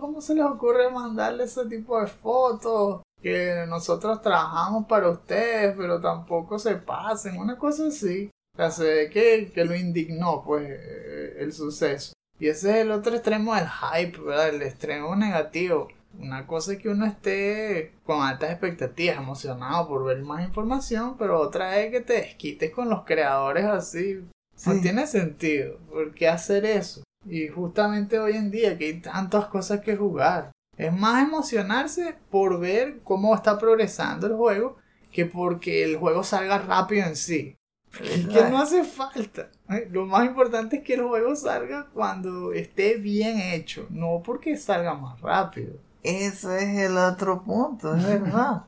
¿Cómo 0.00 0.20
se 0.20 0.34
les 0.34 0.44
ocurre 0.44 0.90
mandarle 0.90 1.44
ese 1.44 1.66
tipo 1.66 2.00
de 2.00 2.06
fotos? 2.06 3.02
Que 3.20 3.66
nosotros 3.68 4.22
trabajamos 4.22 4.86
para 4.86 5.10
ustedes, 5.10 5.74
pero 5.76 6.00
tampoco 6.00 6.58
se 6.58 6.76
pasen, 6.76 7.38
una 7.38 7.58
cosa 7.58 7.88
así. 7.88 8.30
Que, 8.56 9.52
que 9.54 9.64
lo 9.64 9.74
indignó, 9.74 10.42
pues, 10.42 10.66
eh, 10.68 11.36
el 11.38 11.52
suceso. 11.52 12.12
Y 12.38 12.48
ese 12.48 12.70
es 12.70 12.76
el 12.76 12.90
otro 12.90 13.14
extremo 13.14 13.54
del 13.54 13.68
hype, 13.68 14.18
¿verdad? 14.18 14.48
El 14.48 14.62
extremo 14.62 15.14
negativo. 15.16 15.88
Una 16.18 16.46
cosa 16.46 16.72
es 16.72 16.78
que 16.78 16.88
uno 16.88 17.06
esté 17.06 17.94
con 18.04 18.22
altas 18.22 18.50
expectativas, 18.50 19.16
emocionado 19.16 19.88
por 19.88 20.04
ver 20.04 20.22
más 20.22 20.44
información, 20.44 21.16
pero 21.18 21.40
otra 21.40 21.80
es 21.80 21.90
que 21.90 22.00
te 22.00 22.14
desquites 22.14 22.72
con 22.72 22.88
los 22.88 23.04
creadores 23.04 23.64
así. 23.64 24.24
No 24.66 24.80
tiene 24.80 25.06
sentido. 25.06 25.78
¿Por 25.90 26.12
qué 26.14 26.28
hacer 26.28 26.64
eso? 26.64 27.02
Y 27.24 27.48
justamente 27.48 28.18
hoy 28.18 28.36
en 28.36 28.50
día 28.50 28.76
que 28.76 28.86
hay 28.86 29.00
tantas 29.00 29.46
cosas 29.46 29.80
que 29.80 29.96
jugar. 29.96 30.50
Es 30.76 30.92
más 30.92 31.22
emocionarse 31.22 32.16
por 32.30 32.58
ver 32.58 33.00
cómo 33.04 33.34
está 33.34 33.58
progresando 33.58 34.26
el 34.26 34.34
juego 34.34 34.76
que 35.12 35.26
porque 35.26 35.84
el 35.84 35.96
juego 35.96 36.22
salga 36.22 36.58
rápido 36.58 37.06
en 37.06 37.16
sí. 37.16 37.56
Es 38.00 38.26
que 38.28 38.44
no 38.48 38.58
hace 38.58 38.84
falta. 38.84 39.50
Lo 39.90 40.06
más 40.06 40.24
importante 40.24 40.76
es 40.76 40.82
que 40.84 40.94
el 40.94 41.02
juego 41.02 41.34
salga 41.34 41.88
cuando 41.92 42.52
esté 42.52 42.96
bien 42.96 43.40
hecho, 43.40 43.86
no 43.90 44.22
porque 44.24 44.56
salga 44.56 44.94
más 44.94 45.20
rápido. 45.20 45.74
Ese 46.02 46.56
es 46.56 46.90
el 46.90 46.96
otro 46.96 47.42
punto, 47.42 47.94
es 47.94 48.02
verdad. 48.02 48.64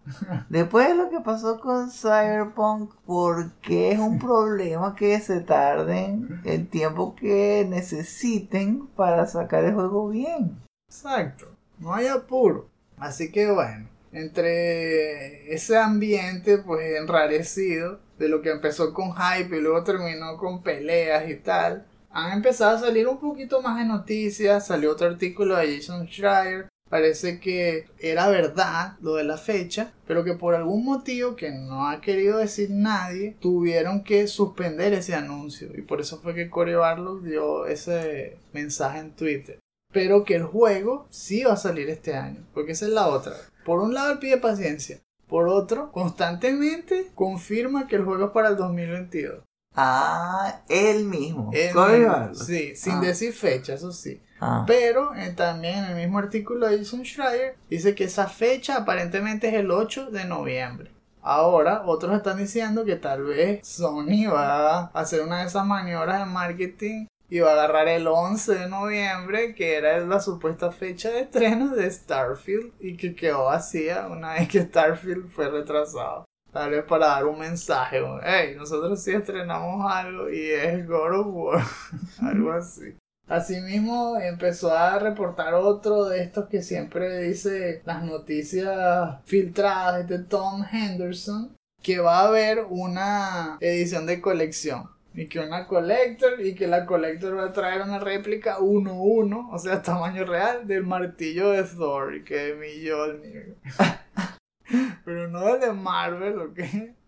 Después 0.50 0.88
de 0.88 0.94
lo 0.94 1.08
que 1.08 1.20
pasó 1.20 1.60
con 1.60 1.90
Cyberpunk, 1.90 2.94
¿por 3.06 3.52
qué 3.62 3.92
es 3.92 3.98
un 3.98 4.18
problema 4.18 4.94
que 4.94 5.18
se 5.20 5.40
tarden 5.40 6.42
el 6.44 6.68
tiempo 6.68 7.14
que 7.16 7.66
necesiten 7.68 8.86
para 8.88 9.26
sacar 9.26 9.64
el 9.64 9.74
juego 9.74 10.10
bien? 10.10 10.60
Exacto, 10.88 11.46
no 11.78 11.94
hay 11.94 12.06
apuro. 12.06 12.68
Así 12.98 13.32
que 13.32 13.50
bueno, 13.50 13.88
entre 14.12 15.52
ese 15.54 15.78
ambiente 15.78 16.58
pues 16.58 17.00
enrarecido 17.00 18.00
de 18.18 18.28
lo 18.28 18.42
que 18.42 18.50
empezó 18.50 18.92
con 18.92 19.14
hype 19.14 19.56
y 19.56 19.60
luego 19.62 19.82
terminó 19.84 20.36
con 20.36 20.62
peleas 20.62 21.28
y 21.30 21.36
tal, 21.36 21.86
han 22.10 22.32
empezado 22.32 22.76
a 22.76 22.80
salir 22.80 23.08
un 23.08 23.18
poquito 23.18 23.62
más 23.62 23.78
de 23.78 23.86
noticias, 23.86 24.66
salió 24.66 24.92
otro 24.92 25.06
artículo 25.06 25.56
de 25.56 25.76
Jason 25.76 26.06
Schreier, 26.06 26.68
parece 26.92 27.40
que 27.40 27.86
era 27.98 28.28
verdad 28.28 28.98
lo 29.00 29.14
de 29.14 29.24
la 29.24 29.38
fecha, 29.38 29.94
pero 30.06 30.24
que 30.24 30.34
por 30.34 30.54
algún 30.54 30.84
motivo 30.84 31.36
que 31.36 31.50
no 31.50 31.88
ha 31.88 32.02
querido 32.02 32.36
decir 32.36 32.68
nadie, 32.70 33.34
tuvieron 33.40 34.04
que 34.04 34.26
suspender 34.26 34.92
ese 34.92 35.14
anuncio 35.14 35.70
y 35.74 35.80
por 35.80 36.02
eso 36.02 36.20
fue 36.20 36.34
que 36.34 36.50
Cory 36.50 36.74
Barlow 36.74 37.20
dio 37.22 37.64
ese 37.66 38.36
mensaje 38.52 38.98
en 38.98 39.12
Twitter 39.12 39.58
pero 39.90 40.24
que 40.24 40.34
el 40.36 40.42
juego 40.44 41.06
sí 41.10 41.44
va 41.44 41.52
a 41.52 41.56
salir 41.56 41.88
este 41.90 42.14
año, 42.14 42.46
porque 42.54 42.72
esa 42.72 42.86
es 42.86 42.92
la 42.92 43.08
otra. 43.08 43.34
Por 43.64 43.80
un 43.80 43.92
lado 43.92 44.12
él 44.12 44.18
pide 44.18 44.38
paciencia, 44.38 45.00
por 45.28 45.48
otro 45.48 45.92
constantemente 45.92 47.10
confirma 47.14 47.86
que 47.86 47.96
el 47.96 48.04
juego 48.04 48.26
es 48.26 48.30
para 48.32 48.48
el 48.48 48.56
2022. 48.56 49.42
Ah, 49.74 50.62
él 50.68 51.04
mismo. 51.04 51.50
Él 51.52 51.74
mismo, 51.74 52.34
sí, 52.34 52.74
sin 52.76 52.94
Ah. 52.94 53.00
decir 53.00 53.32
fecha, 53.32 53.74
eso 53.74 53.92
sí. 53.92 54.20
Ah. 54.44 54.64
Pero 54.66 55.14
eh, 55.14 55.30
también 55.36 55.84
en 55.84 55.90
el 55.92 55.94
mismo 55.94 56.18
artículo 56.18 56.66
de 56.66 56.78
Jason 56.78 57.04
Schreier 57.04 57.54
dice 57.70 57.94
que 57.94 58.04
esa 58.04 58.26
fecha 58.26 58.78
aparentemente 58.78 59.46
es 59.46 59.54
el 59.54 59.70
8 59.70 60.10
de 60.10 60.24
noviembre. 60.24 60.90
Ahora, 61.22 61.84
otros 61.86 62.16
están 62.16 62.38
diciendo 62.38 62.84
que 62.84 62.96
tal 62.96 63.22
vez 63.22 63.64
Sony 63.64 64.26
va 64.28 64.78
a 64.78 64.90
hacer 64.94 65.20
una 65.20 65.38
de 65.38 65.46
esas 65.46 65.64
maniobras 65.64 66.18
de 66.18 66.24
marketing 66.26 67.06
y 67.30 67.38
va 67.38 67.50
a 67.50 67.52
agarrar 67.52 67.86
el 67.86 68.08
11 68.08 68.54
de 68.54 68.68
noviembre, 68.68 69.54
que 69.54 69.76
era 69.76 70.00
la 70.00 70.18
supuesta 70.18 70.72
fecha 70.72 71.10
de 71.10 71.20
estreno 71.20 71.76
de 71.76 71.88
Starfield 71.88 72.72
y 72.80 72.96
que 72.96 73.14
quedó 73.14 73.44
vacía 73.44 74.08
una 74.08 74.34
vez 74.34 74.48
que 74.48 74.62
Starfield 74.62 75.30
fue 75.30 75.48
retrasado. 75.50 76.24
Tal 76.50 76.72
vez 76.72 76.82
para 76.82 77.06
dar 77.06 77.26
un 77.26 77.38
mensaje, 77.38 78.02
hey, 78.24 78.54
nosotros 78.56 79.00
sí 79.00 79.12
estrenamos 79.12 79.88
algo 79.88 80.28
y 80.28 80.50
es 80.50 80.84
God 80.86 81.20
of 81.20 81.26
War, 81.28 81.64
algo 82.20 82.52
así. 82.52 82.96
Asimismo, 83.32 84.18
empezó 84.20 84.76
a 84.76 84.98
reportar 84.98 85.54
otro 85.54 86.04
de 86.04 86.22
estos 86.22 86.50
que 86.50 86.60
siempre 86.60 87.22
dice 87.22 87.80
las 87.86 88.04
noticias 88.04 89.24
filtradas 89.24 90.06
de 90.06 90.18
Tom 90.18 90.62
Henderson, 90.70 91.56
que 91.82 91.98
va 91.98 92.18
a 92.20 92.28
haber 92.28 92.66
una 92.68 93.56
edición 93.60 94.04
de 94.04 94.20
colección. 94.20 94.90
Y 95.14 95.28
que 95.28 95.40
una 95.40 95.66
collector, 95.66 96.42
y 96.42 96.54
que 96.54 96.66
la 96.66 96.84
collector 96.84 97.38
va 97.38 97.46
a 97.46 97.52
traer 97.54 97.80
una 97.80 98.00
réplica 98.00 98.58
1-1, 98.58 99.48
o 99.50 99.58
sea, 99.58 99.80
tamaño 99.80 100.26
real, 100.26 100.66
del 100.66 100.84
martillo 100.84 101.52
de 101.52 101.62
Thor, 101.62 102.24
que 102.24 102.36
de 102.36 102.54
Mjolnir. 102.54 103.56
Pero 105.06 105.28
no 105.28 105.40
del 105.46 105.60
de 105.60 105.72
Marvel, 105.72 106.38
¿ok? 106.38 106.58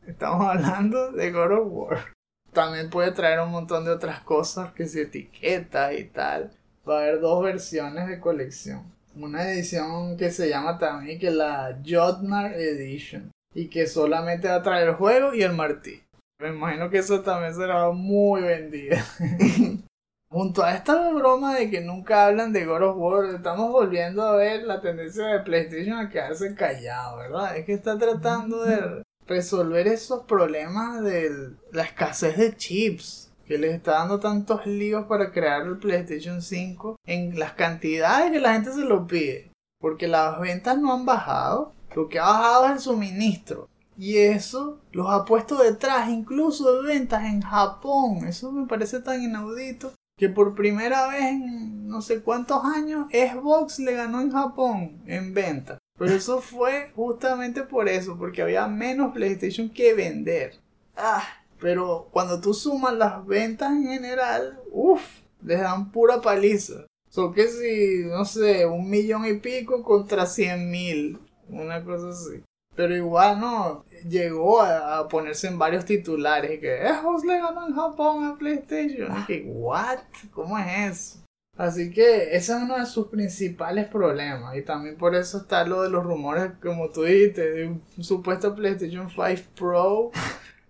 Estamos 0.07 0.47
hablando 0.47 1.13
de 1.13 1.31
God 1.31 1.53
of 1.53 1.67
War. 1.71 2.14
También 2.55 2.89
puede 2.89 3.11
traer 3.11 3.41
un 3.41 3.51
montón 3.51 3.85
de 3.85 3.91
otras 3.91 4.21
cosas, 4.21 4.73
que 4.73 4.87
si 4.87 5.01
etiquetas 5.01 5.93
y 5.99 6.05
tal. 6.05 6.53
Va 6.89 6.99
a 6.99 7.03
haber 7.03 7.21
dos 7.21 7.43
versiones 7.43 8.09
de 8.09 8.21
colección. 8.21 8.85
Una 9.17 9.51
edición 9.51 10.17
que 10.17 10.31
se 10.31 10.49
llama 10.49 10.79
también 10.79 11.19
que 11.19 11.31
la 11.31 11.79
Jotnar 11.85 12.55
Edition. 12.55 13.31
Y 13.55 13.69
que 13.69 13.87
solamente 13.87 14.49
va 14.49 14.57
a 14.57 14.63
traer 14.63 14.89
el 14.89 14.95
juego 14.95 15.35
y 15.35 15.43
el 15.43 15.53
martillo. 15.53 16.03
Me 16.41 16.49
imagino 16.49 16.91
que 16.91 16.99
eso 16.99 17.23
también 17.23 17.55
será 17.55 17.91
muy 17.91 18.43
vendida. 18.43 19.05
Junto 20.29 20.65
a 20.65 20.75
esta 20.75 21.13
broma 21.13 21.57
de 21.57 21.71
que 21.71 21.81
nunca 21.81 22.27
hablan 22.27 22.53
de 22.53 22.67
God 22.67 22.83
of 22.83 22.97
War, 22.97 23.35
estamos 23.35 23.71
volviendo 23.71 24.23
a 24.23 24.37
ver 24.37 24.65
la 24.65 24.81
tendencia 24.81 25.27
de 25.27 25.41
PlayStation 25.41 25.97
a 25.97 26.11
quedarse 26.11 26.55
callado, 26.57 27.19
¿verdad? 27.19 27.57
Es 27.57 27.65
que 27.65 27.73
está 27.75 27.97
tratando 27.97 28.65
de 28.65 29.03
resolver 29.27 29.87
esos 29.87 30.25
problemas 30.25 31.03
de 31.03 31.51
la 31.73 31.83
escasez 31.83 32.37
de 32.37 32.57
chips 32.57 33.31
que 33.47 33.59
les 33.59 33.75
está 33.75 33.93
dando 33.93 34.21
tantos 34.21 34.67
líos 34.67 35.05
para 35.05 35.31
crear 35.31 35.67
el 35.67 35.79
PlayStation 35.79 36.41
5 36.41 36.97
en 37.07 37.39
las 37.39 37.53
cantidades 37.53 38.33
que 38.33 38.41
la 38.41 38.55
gente 38.55 38.73
se 38.73 38.85
lo 38.85 39.07
pide. 39.07 39.51
Porque 39.81 40.09
las 40.09 40.41
ventas 40.41 40.79
no 40.79 40.93
han 40.93 41.05
bajado, 41.05 41.73
lo 41.95 42.09
que 42.09 42.19
ha 42.19 42.25
bajado 42.25 42.67
es 42.67 42.73
el 42.73 42.79
suministro. 42.81 43.69
Y 43.97 44.17
eso 44.17 44.81
los 44.93 45.09
ha 45.11 45.25
puesto 45.25 45.57
detrás 45.57 46.09
incluso 46.09 46.83
de 46.83 46.89
ventas 46.89 47.25
en 47.25 47.43
Japón. 47.43 48.27
Eso 48.27 48.51
me 48.51 48.67
parece 48.67 49.01
tan 49.01 49.23
inaudito 49.23 49.93
que 50.19 50.29
por 50.29 50.55
primera 50.55 51.09
vez 51.09 51.25
en 51.25 51.87
no 51.87 52.03
sé 52.03 52.23
cuántos 52.23 52.65
años 52.65 53.07
Xbox 53.11 53.79
le 53.79 53.93
ganó 53.93 54.21
en 54.21 54.33
Japón 54.33 55.03
en 55.07 55.35
venta. 55.35 55.79
Pero 55.97 56.13
eso 56.13 56.41
fue 56.41 56.91
justamente 56.97 57.63
por 57.63 57.89
eso, 57.89 58.17
porque 58.19 58.43
había 58.43 58.67
menos 58.67 59.13
PlayStation 59.13 59.71
que 59.71 59.95
vender. 59.95 60.55
Ah, 60.97 61.23
pero 61.61 62.09
cuando 62.11 62.41
tú 62.41 62.53
sumas 62.53 62.95
las 62.95 63.25
ventas 63.27 63.71
en 63.71 63.85
general, 63.85 64.61
uff, 64.71 65.03
les 65.43 65.61
dan 65.61 65.93
pura 65.93 66.21
paliza. 66.21 66.87
Son 67.09 67.33
que 67.33 67.47
si, 67.47 68.07
no 68.07 68.25
sé, 68.25 68.67
un 68.67 68.91
millón 68.91 69.25
y 69.25 69.35
pico 69.35 69.85
contra 69.85 70.27
cien 70.27 70.71
mil, 70.71 71.19
una 71.49 71.85
cosa 71.85 72.09
así. 72.09 72.43
Pero 72.75 72.97
igual 72.97 73.39
no, 73.39 73.85
llegó 74.09 74.61
a, 74.61 75.07
ponerse 75.09 75.47
en 75.47 75.59
varios 75.59 75.85
titulares 75.85 76.59
que 76.59 76.89
Xbox 76.89 77.25
le 77.25 77.39
ganó 77.39 77.69
en 77.69 77.75
Japón 77.75 78.25
a 78.25 78.37
PlayStation. 78.37 79.17
Y 79.17 79.27
que, 79.27 79.45
¿what? 79.47 80.01
¿Cómo 80.33 80.59
es 80.59 80.91
eso? 80.91 81.24
Así 81.57 81.91
que 81.91 82.37
ese 82.37 82.53
es 82.53 82.63
uno 82.63 82.79
de 82.79 82.87
sus 82.87 83.09
principales 83.09 83.87
problemas. 83.87 84.57
Y 84.57 84.63
también 84.63 84.97
por 84.97 85.15
eso 85.15 85.39
está 85.39 85.65
lo 85.65 85.83
de 85.83 85.91
los 85.91 86.05
rumores, 86.05 86.53
como 86.61 86.91
tú 86.91 87.05
dijiste, 87.05 87.51
de 87.51 87.67
un 87.69 87.83
supuesto 88.01 88.55
PlayStation 88.55 89.09
5 89.09 89.25
Pro. 89.57 90.11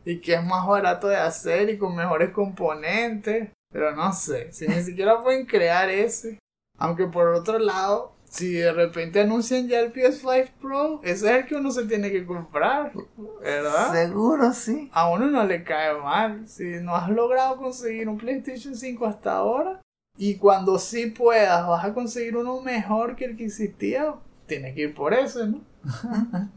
Y 0.05 0.21
que 0.21 0.35
es 0.35 0.45
más 0.45 0.67
barato 0.67 1.09
de 1.09 1.17
hacer 1.17 1.71
y 1.71 1.79
con 1.79 1.97
mejores 1.97 2.31
componentes. 2.31 3.49
Pero 3.73 3.97
no 3.97 4.13
sé, 4.13 4.53
si 4.53 4.69
ni 4.69 4.83
siquiera 4.83 5.23
pueden 5.23 5.47
crear 5.47 5.89
ese. 5.89 6.39
Aunque 6.79 7.07
por 7.07 7.29
otro 7.29 7.59
lado, 7.59 8.15
si 8.25 8.53
de 8.53 8.73
repente 8.73 9.21
anuncian 9.21 9.69
ya 9.69 9.81
el 9.81 9.93
PS5 9.93 10.51
Pro, 10.61 11.01
ese 11.03 11.27
es 11.27 11.37
el 11.37 11.47
que 11.47 11.55
uno 11.55 11.71
se 11.71 11.87
tiene 11.87 12.11
que 12.11 12.27
comprar, 12.27 12.93
¿verdad? 13.41 13.93
Seguro, 13.93 14.53
sí. 14.53 14.91
A 14.93 15.09
uno 15.09 15.27
no 15.27 15.45
le 15.45 15.65
cae 15.65 15.95
mal. 15.95 16.47
Si 16.49 16.65
no 16.83 16.95
has 16.95 17.09
logrado 17.09 17.57
conseguir 17.57 18.09
un 18.09 18.19
PlayStation 18.19 18.75
5 18.75 19.07
hasta 19.07 19.37
ahora, 19.37 19.81
y 20.17 20.37
cuando 20.37 20.79
sí 20.79 21.07
puedas, 21.07 21.67
vas 21.67 21.85
a 21.85 21.93
conseguir 21.93 22.37
uno 22.37 22.61
mejor 22.61 23.17
que 23.17 23.25
el 23.25 23.37
que 23.37 23.47
existía, 23.47 24.15
tienes 24.47 24.75
que 24.75 24.83
ir 24.83 24.95
por 24.95 25.13
ese, 25.13 25.49
¿no? 25.49 25.61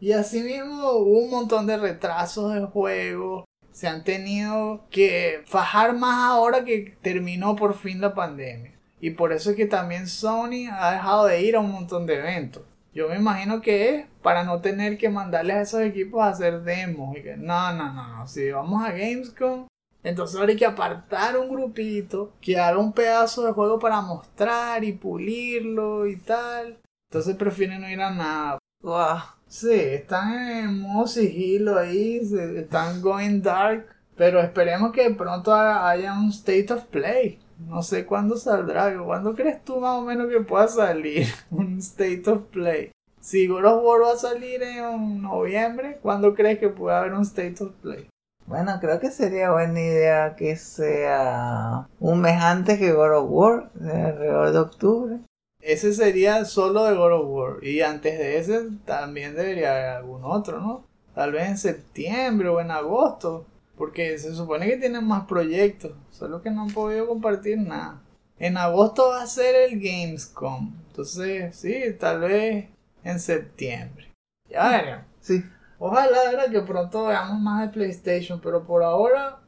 y 0.00 0.12
así 0.12 0.42
mismo 0.42 0.90
hubo 0.92 1.18
un 1.20 1.30
montón 1.30 1.66
de 1.66 1.76
retrasos 1.76 2.54
de 2.54 2.62
juegos. 2.62 3.44
Se 3.70 3.86
han 3.86 4.04
tenido 4.04 4.86
que 4.90 5.42
fajar 5.46 5.94
más 5.94 6.30
ahora 6.30 6.64
que 6.64 6.96
terminó 7.02 7.56
por 7.56 7.74
fin 7.74 8.00
la 8.00 8.14
pandemia. 8.14 8.72
Y 9.00 9.10
por 9.10 9.32
eso 9.32 9.50
es 9.50 9.56
que 9.56 9.66
también 9.66 10.08
Sony 10.08 10.68
ha 10.72 10.92
dejado 10.92 11.26
de 11.26 11.42
ir 11.42 11.56
a 11.56 11.60
un 11.60 11.70
montón 11.70 12.06
de 12.06 12.14
eventos. 12.14 12.62
Yo 12.94 13.10
me 13.10 13.16
imagino 13.16 13.60
que 13.60 13.94
es 13.94 14.06
para 14.22 14.42
no 14.42 14.62
tener 14.62 14.96
que 14.96 15.10
mandarles 15.10 15.56
a 15.56 15.60
esos 15.60 15.80
equipos 15.82 16.22
a 16.22 16.28
hacer 16.28 16.62
demos. 16.62 17.14
Y 17.18 17.22
que 17.22 17.36
no, 17.36 17.74
no, 17.74 17.92
no, 17.92 18.16
no. 18.16 18.26
Si 18.26 18.50
vamos 18.50 18.82
a 18.82 18.92
Gamescom, 18.92 19.66
entonces 20.06 20.38
ahora 20.38 20.52
hay 20.52 20.56
que 20.56 20.66
apartar 20.66 21.36
un 21.36 21.48
grupito 21.48 22.32
que 22.40 22.58
haga 22.58 22.78
un 22.78 22.92
pedazo 22.92 23.44
de 23.44 23.52
juego 23.52 23.78
para 23.78 24.00
mostrar 24.00 24.84
y 24.84 24.92
pulirlo 24.92 26.06
y 26.06 26.16
tal. 26.16 26.78
Entonces 27.10 27.36
prefieren 27.36 27.80
no 27.80 27.90
ir 27.90 28.00
a 28.00 28.10
nada. 28.10 28.58
Wow. 28.82 29.18
Sí, 29.48 29.72
están 29.72 30.48
en 30.48 30.80
modo 30.80 31.06
sigilo 31.06 31.78
ahí, 31.78 32.20
están 32.56 33.00
going 33.00 33.42
dark. 33.42 33.86
Pero 34.16 34.40
esperemos 34.40 34.92
que 34.92 35.10
pronto 35.10 35.54
haya 35.54 36.14
un 36.14 36.30
state 36.30 36.72
of 36.72 36.84
play. 36.84 37.38
No 37.58 37.82
sé 37.82 38.04
cuándo 38.04 38.36
saldrá. 38.36 38.96
¿Cuándo 39.02 39.34
crees 39.34 39.64
tú 39.64 39.80
más 39.80 39.98
o 39.98 40.02
menos 40.02 40.28
que 40.28 40.40
pueda 40.40 40.68
salir 40.68 41.26
un 41.50 41.78
State 41.78 42.24
of 42.26 42.42
Play? 42.50 42.92
Si 43.20 43.46
God 43.46 43.64
of 43.64 43.82
War 43.82 44.02
va 44.02 44.12
a 44.12 44.16
salir 44.16 44.62
en 44.62 45.22
noviembre, 45.22 45.98
¿cuándo 46.02 46.34
crees 46.34 46.58
que 46.58 46.68
pueda 46.68 47.00
haber 47.00 47.14
un 47.14 47.22
State 47.22 47.64
of 47.64 47.72
Play? 47.82 48.08
Bueno, 48.46 48.78
creo 48.80 49.00
que 49.00 49.10
sería 49.10 49.50
buena 49.50 49.80
idea 49.80 50.36
que 50.36 50.56
sea 50.56 51.88
un 51.98 52.20
mes 52.20 52.40
antes 52.40 52.78
que 52.78 52.92
God 52.92 53.18
of 53.18 53.26
War, 53.28 53.70
alrededor 53.74 54.52
de 54.52 54.58
octubre. 54.58 55.18
Ese 55.60 55.92
sería 55.92 56.44
solo 56.44 56.84
de 56.84 56.94
God 56.94 57.12
of 57.12 57.26
War. 57.28 57.64
Y 57.64 57.80
antes 57.80 58.18
de 58.18 58.38
ese 58.38 58.68
también 58.84 59.34
debería 59.34 59.72
haber 59.72 59.88
algún 59.88 60.24
otro, 60.24 60.60
¿no? 60.60 60.84
Tal 61.14 61.32
vez 61.32 61.48
en 61.48 61.58
septiembre 61.58 62.48
o 62.48 62.60
en 62.60 62.70
agosto. 62.70 63.46
Porque 63.76 64.18
se 64.18 64.34
supone 64.34 64.66
que 64.66 64.78
tienen 64.78 65.04
más 65.04 65.26
proyectos, 65.26 65.92
solo 66.10 66.40
que 66.40 66.50
no 66.50 66.62
han 66.62 66.70
podido 66.70 67.06
compartir 67.06 67.58
nada. 67.58 68.00
En 68.38 68.56
agosto 68.56 69.08
va 69.10 69.22
a 69.22 69.26
ser 69.26 69.54
el 69.54 69.80
Gamescom. 69.80 70.72
Entonces, 70.88 71.56
sí, 71.56 71.74
tal 71.98 72.20
vez 72.20 72.68
en 73.04 73.20
septiembre. 73.20 74.12
Ya 74.48 74.68
veremos. 74.68 75.04
Sí. 75.20 75.44
Ojalá 75.78 76.30
era 76.32 76.50
que 76.50 76.60
pronto 76.60 77.06
veamos 77.06 77.40
más 77.40 77.62
de 77.62 77.72
PlayStation, 77.72 78.40
pero 78.40 78.64
por 78.64 78.82
ahora, 78.82 79.40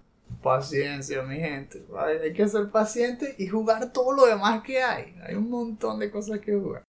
paciencia, 0.42 1.22
mi 1.22 1.36
gente. 1.36 1.84
Hay 1.98 2.32
que 2.32 2.48
ser 2.48 2.70
paciente 2.70 3.34
y 3.38 3.46
jugar 3.46 3.92
todo 3.92 4.12
lo 4.12 4.26
demás 4.26 4.62
que 4.62 4.82
hay. 4.82 5.14
Hay 5.26 5.34
un 5.34 5.50
montón 5.50 5.98
de 5.98 6.10
cosas 6.10 6.38
que 6.40 6.54
jugar 6.54 6.84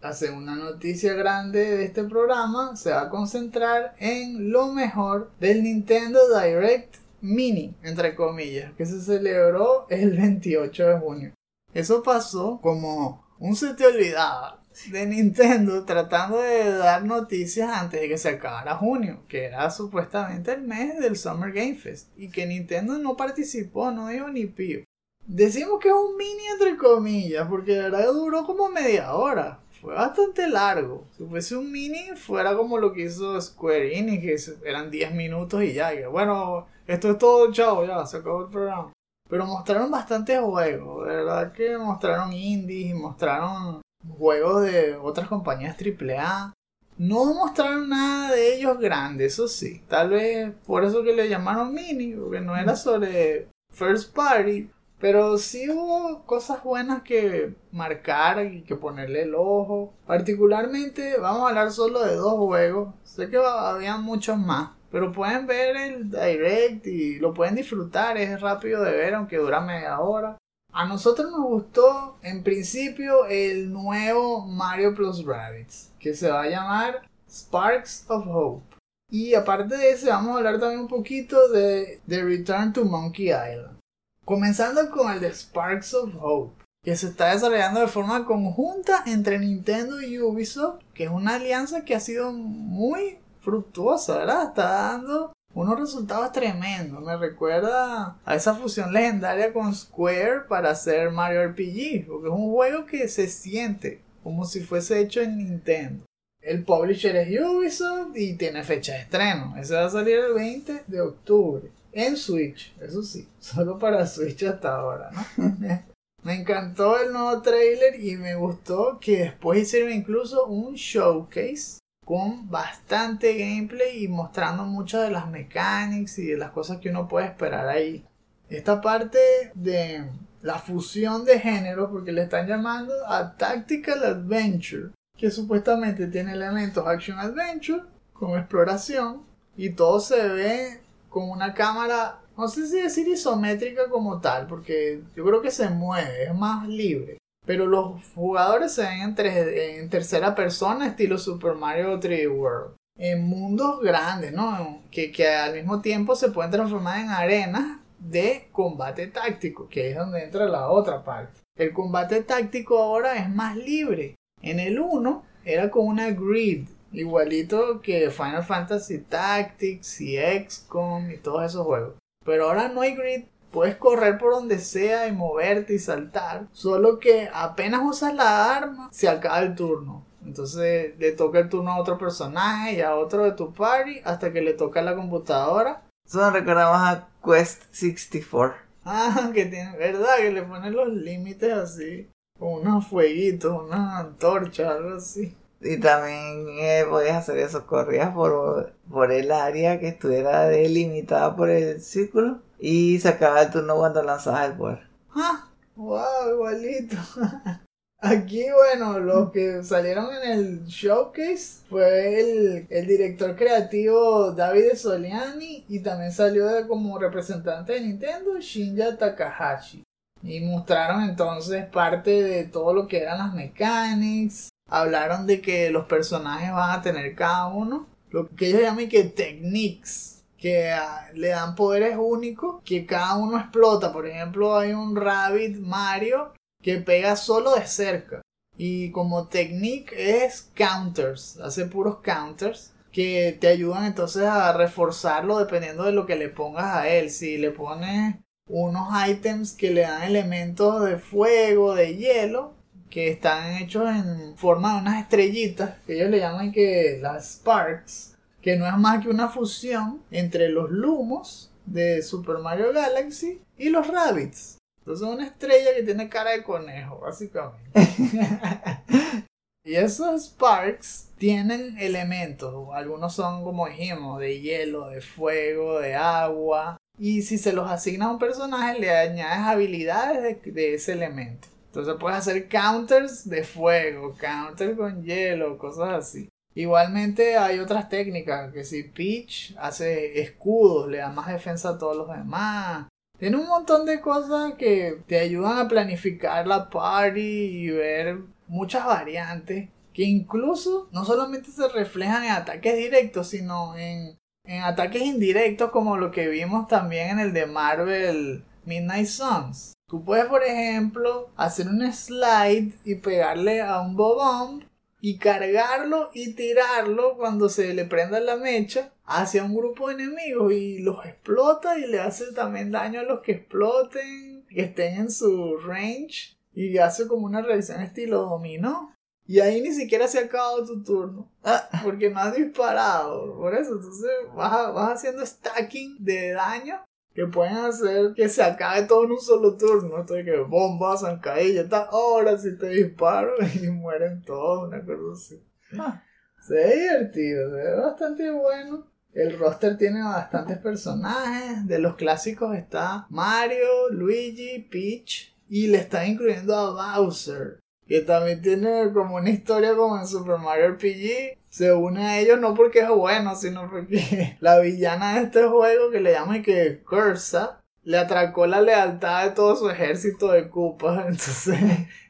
la 0.00 0.12
segunda 0.12 0.54
noticia 0.54 1.14
grande 1.14 1.76
de 1.76 1.84
este 1.84 2.04
programa 2.04 2.76
se 2.76 2.92
va 2.92 3.02
a 3.02 3.08
concentrar 3.10 3.96
en 3.98 4.52
lo 4.52 4.68
mejor 4.68 5.32
del 5.40 5.64
Nintendo 5.64 6.20
Direct 6.38 6.96
Mini, 7.20 7.74
entre 7.82 8.14
comillas, 8.14 8.72
que 8.74 8.86
se 8.86 9.00
celebró 9.00 9.88
el 9.90 10.16
28 10.16 10.86
de 10.86 10.98
junio. 10.98 11.32
Eso 11.74 12.02
pasó 12.02 12.60
como 12.62 13.24
un 13.40 13.56
se 13.56 13.74
te 13.74 13.86
olvidaba 13.86 14.64
de 14.86 15.06
Nintendo 15.06 15.84
tratando 15.84 16.40
de 16.40 16.72
dar 16.72 17.04
noticias 17.04 17.70
antes 17.70 18.00
de 18.00 18.08
que 18.08 18.18
se 18.18 18.30
acabara 18.30 18.76
junio, 18.76 19.24
que 19.28 19.44
era 19.44 19.70
supuestamente 19.70 20.52
el 20.52 20.62
mes 20.62 20.98
del 20.98 21.16
Summer 21.16 21.52
Game 21.52 21.74
Fest, 21.74 22.08
y 22.16 22.30
que 22.30 22.46
Nintendo 22.46 22.98
no 22.98 23.16
participó, 23.16 23.90
no 23.90 24.08
dijo 24.08 24.28
ni 24.28 24.46
pío. 24.46 24.84
Decimos 25.26 25.78
que 25.80 25.88
es 25.88 25.94
un 25.94 26.16
mini 26.16 26.46
entre 26.52 26.76
comillas, 26.76 27.46
porque 27.48 27.72
de 27.72 27.82
verdad 27.82 28.12
duró 28.12 28.46
como 28.46 28.70
media 28.70 29.14
hora 29.14 29.60
fue 29.80 29.94
bastante 29.94 30.48
largo. 30.48 31.06
Si 31.16 31.24
fuese 31.24 31.56
un 31.56 31.70
mini, 31.70 32.16
fuera 32.16 32.56
como 32.56 32.78
lo 32.78 32.92
que 32.92 33.02
hizo 33.02 33.40
Square 33.40 33.96
Enix, 33.96 34.50
que 34.50 34.68
eran 34.68 34.90
10 34.90 35.14
minutos 35.14 35.62
y 35.62 35.72
ya. 35.72 36.08
bueno, 36.08 36.66
esto 36.86 37.10
es 37.10 37.18
todo, 37.18 37.52
chao, 37.52 37.86
ya, 37.86 38.04
se 38.06 38.18
acabó 38.18 38.42
el 38.42 38.50
programa. 38.50 38.92
Pero 39.28 39.46
mostraron 39.46 39.90
bastantes 39.90 40.40
juegos, 40.40 41.06
de 41.06 41.14
verdad 41.14 41.52
que 41.52 41.76
mostraron 41.76 42.32
indies, 42.32 42.94
mostraron 42.94 43.82
juegos 44.16 44.62
de 44.64 44.96
otras 44.96 45.28
compañías 45.28 45.76
AAA. 45.80 46.52
No 46.96 47.32
mostraron 47.32 47.88
nada 47.88 48.32
de 48.32 48.56
ellos 48.56 48.78
grandes, 48.78 49.34
eso 49.34 49.46
sí. 49.46 49.82
Tal 49.88 50.10
vez 50.10 50.52
por 50.66 50.84
eso 50.84 51.04
que 51.04 51.14
le 51.14 51.28
llamaron 51.28 51.72
mini, 51.72 52.14
porque 52.14 52.40
no 52.40 52.56
era 52.56 52.74
sobre 52.74 53.48
first 53.72 54.14
party, 54.14 54.68
pero 54.98 55.38
sí 55.38 55.70
hubo 55.70 56.24
cosas 56.24 56.62
buenas 56.64 57.02
que 57.02 57.54
marcar 57.70 58.44
y 58.46 58.62
que 58.62 58.74
ponerle 58.74 59.22
el 59.22 59.34
ojo. 59.36 59.94
Particularmente 60.06 61.18
vamos 61.18 61.42
a 61.42 61.48
hablar 61.50 61.70
solo 61.70 62.04
de 62.04 62.16
dos 62.16 62.34
juegos. 62.34 62.94
Sé 63.04 63.30
que 63.30 63.36
había 63.38 63.96
muchos 63.96 64.36
más. 64.36 64.70
Pero 64.90 65.12
pueden 65.12 65.46
ver 65.46 65.76
el 65.76 66.10
direct 66.10 66.86
y 66.86 67.18
lo 67.18 67.34
pueden 67.34 67.54
disfrutar. 67.54 68.16
Es 68.16 68.40
rápido 68.40 68.82
de 68.82 68.92
ver 68.92 69.14
aunque 69.14 69.36
dura 69.36 69.60
media 69.60 70.00
hora. 70.00 70.37
A 70.78 70.84
nosotros 70.84 71.32
nos 71.32 71.40
gustó 71.40 72.18
en 72.22 72.44
principio 72.44 73.26
el 73.26 73.72
nuevo 73.72 74.46
Mario 74.46 74.94
Plus 74.94 75.24
Rabbits. 75.24 75.90
Que 75.98 76.14
se 76.14 76.30
va 76.30 76.42
a 76.42 76.48
llamar 76.48 77.02
Sparks 77.28 78.04
of 78.06 78.24
Hope. 78.28 78.76
Y 79.10 79.34
aparte 79.34 79.76
de 79.76 79.90
eso 79.90 80.06
vamos 80.06 80.34
a 80.34 80.38
hablar 80.38 80.60
también 80.60 80.82
un 80.82 80.86
poquito 80.86 81.48
de 81.48 82.00
The 82.06 82.22
Return 82.22 82.72
to 82.72 82.84
Monkey 82.84 83.30
Island. 83.30 83.76
Comenzando 84.24 84.88
con 84.92 85.12
el 85.12 85.18
de 85.18 85.34
Sparks 85.34 85.94
of 85.94 86.14
Hope, 86.20 86.64
que 86.84 86.94
se 86.94 87.08
está 87.08 87.32
desarrollando 87.32 87.80
de 87.80 87.88
forma 87.88 88.24
conjunta 88.24 89.02
entre 89.04 89.40
Nintendo 89.40 90.00
y 90.00 90.20
Ubisoft, 90.20 90.80
que 90.94 91.04
es 91.04 91.10
una 91.10 91.34
alianza 91.34 91.84
que 91.84 91.96
ha 91.96 92.00
sido 92.00 92.30
muy 92.30 93.18
fructuosa, 93.40 94.18
¿verdad? 94.18 94.50
Está 94.50 94.70
dando 94.70 95.32
unos 95.62 95.78
resultados 95.78 96.32
tremendos. 96.32 97.02
Me 97.02 97.16
recuerda 97.16 98.16
a 98.24 98.34
esa 98.34 98.54
fusión 98.54 98.92
legendaria 98.92 99.52
con 99.52 99.74
Square 99.74 100.42
para 100.48 100.70
hacer 100.70 101.10
Mario 101.10 101.46
RPG, 101.48 102.06
porque 102.06 102.28
es 102.28 102.32
un 102.32 102.50
juego 102.52 102.86
que 102.86 103.08
se 103.08 103.28
siente 103.28 104.00
como 104.22 104.44
si 104.44 104.60
fuese 104.60 105.00
hecho 105.00 105.20
en 105.20 105.38
Nintendo. 105.38 106.04
El 106.40 106.62
publisher 106.64 107.16
es 107.16 107.40
Ubisoft 107.40 108.16
y 108.16 108.34
tiene 108.34 108.62
fecha 108.62 108.92
de 108.92 109.00
estreno. 109.00 109.56
Ese 109.58 109.74
va 109.74 109.86
a 109.86 109.90
salir 109.90 110.18
el 110.18 110.34
20 110.34 110.84
de 110.86 111.00
octubre. 111.00 111.70
en 111.92 112.16
Switch, 112.16 112.72
eso 112.80 113.02
sí, 113.02 113.26
solo 113.40 113.78
para 113.78 114.06
Switch 114.06 114.44
hasta 114.44 114.76
ahora, 114.76 115.10
¿no? 115.10 115.56
me 116.22 116.34
encantó 116.34 117.00
el 117.00 117.12
nuevo 117.12 117.42
trailer 117.42 118.00
y 118.00 118.16
me 118.16 118.36
gustó 118.36 118.98
que 119.00 119.18
después 119.18 119.62
hicieron 119.62 119.92
incluso 119.92 120.46
un 120.46 120.74
showcase 120.74 121.78
con 122.08 122.48
bastante 122.48 123.36
gameplay 123.36 124.04
y 124.04 124.08
mostrando 124.08 124.64
muchas 124.64 125.02
de 125.02 125.10
las 125.10 125.28
mechanics 125.28 126.18
y 126.18 126.28
de 126.28 126.38
las 126.38 126.52
cosas 126.52 126.78
que 126.78 126.88
uno 126.88 127.06
puede 127.06 127.26
esperar 127.26 127.68
ahí. 127.68 128.02
Esta 128.48 128.80
parte 128.80 129.18
de 129.54 130.08
la 130.40 130.58
fusión 130.58 131.26
de 131.26 131.38
género, 131.38 131.90
porque 131.90 132.12
le 132.12 132.22
están 132.22 132.46
llamando 132.46 132.94
a 133.06 133.36
Tactical 133.36 134.02
Adventure, 134.02 134.92
que 135.18 135.30
supuestamente 135.30 136.06
tiene 136.06 136.32
elementos 136.32 136.86
Action 136.86 137.18
Adventure 137.18 137.82
con 138.14 138.38
exploración 138.38 139.24
y 139.54 139.74
todo 139.74 140.00
se 140.00 140.28
ve 140.28 140.80
con 141.10 141.28
una 141.28 141.52
cámara, 141.52 142.20
no 142.38 142.48
sé 142.48 142.68
si 142.68 142.80
decir 142.80 143.06
isométrica 143.06 143.90
como 143.90 144.18
tal, 144.18 144.46
porque 144.46 145.02
yo 145.14 145.26
creo 145.26 145.42
que 145.42 145.50
se 145.50 145.68
mueve, 145.68 146.24
es 146.24 146.34
más 146.34 146.66
libre. 146.66 147.17
Pero 147.48 147.64
los 147.64 148.04
jugadores 148.14 148.72
se 148.72 148.82
ven 148.82 149.14
en, 149.16 149.88
tercera 149.88 150.34
persona, 150.34 150.88
estilo 150.88 151.16
Super 151.16 151.54
Mario 151.54 151.98
3D 151.98 152.30
World. 152.30 152.74
En 152.98 153.24
mundos 153.26 153.80
grandes, 153.80 154.34
¿no? 154.34 154.82
Que, 154.90 155.10
que 155.10 155.26
al 155.26 155.54
mismo 155.54 155.80
tiempo 155.80 156.14
se 156.14 156.30
pueden 156.30 156.50
transformar 156.50 157.00
en 157.00 157.08
arenas 157.08 157.78
de 157.98 158.48
combate 158.52 159.06
táctico, 159.06 159.66
que 159.66 159.88
es 159.88 159.96
donde 159.96 160.24
entra 160.24 160.44
la 160.44 160.68
otra 160.68 161.02
parte. 161.02 161.40
El 161.56 161.72
combate 161.72 162.22
táctico 162.22 162.76
ahora 162.76 163.16
es 163.16 163.30
más 163.30 163.56
libre. 163.56 164.14
En 164.42 164.60
el 164.60 164.78
1 164.78 165.24
era 165.46 165.70
con 165.70 165.86
una 165.86 166.10
grid, 166.10 166.68
igualito 166.92 167.80
que 167.80 168.10
Final 168.10 168.44
Fantasy 168.44 168.98
Tactics 168.98 170.02
y 170.02 170.18
XCOM 170.18 171.10
y 171.12 171.16
todos 171.16 171.46
esos 171.46 171.64
juegos. 171.64 171.94
Pero 172.26 172.44
ahora 172.44 172.68
no 172.68 172.82
hay 172.82 172.94
grid, 172.94 173.24
Puedes 173.50 173.76
correr 173.76 174.18
por 174.18 174.32
donde 174.32 174.58
sea 174.58 175.06
y 175.06 175.12
moverte 175.12 175.74
y 175.74 175.78
saltar. 175.78 176.46
Solo 176.52 176.98
que 176.98 177.30
apenas 177.32 177.82
usas 177.84 178.14
la 178.14 178.54
arma, 178.54 178.88
se 178.92 179.08
acaba 179.08 179.40
el 179.40 179.54
turno. 179.54 180.04
Entonces 180.24 180.94
le 180.98 181.12
toca 181.12 181.38
el 181.38 181.48
turno 181.48 181.72
a 181.72 181.80
otro 181.80 181.96
personaje 181.96 182.74
y 182.74 182.80
a 182.82 182.94
otro 182.96 183.24
de 183.24 183.32
tu 183.32 183.52
party 183.54 184.00
hasta 184.04 184.32
que 184.32 184.42
le 184.42 184.52
toca 184.52 184.82
la 184.82 184.94
computadora. 184.94 185.82
Eso 186.06 186.18
me 186.18 186.30
recuerda 186.30 186.70
más 186.70 186.96
a 186.96 187.08
Quest 187.24 187.62
64. 187.70 188.56
Ah, 188.84 189.30
que 189.34 189.46
tiene, 189.46 189.76
¿verdad? 189.76 190.16
Que 190.18 190.32
le 190.32 190.42
ponen 190.42 190.74
los 190.74 190.88
límites 190.88 191.52
así. 191.52 192.10
Con 192.38 192.60
unos 192.60 192.86
fueguitos, 192.86 193.64
una 193.64 193.98
antorcha, 193.98 194.70
algo 194.70 194.96
así. 194.96 195.36
Y 195.60 195.78
también 195.78 196.46
eh, 196.60 196.84
podías 196.88 197.16
hacer 197.16 197.38
eso, 197.38 197.66
corrías 197.66 198.14
por, 198.14 198.72
por 198.88 199.10
el 199.10 199.32
área 199.32 199.80
que 199.80 199.88
estuviera 199.88 200.46
delimitada 200.46 201.34
por 201.34 201.50
el 201.50 201.80
círculo 201.80 202.40
y 202.58 202.98
se 202.98 203.08
acaba 203.08 203.42
el 203.42 203.50
turno 203.50 203.76
cuando 203.76 204.02
lanzabas 204.02 204.50
el 204.50 204.56
poder. 204.56 204.86
¡Ah! 205.14 205.48
¡Wow! 205.76 206.30
Igualito. 206.32 206.96
Aquí, 208.00 208.44
bueno, 208.50 209.00
los 209.00 209.32
que 209.32 209.64
salieron 209.64 210.08
en 210.22 210.30
el 210.30 210.66
showcase 210.66 211.64
fue 211.68 212.20
el, 212.20 212.66
el, 212.70 212.86
director 212.86 213.34
creativo 213.34 214.30
David 214.30 214.74
Soliani 214.76 215.64
y 215.68 215.80
también 215.80 216.12
salió 216.12 216.46
como 216.68 216.96
representante 216.96 217.72
de 217.72 217.80
Nintendo 217.80 218.38
Shinya 218.38 218.96
Takahashi. 218.96 219.82
Y 220.22 220.40
mostraron 220.40 221.02
entonces 221.02 221.66
parte 221.66 222.22
de 222.22 222.44
todo 222.44 222.72
lo 222.72 222.86
que 222.86 223.02
eran 223.02 223.18
las 223.18 223.34
mechanics. 223.34 224.48
Hablaron 224.68 225.26
de 225.26 225.40
que 225.40 225.70
los 225.70 225.86
personajes 225.86 226.52
van 226.52 226.78
a 226.78 226.82
tener 226.82 227.16
cada 227.16 227.48
uno 227.48 227.88
lo 228.10 228.28
que 228.28 228.48
ellos 228.48 228.62
llaman 228.62 228.88
que 228.88 229.04
techniques 229.04 230.17
que 230.38 230.70
ah, 230.70 231.08
le 231.14 231.28
dan 231.28 231.54
poderes 231.54 231.96
únicos 231.98 232.62
que 232.64 232.86
cada 232.86 233.16
uno 233.16 233.38
explota. 233.38 233.92
Por 233.92 234.06
ejemplo, 234.06 234.56
hay 234.56 234.72
un 234.72 234.96
Rabbit 234.96 235.56
Mario 235.58 236.32
que 236.62 236.78
pega 236.78 237.16
solo 237.16 237.54
de 237.54 237.66
cerca. 237.66 238.22
Y 238.56 238.90
como 238.90 239.28
technique 239.28 239.92
es 240.24 240.50
counters, 240.56 241.38
hace 241.40 241.66
puros 241.66 241.98
counters 242.02 242.72
que 242.90 243.36
te 243.40 243.48
ayudan 243.48 243.84
entonces 243.84 244.24
a 244.24 244.52
reforzarlo 244.52 245.38
dependiendo 245.38 245.84
de 245.84 245.92
lo 245.92 246.06
que 246.06 246.16
le 246.16 246.28
pongas 246.28 246.76
a 246.76 246.88
él. 246.88 247.10
Si 247.10 247.38
le 247.38 247.50
pones 247.50 248.16
unos 248.48 248.88
items 249.06 249.52
que 249.52 249.70
le 249.70 249.82
dan 249.82 250.02
elementos 250.02 250.84
de 250.84 250.98
fuego, 250.98 251.74
de 251.74 251.96
hielo, 251.96 252.54
que 252.90 253.08
están 253.08 253.56
hechos 253.56 253.88
en 253.88 254.36
forma 254.36 254.74
de 254.74 254.80
unas 254.80 255.02
estrellitas, 255.02 255.74
que 255.86 255.94
ellos 255.94 256.10
le 256.10 256.18
llaman 256.18 256.50
que 256.50 256.98
las 257.00 257.34
sparks, 257.34 258.17
que 258.40 258.56
no 258.56 258.66
es 258.66 258.76
más 258.76 259.02
que 259.02 259.10
una 259.10 259.28
fusión 259.28 260.02
entre 260.10 260.48
los 260.48 260.70
lumos 260.70 261.50
de 261.66 262.02
Super 262.02 262.38
Mario 262.38 262.72
Galaxy 262.72 263.40
y 263.56 263.68
los 263.68 263.86
rabbits. 263.88 264.58
Entonces 264.80 265.06
es 265.06 265.14
una 265.14 265.26
estrella 265.26 265.74
que 265.76 265.82
tiene 265.82 266.08
cara 266.08 266.30
de 266.30 266.42
conejo, 266.42 267.00
básicamente. 267.00 267.70
y 269.64 269.74
esos 269.74 270.24
sparks 270.24 271.10
tienen 271.18 271.76
elementos, 271.78 272.68
algunos 272.72 273.12
son 273.14 273.44
como 273.44 273.66
dijimos, 273.68 274.18
de 274.20 274.40
hielo, 274.40 274.88
de 274.88 275.00
fuego, 275.00 275.80
de 275.80 275.94
agua. 275.94 276.78
Y 276.98 277.22
si 277.22 277.38
se 277.38 277.52
los 277.52 277.70
asigna 277.70 278.06
a 278.06 278.12
un 278.12 278.18
personaje, 278.18 278.78
le 278.78 278.90
añades 278.90 279.46
habilidades 279.46 280.42
de, 280.42 280.52
de 280.52 280.74
ese 280.74 280.92
elemento. 280.92 281.48
Entonces 281.66 281.94
puedes 282.00 282.18
hacer 282.18 282.48
counters 282.48 283.28
de 283.28 283.44
fuego, 283.44 284.16
counters 284.18 284.76
con 284.76 285.04
hielo, 285.04 285.58
cosas 285.58 285.90
así. 285.90 286.28
Igualmente 286.58 287.36
hay 287.36 287.60
otras 287.60 287.88
técnicas, 287.88 288.52
que 288.52 288.64
si 288.64 288.82
Peach 288.82 289.54
hace 289.60 290.20
escudos, 290.20 290.88
le 290.88 290.98
da 290.98 291.08
más 291.08 291.28
defensa 291.28 291.68
a 291.68 291.78
todos 291.78 291.96
los 291.96 292.08
demás. 292.08 292.88
Tiene 293.16 293.36
un 293.36 293.46
montón 293.46 293.86
de 293.86 294.00
cosas 294.00 294.54
que 294.54 295.00
te 295.06 295.20
ayudan 295.20 295.58
a 295.58 295.68
planificar 295.68 296.48
la 296.48 296.68
party 296.68 297.20
y 297.20 297.70
ver 297.70 298.18
muchas 298.48 298.84
variantes 298.84 299.68
que 299.94 300.02
incluso 300.02 300.88
no 300.90 301.04
solamente 301.04 301.52
se 301.52 301.68
reflejan 301.68 302.24
en 302.24 302.32
ataques 302.32 302.76
directos, 302.76 303.28
sino 303.28 303.76
en, 303.76 304.18
en 304.44 304.62
ataques 304.64 305.02
indirectos 305.02 305.70
como 305.70 305.96
lo 305.96 306.10
que 306.10 306.26
vimos 306.26 306.66
también 306.66 307.10
en 307.10 307.18
el 307.20 307.32
de 307.32 307.46
Marvel 307.46 308.42
Midnight 308.64 309.06
Suns. 309.06 309.74
Tú 309.88 310.04
puedes, 310.04 310.26
por 310.26 310.42
ejemplo, 310.42 311.30
hacer 311.36 311.68
un 311.68 311.80
slide 311.92 312.72
y 312.84 312.96
pegarle 312.96 313.62
a 313.62 313.80
un 313.80 313.94
bobomb 313.94 314.67
y 315.00 315.18
cargarlo 315.18 316.10
y 316.12 316.34
tirarlo 316.34 317.16
cuando 317.16 317.48
se 317.48 317.72
le 317.74 317.84
prenda 317.84 318.20
la 318.20 318.36
mecha 318.36 318.92
hacia 319.04 319.44
un 319.44 319.54
grupo 319.54 319.88
de 319.88 319.94
enemigos 319.94 320.52
y 320.52 320.80
los 320.80 321.04
explota 321.06 321.78
y 321.78 321.86
le 321.86 322.00
hace 322.00 322.32
también 322.32 322.72
daño 322.72 323.00
a 323.00 323.04
los 323.04 323.20
que 323.20 323.32
exploten, 323.32 324.44
que 324.48 324.62
estén 324.62 325.00
en 325.00 325.10
su 325.10 325.56
range 325.58 326.36
y 326.52 326.78
hace 326.78 327.06
como 327.06 327.26
una 327.26 327.42
reacción 327.42 327.80
estilo 327.80 328.22
dominó. 328.22 328.94
Y 329.26 329.40
ahí 329.40 329.60
ni 329.60 329.72
siquiera 329.72 330.08
se 330.08 330.18
ha 330.18 330.22
acabado 330.22 330.64
tu 330.64 330.82
turno. 330.82 331.30
Ah, 331.44 331.68
porque 331.84 332.08
no 332.08 332.18
has 332.18 332.34
disparado. 332.34 333.36
Por 333.36 333.54
eso, 333.54 333.74
entonces 333.74 334.10
vas, 334.34 334.72
vas 334.72 334.94
haciendo 334.94 335.24
stacking 335.24 336.02
de 336.02 336.32
daño 336.32 336.80
que 337.18 337.26
pueden 337.26 337.56
hacer 337.56 338.14
que 338.14 338.28
se 338.28 338.40
acabe 338.44 338.86
todo 338.86 339.02
en 339.04 339.10
un 339.10 339.20
solo 339.20 339.56
turno. 339.56 339.98
Entonces 339.98 340.24
que 340.24 340.38
bombas, 340.38 341.00
zancadillas, 341.00 341.64
está 341.64 341.88
ahora 341.90 342.38
si 342.38 342.56
te 342.56 342.68
disparo 342.68 343.32
y 343.60 343.66
mueren 343.70 344.22
todos, 344.22 344.68
una 344.68 344.84
cosa 344.84 345.12
así. 345.14 345.42
Ah. 345.76 346.00
Se 346.40 346.54
ve 346.54 346.76
divertido, 346.76 347.50
se 347.50 347.56
ve 347.56 347.74
bastante 347.74 348.30
bueno. 348.30 348.86
El 349.12 349.36
roster 349.36 349.76
tiene 349.76 350.00
bastantes 350.00 350.58
personajes. 350.58 351.66
De 351.66 351.80
los 351.80 351.96
clásicos 351.96 352.56
está 352.56 353.08
Mario, 353.10 353.88
Luigi, 353.90 354.68
Peach. 354.70 355.36
Y 355.48 355.66
le 355.66 355.78
está 355.78 356.06
incluyendo 356.06 356.54
a 356.54 356.98
Bowser. 356.98 357.58
Que 357.84 358.02
también 358.02 358.42
tiene 358.42 358.92
como 358.92 359.16
una 359.16 359.30
historia 359.30 359.74
como 359.74 359.98
en 359.98 360.06
Super 360.06 360.38
Mario 360.38 360.74
RPG 360.74 361.37
se 361.50 361.72
une 361.72 362.04
a 362.04 362.18
ellos 362.18 362.40
no 362.40 362.54
porque 362.54 362.80
es 362.80 362.88
bueno, 362.88 363.34
sino 363.34 363.70
porque 363.70 364.36
la 364.40 364.58
villana 364.58 365.14
de 365.14 365.26
este 365.26 365.44
juego 365.44 365.90
que 365.90 366.00
le 366.00 366.12
llaman 366.12 366.42
que 366.42 366.82
Cursa 366.88 367.60
le 367.82 367.96
atracó 367.96 368.46
la 368.46 368.60
lealtad 368.60 369.24
de 369.24 369.30
todo 369.30 369.56
su 369.56 369.70
ejército 369.70 370.32
de 370.32 370.48
Koopas. 370.48 370.98
Entonces 371.08 371.58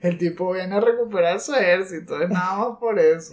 el 0.00 0.18
tipo 0.18 0.52
viene 0.52 0.74
a 0.74 0.80
recuperar 0.80 1.40
su 1.40 1.54
ejército, 1.54 2.20
es 2.20 2.28
nada 2.28 2.56
más 2.56 2.78
por 2.78 2.98
eso. 2.98 3.32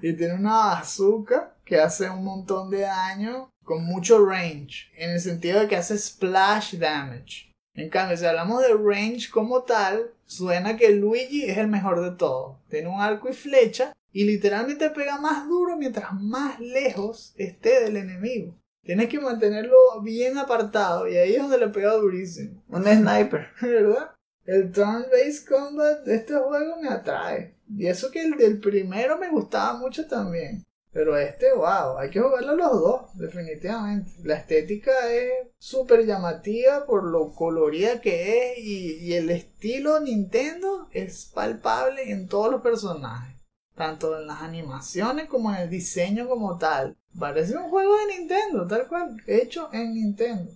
Y 0.00 0.14
tiene 0.14 0.34
una 0.34 0.56
bazooka 0.56 1.54
que 1.64 1.80
hace 1.80 2.10
un 2.10 2.24
montón 2.24 2.70
de 2.70 2.80
daño 2.80 3.48
con 3.64 3.84
mucho 3.84 4.24
range, 4.24 4.90
en 4.96 5.10
el 5.10 5.20
sentido 5.20 5.60
de 5.60 5.68
que 5.68 5.76
hace 5.76 5.96
splash 5.96 6.74
damage. 6.74 7.52
En 7.74 7.88
cambio, 7.88 8.16
si 8.16 8.26
hablamos 8.26 8.60
de 8.60 8.74
range 8.74 9.30
como 9.30 9.62
tal, 9.62 10.10
suena 10.26 10.76
que 10.76 10.90
Luigi 10.90 11.44
es 11.44 11.58
el 11.58 11.68
mejor 11.68 12.02
de 12.02 12.16
todos. 12.16 12.56
Tiene 12.68 12.88
un 12.88 13.00
arco 13.00 13.28
y 13.28 13.32
flecha 13.32 13.92
y 14.12 14.24
literalmente 14.24 14.90
pega 14.90 15.18
más 15.18 15.48
duro 15.48 15.76
mientras 15.76 16.12
más 16.14 16.60
lejos 16.60 17.34
esté 17.36 17.82
del 17.82 17.96
enemigo. 17.96 18.54
Tienes 18.84 19.08
que 19.08 19.20
mantenerlo 19.20 19.76
bien 20.02 20.38
apartado 20.38 21.08
y 21.08 21.16
ahí 21.16 21.34
es 21.34 21.42
donde 21.42 21.58
le 21.58 21.68
pega 21.68 21.94
durísimo. 21.94 22.62
Un 22.68 22.84
sniper. 22.84 23.48
¿Verdad? 23.62 24.10
El 24.44 24.72
turn-based 24.72 25.48
combat 25.48 26.04
de 26.04 26.16
este 26.16 26.34
juego 26.34 26.76
me 26.80 26.88
atrae. 26.88 27.54
Y 27.74 27.86
eso 27.86 28.10
que 28.10 28.22
el 28.22 28.36
del 28.36 28.58
primero 28.58 29.18
me 29.18 29.30
gustaba 29.30 29.78
mucho 29.78 30.06
también. 30.08 30.64
Pero 30.92 31.16
este, 31.16 31.54
wow, 31.54 31.96
hay 31.98 32.10
que 32.10 32.20
jugarlo 32.20 32.54
los 32.54 32.72
dos, 32.72 33.16
definitivamente. 33.16 34.10
La 34.24 34.34
estética 34.34 34.92
es 35.10 35.30
súper 35.58 36.04
llamativa 36.04 36.84
por 36.84 37.04
lo 37.04 37.32
colorida 37.34 38.00
que 38.02 38.52
es 38.52 38.58
y, 38.58 38.98
y 38.98 39.14
el 39.14 39.30
estilo 39.30 40.00
Nintendo 40.00 40.88
es 40.92 41.30
palpable 41.32 42.10
en 42.10 42.28
todos 42.28 42.50
los 42.50 42.60
personajes. 42.60 43.31
Tanto 43.74 44.18
en 44.18 44.26
las 44.26 44.42
animaciones 44.42 45.28
como 45.28 45.50
en 45.50 45.62
el 45.62 45.70
diseño 45.70 46.28
como 46.28 46.58
tal. 46.58 46.96
Parece 47.18 47.56
un 47.56 47.70
juego 47.70 47.96
de 47.96 48.18
Nintendo, 48.18 48.66
tal 48.66 48.86
cual, 48.88 49.16
hecho 49.26 49.68
en 49.72 49.94
Nintendo. 49.94 50.52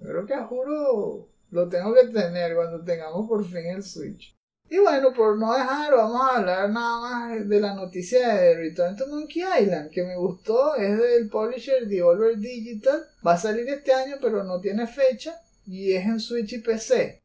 Creo 0.00 0.26
que 0.26 0.34
a 0.34 0.46
juro 0.46 1.28
lo 1.50 1.68
tengo 1.68 1.94
que 1.94 2.08
tener 2.08 2.54
cuando 2.54 2.84
tengamos 2.84 3.28
por 3.28 3.44
fin 3.44 3.66
el 3.66 3.82
Switch. 3.82 4.38
Y 4.70 4.78
bueno, 4.78 5.14
por 5.14 5.38
no 5.38 5.54
dejar, 5.54 5.94
vamos 5.94 6.20
a 6.20 6.36
hablar 6.36 6.70
nada 6.70 7.00
más 7.00 7.48
de 7.48 7.60
la 7.60 7.74
noticia 7.74 8.34
de 8.34 8.54
Return 8.54 8.96
to 8.96 9.06
Monkey 9.06 9.42
Island, 9.42 9.90
que 9.90 10.02
me 10.02 10.16
gustó, 10.16 10.74
es 10.74 10.98
del 10.98 11.30
publisher 11.30 11.86
Devolver 11.86 12.36
Digital, 12.36 13.02
va 13.26 13.32
a 13.32 13.38
salir 13.38 13.66
este 13.68 13.94
año 13.94 14.16
pero 14.20 14.44
no 14.44 14.60
tiene 14.60 14.86
fecha 14.86 15.40
y 15.66 15.94
es 15.94 16.04
en 16.04 16.20
Switch 16.20 16.52
y 16.52 16.58
PC. 16.58 17.22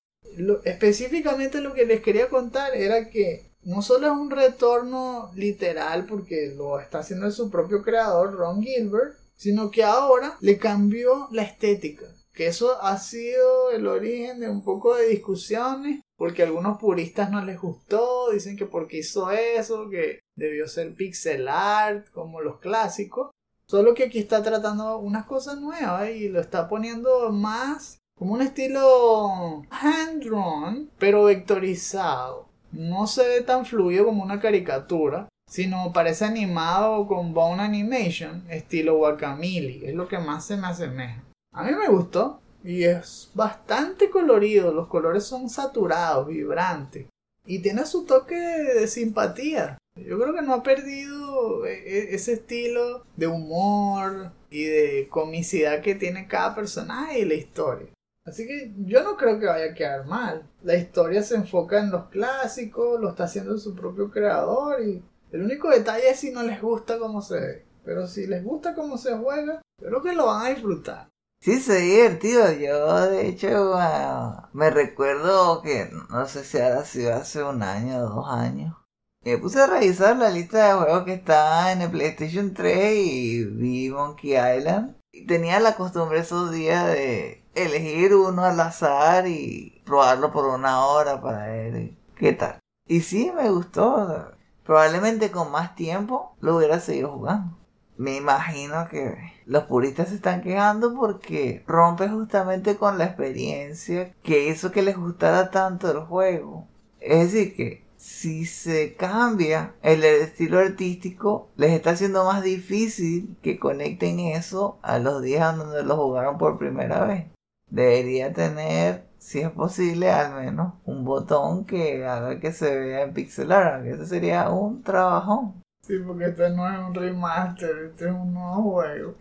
Específicamente 0.64 1.60
lo 1.60 1.74
que 1.74 1.86
les 1.86 2.02
quería 2.02 2.30
contar 2.30 2.76
era 2.76 3.10
que 3.10 3.53
no 3.66 3.82
solo 3.82 4.08
es 4.08 4.14
un 4.14 4.30
retorno 4.30 5.32
literal 5.36 6.06
porque 6.06 6.54
lo 6.56 6.80
está 6.80 7.00
haciendo 7.00 7.30
su 7.32 7.50
propio 7.50 7.82
creador, 7.82 8.34
Ron 8.34 8.62
Gilbert, 8.62 9.16
sino 9.36 9.72
que 9.72 9.84
ahora 9.84 10.38
le 10.42 10.58
cambió 10.58 11.28
la 11.32 11.44
estética. 11.44 12.06
Que 12.34 12.48
eso 12.48 12.82
ha 12.82 12.98
sido 12.98 13.70
el 13.72 13.86
origen 13.86 14.40
de 14.40 14.50
un 14.50 14.64
poco 14.64 14.96
de 14.96 15.08
discusiones, 15.08 16.02
porque 16.18 16.42
a 16.42 16.46
algunos 16.46 16.80
puristas 16.80 17.30
no 17.30 17.44
les 17.46 17.62
gustó, 17.62 18.32
dicen 18.32 18.58
que 18.58 18.66
porque 18.66 19.00
hizo 19.00 19.32
eso, 19.32 19.90
que 19.90 20.20
debió 20.36 20.68
ser 20.68 20.96
pixel 20.96 21.48
art, 21.48 22.10
como 22.12 22.42
los 22.42 22.60
clásicos. 22.60 23.30
Solo 23.68 23.94
que 23.94 24.04
aquí 24.06 24.20
está 24.20 24.42
tratando 24.42 24.98
unas 24.98 25.26
cosas 25.26 25.60
nuevas 25.60 26.10
y 26.10 26.30
lo 26.30 26.42
está 26.42 26.68
poniendo 26.68 27.32
más 27.32 28.00
como 28.18 28.34
un 28.34 28.42
estilo 28.42 29.64
hand-drawn, 29.70 30.92
pero 30.98 31.26
vectorizado. 31.26 32.53
No 32.74 33.06
se 33.06 33.28
ve 33.28 33.42
tan 33.42 33.66
fluido 33.66 34.06
como 34.06 34.24
una 34.24 34.40
caricatura, 34.40 35.30
sino 35.50 35.94
parece 35.94 36.26
animado 36.26 37.08
con 37.08 37.34
bone 37.34 37.62
animation, 37.62 38.44
estilo 38.50 38.98
Guacamole. 38.98 39.88
Es 39.88 39.94
lo 39.94 40.08
que 40.08 40.18
más 40.18 40.46
se 40.46 40.58
me 40.58 40.68
asemeja. 40.68 41.24
A 41.54 41.64
mí 41.64 41.72
me 41.72 41.88
gustó 41.88 42.42
y 42.64 42.84
es 42.84 43.30
bastante 43.36 44.10
colorido. 44.10 44.74
Los 44.74 44.88
colores 44.88 45.24
son 45.24 45.50
saturados, 45.50 46.28
vibrantes. 46.28 47.06
Y 47.46 47.60
tiene 47.60 47.86
su 47.86 48.06
toque 48.06 48.36
de 48.36 48.88
simpatía. 48.88 49.78
Yo 49.96 50.20
creo 50.20 50.34
que 50.34 50.42
no 50.42 50.56
ha 50.56 50.64
perdido 50.64 51.68
e- 51.68 51.74
e- 51.74 52.16
ese 52.16 52.34
estilo 52.34 53.06
de 53.16 53.28
humor 53.28 54.32
y 54.50 54.64
de 54.64 55.08
comicidad 55.10 55.82
que 55.82 55.94
tiene 55.94 56.28
cada 56.28 56.56
personaje 56.56 57.20
y 57.20 57.26
la 57.26 57.36
historia. 57.36 57.88
Así 58.26 58.48
que 58.48 58.74
yo 58.78 59.04
no 59.04 59.18
creo 59.18 59.40
que 59.40 59.48
vaya 59.48 59.72
a 59.72 59.74
quedar 59.74 60.06
mal. 60.06 60.50
La 60.64 60.76
historia 60.76 61.22
se 61.24 61.36
enfoca 61.36 61.80
en 61.80 61.92
los 61.92 62.08
clásicos, 62.08 63.00
lo 63.00 63.10
está 63.10 63.26
haciendo 63.26 63.58
su 63.58 63.76
propio 63.76 64.10
creador 64.10 64.82
y 64.82 65.04
el 65.32 65.44
único 65.44 65.70
detalle 65.70 66.10
es 66.10 66.20
si 66.20 66.32
no 66.32 66.44
les 66.44 66.62
gusta 66.62 67.00
cómo 67.00 67.22
se 67.22 67.40
ve. 67.40 67.66
Pero 67.84 68.08
si 68.08 68.28
les 68.28 68.44
gusta 68.44 68.76
cómo 68.76 68.98
se 68.98 69.18
juega, 69.18 69.62
creo 69.78 70.02
que 70.02 70.14
lo 70.14 70.28
van 70.28 70.46
a 70.46 70.50
disfrutar. 70.50 71.10
Sí, 71.42 71.60
se 71.60 71.74
ve 71.74 71.82
divertido. 71.82 72.52
Yo, 72.54 73.10
de 73.10 73.28
hecho, 73.28 73.74
ah, 73.76 74.50
me 74.54 74.70
recuerdo 74.70 75.62
que 75.62 75.90
no 76.10 76.26
sé 76.26 76.46
si 76.46 76.60
ahora 76.60 76.86
sido 76.86 77.14
hace 77.14 77.44
un 77.44 77.62
año 77.62 77.98
o 77.98 78.10
dos 78.10 78.26
años. 78.30 78.78
Me 79.26 79.38
puse 79.38 79.60
a 79.60 79.68
revisar 79.68 80.16
la 80.16 80.30
lista 80.30 80.68
de 80.68 80.74
juegos 80.74 81.04
que 81.04 81.14
está 81.14 81.74
en 81.74 81.82
el 81.82 81.92
PlayStation 81.92 82.54
3 82.54 82.96
y 82.96 83.44
vi 83.46 83.90
Monkey 83.90 84.32
Island. 84.32 84.96
Y 85.12 85.26
tenía 85.26 85.60
la 85.60 85.76
costumbre 85.76 86.20
esos 86.20 86.52
días 86.54 86.88
de 86.88 87.43
elegir 87.56 88.16
uno 88.16 88.44
al 88.44 88.60
azar 88.60 89.28
y 89.28 89.82
probarlo 89.86 90.32
por 90.32 90.46
una 90.46 90.86
hora 90.86 91.22
para 91.22 91.48
ver 91.48 91.92
qué 92.16 92.34
tal. 92.34 92.60
Y 92.88 93.02
sí, 93.02 93.32
me 93.36 93.50
gustó. 93.50 94.32
Probablemente 94.66 95.32
con 95.32 95.52
más 95.52 95.76
tiempo 95.76 96.36
lo 96.40 96.58
hubiera 96.58 96.80
seguido 96.80 97.12
jugando. 97.12 97.58
Me 97.98 98.16
imagino 98.16 98.88
que 98.90 99.18
los 99.46 99.66
puristas 99.66 100.10
se 100.10 100.16
están 100.16 100.42
quejando 100.42 100.96
porque 100.96 101.64
rompe 101.68 102.10
justamente 102.10 102.76
con 102.76 102.98
la 102.98 103.06
experiencia 103.06 104.14
que 104.24 104.48
hizo 104.50 104.72
que 104.72 104.82
les 104.82 104.98
gustara 104.98 105.52
tanto 105.52 105.92
el 105.92 106.00
juego. 106.00 106.68
Es 107.00 107.32
decir, 107.32 107.56
que 107.56 107.84
si 107.98 108.46
se 108.46 108.96
cambia 108.96 109.76
el 109.82 110.04
estilo 110.04 110.60
artístico, 110.60 111.50
les 111.56 111.72
está 111.72 111.92
haciendo 111.92 112.26
más 112.26 112.44
difícil 112.44 113.38
que 113.42 113.60
conecten 113.60 114.20
eso 114.20 114.78
a 114.82 115.00
los 115.00 115.22
días 115.22 115.56
donde 115.56 115.84
lo 115.84 115.96
jugaron 115.98 116.38
por 116.38 116.58
primera 116.58 117.06
vez. 117.06 117.28
Debería 117.74 118.32
tener, 118.32 119.08
si 119.18 119.40
es 119.40 119.50
posible, 119.50 120.12
al 120.12 120.36
menos 120.36 120.76
un 120.86 121.04
botón 121.04 121.66
que 121.66 122.06
haga 122.06 122.40
que 122.40 122.52
se 122.52 122.78
vea 122.78 123.02
en 123.02 123.16
pixel 123.16 123.52
art, 123.52 123.82
que 123.82 123.90
eso 123.94 124.06
sería 124.06 124.48
un 124.52 124.84
trabajón. 124.84 125.60
Sí, 125.84 125.98
porque 126.06 126.26
este 126.26 126.52
no 126.52 126.72
es 126.72 126.78
un 126.78 126.94
remaster, 126.94 127.90
este 127.90 128.06
es 128.06 128.12
un 128.12 128.32
nuevo 128.32 128.62
juego. 128.74 129.16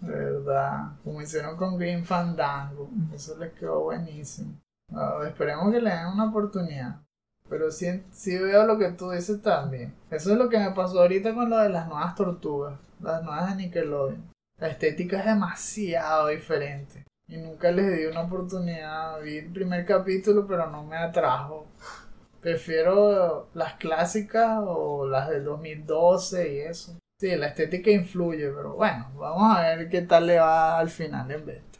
Verdad. 0.00 0.90
Como 1.04 1.22
hicieron 1.22 1.56
con 1.56 1.78
Green 1.78 2.04
Fandango. 2.04 2.90
Eso 3.14 3.38
les 3.38 3.52
quedó 3.52 3.84
buenísimo. 3.84 4.54
Esperemos 5.24 5.72
que 5.72 5.80
le 5.80 5.90
den 5.90 6.06
una 6.08 6.30
oportunidad. 6.30 7.00
Pero 7.48 7.70
sí, 7.70 8.02
sí 8.10 8.36
veo 8.36 8.66
lo 8.66 8.76
que 8.76 8.90
tú 8.90 9.10
dices 9.10 9.40
también. 9.40 9.94
Eso 10.10 10.32
es 10.32 10.36
lo 10.36 10.48
que 10.48 10.58
me 10.58 10.72
pasó 10.72 11.00
ahorita 11.00 11.32
con 11.32 11.48
lo 11.48 11.58
de 11.58 11.68
las 11.68 11.86
nuevas 11.86 12.16
tortugas. 12.16 12.74
Las 13.00 13.22
nuevas 13.22 13.50
de 13.50 13.62
Nickelodeon. 13.62 14.32
La 14.58 14.68
estética 14.68 15.20
es 15.20 15.26
demasiado 15.26 16.28
diferente. 16.28 17.04
Y 17.28 17.36
nunca 17.36 17.70
les 17.70 17.96
di 17.96 18.06
una 18.06 18.22
oportunidad. 18.22 19.20
Vi 19.20 19.38
el 19.38 19.52
primer 19.52 19.84
capítulo, 19.84 20.46
pero 20.46 20.68
no 20.70 20.82
me 20.82 20.96
atrajo. 20.96 21.66
Prefiero 22.40 23.48
las 23.54 23.74
clásicas 23.74 24.60
o 24.64 25.06
las 25.06 25.28
del 25.28 25.44
2012 25.44 26.54
y 26.54 26.60
eso. 26.60 26.98
Sí, 27.20 27.34
la 27.36 27.48
estética 27.48 27.90
influye, 27.90 28.48
pero 28.48 28.74
bueno, 28.74 29.10
vamos 29.16 29.56
a 29.56 29.60
ver 29.62 29.88
qué 29.88 30.02
tal 30.02 30.26
le 30.26 30.38
va 30.38 30.78
al 30.78 30.88
final 30.88 31.30
en 31.30 31.46
venta. 31.46 31.78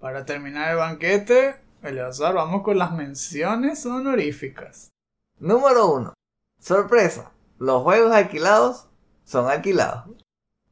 Para 0.00 0.24
terminar 0.24 0.70
el 0.72 0.76
banquete, 0.76 1.56
Eleazar, 1.82 2.34
vamos 2.34 2.62
con 2.62 2.78
las 2.78 2.92
menciones 2.92 3.86
honoríficas. 3.86 4.90
Número 5.38 5.92
1. 5.92 6.14
Sorpresa. 6.60 7.32
Los 7.58 7.82
juegos 7.82 8.12
alquilados 8.12 8.88
son 9.24 9.48
alquilados. 9.48 10.08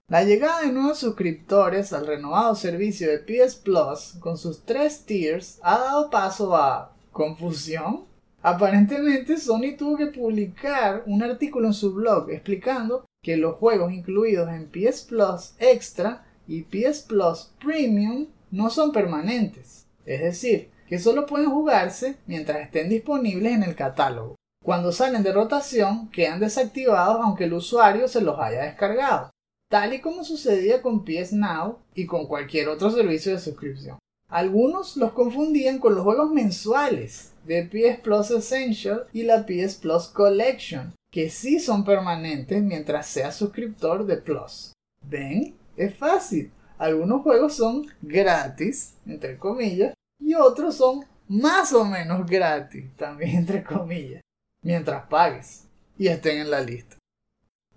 La 0.09 0.23
llegada 0.23 0.61
de 0.61 0.71
nuevos 0.71 1.01
suscriptores 1.01 1.93
al 1.93 2.07
renovado 2.07 2.55
servicio 2.55 3.11
de 3.11 3.19
PS 3.19 3.57
Plus 3.57 4.15
con 4.21 4.39
sus 4.39 4.65
tres 4.65 5.05
tiers 5.05 5.59
ha 5.65 5.79
dado 5.79 6.11
paso 6.11 6.55
a 6.55 6.93
confusión. 7.11 8.05
Aparentemente 8.41 9.37
Sony 9.37 9.75
tuvo 9.77 9.97
que 9.97 10.07
publicar 10.07 11.03
un 11.07 11.25
artículo 11.25 11.67
en 11.67 11.75
su 11.75 11.93
blog 11.93 12.31
explicando 12.31 13.05
que 13.21 13.37
los 13.37 13.57
juegos 13.57 13.93
incluidos 13.93 14.49
en 14.51 14.71
PS 14.71 15.03
Plus 15.09 15.55
Extra 15.59 16.25
y 16.47 16.63
PS 16.63 17.01
Plus 17.01 17.51
Premium 17.59 18.29
no 18.53 18.71
son 18.71 18.93
permanentes. 18.93 19.89
Es 20.05 20.21
decir, 20.21 20.71
que 20.87 21.01
solo 21.01 21.27
pueden 21.27 21.51
jugarse 21.51 22.15
mientras 22.29 22.61
estén 22.61 22.89
disponibles 22.89 23.55
en 23.55 23.65
el 23.65 23.75
catálogo. 23.75 24.37
Cuando 24.65 24.93
salen 24.93 25.25
de 25.25 25.33
rotación 25.33 26.09
quedan 26.11 26.39
desactivados 26.39 27.21
aunque 27.21 27.45
el 27.45 27.55
usuario 27.55 28.07
se 28.07 28.21
los 28.21 28.39
haya 28.39 28.63
descargado 28.63 29.33
tal 29.69 29.95
y 29.95 30.01
como 30.01 30.25
sucedía 30.25 30.83
con 30.83 31.05
PS 31.05 31.33
Now 31.33 31.79
y 31.95 32.07
con 32.07 32.27
cualquier 32.27 32.69
otro 32.69 32.91
servicio 32.91 33.33
de 33.33 33.41
suscripción. 33.41 33.99
Algunos 34.29 34.97
los 34.97 35.13
confundían 35.13 35.79
con 35.79 35.95
los 35.95 36.03
juegos 36.03 36.33
mensuales 36.33 37.33
de 37.45 37.63
PS 37.63 38.01
Plus 38.01 38.31
Essential 38.31 39.07
y 39.13 39.23
la 39.23 39.47
PS 39.47 39.77
Plus 39.77 40.09
Collection, 40.09 40.95
que 41.13 41.31
sí 41.31 41.61
son 41.61 41.85
permanentes 41.85 42.63
mientras 42.63 43.07
seas 43.07 43.37
suscriptor 43.37 44.05
de 44.05 44.17
Plus. 44.17 44.73
¿Ven? 45.03 45.55
Es 45.77 45.97
fácil. 45.97 46.51
Algunos 46.79 47.23
juegos 47.23 47.55
son 47.55 47.87
gratis, 48.03 48.95
entre 49.07 49.39
comillas, 49.39 49.95
y 50.19 50.35
otros 50.35 50.75
son 50.75 51.05
más 51.29 51.73
o 51.73 51.85
menos 51.85 52.27
gratis, 52.27 52.85
también 52.97 53.37
entre 53.37 53.63
comillas, 53.63 54.23
mientras 54.63 55.07
pagues 55.07 55.65
y 55.99 56.09
estén 56.09 56.39
en 56.39 56.51
la 56.51 56.61
lista. 56.61 56.97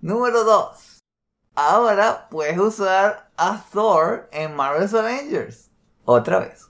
Número 0.01 0.43
2. 0.43 0.88
Ahora 1.61 2.29
puedes 2.31 2.57
usar 2.57 3.29
a 3.35 3.61
Thor 3.73 4.29
en 4.31 4.55
Marvel's 4.55 4.93
Avengers. 4.93 5.69
Otra 6.05 6.39
vez. 6.39 6.69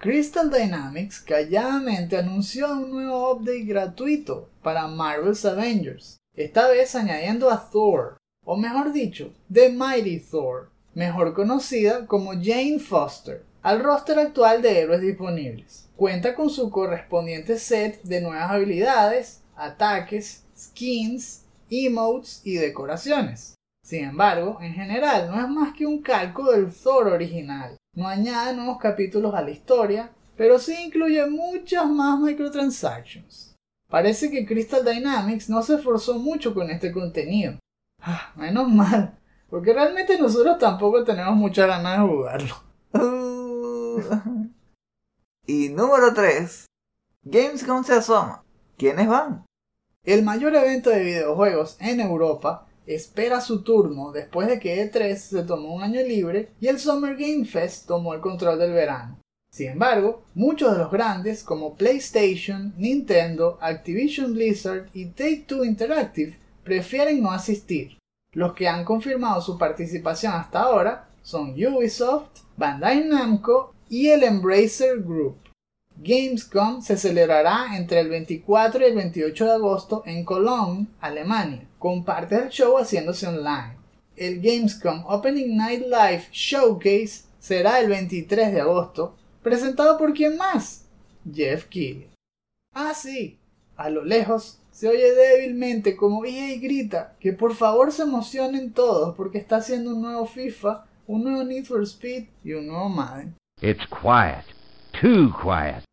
Crystal 0.00 0.50
Dynamics 0.50 1.20
calladamente 1.20 2.16
anunció 2.16 2.72
un 2.72 2.90
nuevo 2.90 3.30
update 3.30 3.62
gratuito 3.62 4.48
para 4.60 4.88
Marvel's 4.88 5.44
Avengers, 5.44 6.16
esta 6.34 6.66
vez 6.66 6.96
añadiendo 6.96 7.48
a 7.48 7.70
Thor, 7.70 8.16
o 8.44 8.56
mejor 8.56 8.92
dicho, 8.92 9.32
The 9.52 9.68
Mighty 9.68 10.18
Thor, 10.18 10.68
mejor 10.94 11.32
conocida 11.32 12.04
como 12.08 12.32
Jane 12.32 12.80
Foster, 12.80 13.44
al 13.62 13.84
roster 13.84 14.18
actual 14.18 14.62
de 14.62 14.80
héroes 14.80 15.00
disponibles. 15.00 15.88
Cuenta 15.94 16.34
con 16.34 16.50
su 16.50 16.70
correspondiente 16.70 17.56
set 17.56 18.02
de 18.02 18.20
nuevas 18.20 18.50
habilidades, 18.50 19.42
ataques, 19.54 20.42
skins 20.58 21.44
emotes 21.70 22.40
y 22.42 22.56
decoraciones. 22.56 23.54
Sin 23.84 24.02
embargo, 24.02 24.58
en 24.62 24.72
general 24.72 25.30
no 25.30 25.38
es 25.38 25.46
más 25.46 25.74
que 25.74 25.84
un 25.84 26.00
calco 26.00 26.50
del 26.50 26.72
Thor 26.72 27.08
original. 27.08 27.76
No 27.94 28.08
añade 28.08 28.56
nuevos 28.56 28.78
capítulos 28.78 29.34
a 29.34 29.42
la 29.42 29.50
historia, 29.50 30.10
pero 30.38 30.58
sí 30.58 30.74
incluye 30.86 31.26
muchas 31.26 31.86
más 31.86 32.18
microtransactions. 32.18 33.54
Parece 33.90 34.30
que 34.30 34.46
Crystal 34.46 34.82
Dynamics 34.82 35.50
no 35.50 35.62
se 35.62 35.74
esforzó 35.74 36.18
mucho 36.18 36.54
con 36.54 36.70
este 36.70 36.92
contenido. 36.92 37.58
Ah, 38.00 38.32
menos 38.36 38.70
mal, 38.70 39.18
porque 39.50 39.74
realmente 39.74 40.18
nosotros 40.18 40.58
tampoco 40.58 41.04
tenemos 41.04 41.36
muchas 41.36 41.68
ganas 41.68 42.00
de 42.00 42.06
jugarlo. 42.06 42.54
Uh. 42.94 44.00
y 45.46 45.68
número 45.68 46.14
3. 46.14 46.64
Gamescom 47.24 47.84
se 47.84 47.92
asoma. 47.92 48.42
¿Quiénes 48.78 49.08
van? 49.08 49.44
El 50.04 50.22
mayor 50.22 50.56
evento 50.56 50.88
de 50.88 51.02
videojuegos 51.02 51.76
en 51.80 52.00
Europa 52.00 52.66
espera 52.86 53.40
su 53.40 53.62
turno 53.62 54.12
después 54.12 54.48
de 54.48 54.58
que 54.58 54.90
E3 54.90 55.16
se 55.16 55.42
tomó 55.42 55.74
un 55.74 55.82
año 55.82 56.00
libre 56.02 56.50
y 56.60 56.68
el 56.68 56.78
Summer 56.78 57.16
Game 57.16 57.44
Fest 57.44 57.86
tomó 57.86 58.14
el 58.14 58.20
control 58.20 58.58
del 58.58 58.72
verano. 58.72 59.18
Sin 59.50 59.70
embargo, 59.70 60.24
muchos 60.34 60.72
de 60.72 60.78
los 60.78 60.90
grandes 60.90 61.44
como 61.44 61.76
PlayStation, 61.76 62.74
Nintendo, 62.76 63.56
Activision 63.60 64.34
Blizzard 64.34 64.88
y 64.92 65.06
Take-Two 65.06 65.64
Interactive 65.64 66.36
prefieren 66.64 67.22
no 67.22 67.30
asistir. 67.30 67.96
Los 68.32 68.54
que 68.54 68.66
han 68.66 68.84
confirmado 68.84 69.40
su 69.40 69.56
participación 69.56 70.32
hasta 70.32 70.62
ahora 70.62 71.08
son 71.22 71.50
Ubisoft, 71.50 72.40
Bandai 72.56 73.04
Namco 73.04 73.72
y 73.88 74.08
el 74.08 74.24
Embracer 74.24 75.00
Group. 75.02 75.36
Gamescom 75.96 76.82
se 76.82 76.96
celebrará 76.96 77.76
entre 77.76 78.00
el 78.00 78.08
24 78.08 78.80
y 78.80 78.84
el 78.84 78.96
28 78.96 79.44
de 79.44 79.52
agosto 79.52 80.02
en 80.06 80.24
Cologne, 80.24 80.88
Alemania, 81.00 81.68
con 81.84 82.02
parte 82.02 82.34
del 82.34 82.48
show 82.48 82.78
haciéndose 82.78 83.26
online. 83.26 83.76
El 84.16 84.40
Gamescom 84.40 85.04
Opening 85.06 85.54
Night 85.54 85.82
Live 85.82 86.28
Showcase 86.32 87.24
será 87.38 87.78
el 87.78 87.90
23 87.90 88.54
de 88.54 88.62
agosto, 88.62 89.14
presentado 89.42 89.98
por 89.98 90.14
quién 90.14 90.38
más? 90.38 90.86
Jeff 91.30 91.66
Keighley. 91.66 92.08
Ah, 92.72 92.94
sí, 92.94 93.38
a 93.76 93.90
lo 93.90 94.02
lejos 94.02 94.60
se 94.70 94.88
oye 94.88 95.12
débilmente 95.12 95.94
como 95.94 96.24
EA 96.24 96.58
grita 96.58 97.16
que 97.20 97.34
por 97.34 97.54
favor 97.54 97.92
se 97.92 98.04
emocionen 98.04 98.72
todos 98.72 99.14
porque 99.14 99.36
está 99.36 99.56
haciendo 99.56 99.94
un 99.94 100.00
nuevo 100.00 100.24
FIFA, 100.24 100.86
un 101.06 101.24
nuevo 101.24 101.44
Need 101.44 101.66
for 101.66 101.82
Speed 101.82 102.28
y 102.42 102.54
un 102.54 102.68
nuevo 102.68 102.88
Madden. 102.88 103.34
It's 103.60 103.84
quiet. 103.88 104.46
Too 105.02 105.30
quiet. 105.38 105.84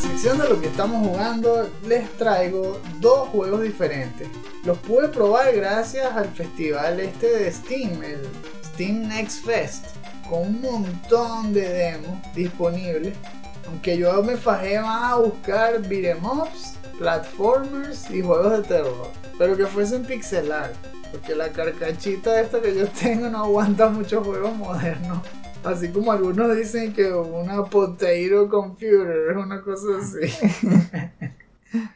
Sección 0.00 0.38
de 0.38 0.48
lo 0.48 0.58
que 0.58 0.68
estamos 0.68 1.06
jugando 1.06 1.68
les 1.86 2.10
traigo 2.16 2.80
dos 3.00 3.28
juegos 3.28 3.62
diferentes. 3.62 4.28
Los 4.64 4.78
pude 4.78 5.08
probar 5.08 5.54
gracias 5.54 6.10
al 6.16 6.28
festival 6.28 7.00
este 7.00 7.26
de 7.26 7.52
Steam, 7.52 8.02
el 8.02 8.22
Steam 8.64 9.08
Next 9.08 9.44
Fest, 9.44 9.84
con 10.26 10.40
un 10.40 10.62
montón 10.62 11.52
de 11.52 11.68
demos 11.68 12.18
disponibles. 12.34 13.14
Aunque 13.66 13.98
yo 13.98 14.22
me 14.22 14.38
fajé 14.38 14.80
más 14.80 15.12
a 15.12 15.16
buscar 15.16 15.82
beat'em 15.82 16.24
ups, 16.24 16.76
platformers 16.98 18.10
y 18.10 18.22
juegos 18.22 18.52
de 18.52 18.62
terror, 18.62 19.10
pero 19.38 19.54
que 19.54 19.66
fuesen 19.66 20.04
pixelar. 20.04 20.72
Porque 21.10 21.34
la 21.34 21.50
carcachita 21.50 22.40
esta 22.40 22.62
que 22.62 22.74
yo 22.74 22.88
tengo 23.00 23.28
no 23.28 23.44
aguanta 23.44 23.90
muchos 23.90 24.26
juegos 24.26 24.56
modernos. 24.56 25.18
Así 25.64 25.90
como 25.90 26.10
algunos 26.10 26.56
dicen 26.56 26.94
que 26.94 27.12
una 27.12 27.64
potato 27.64 28.48
computer 28.48 29.30
es 29.30 29.36
una 29.36 29.60
cosa 29.62 29.88
así. 29.98 30.48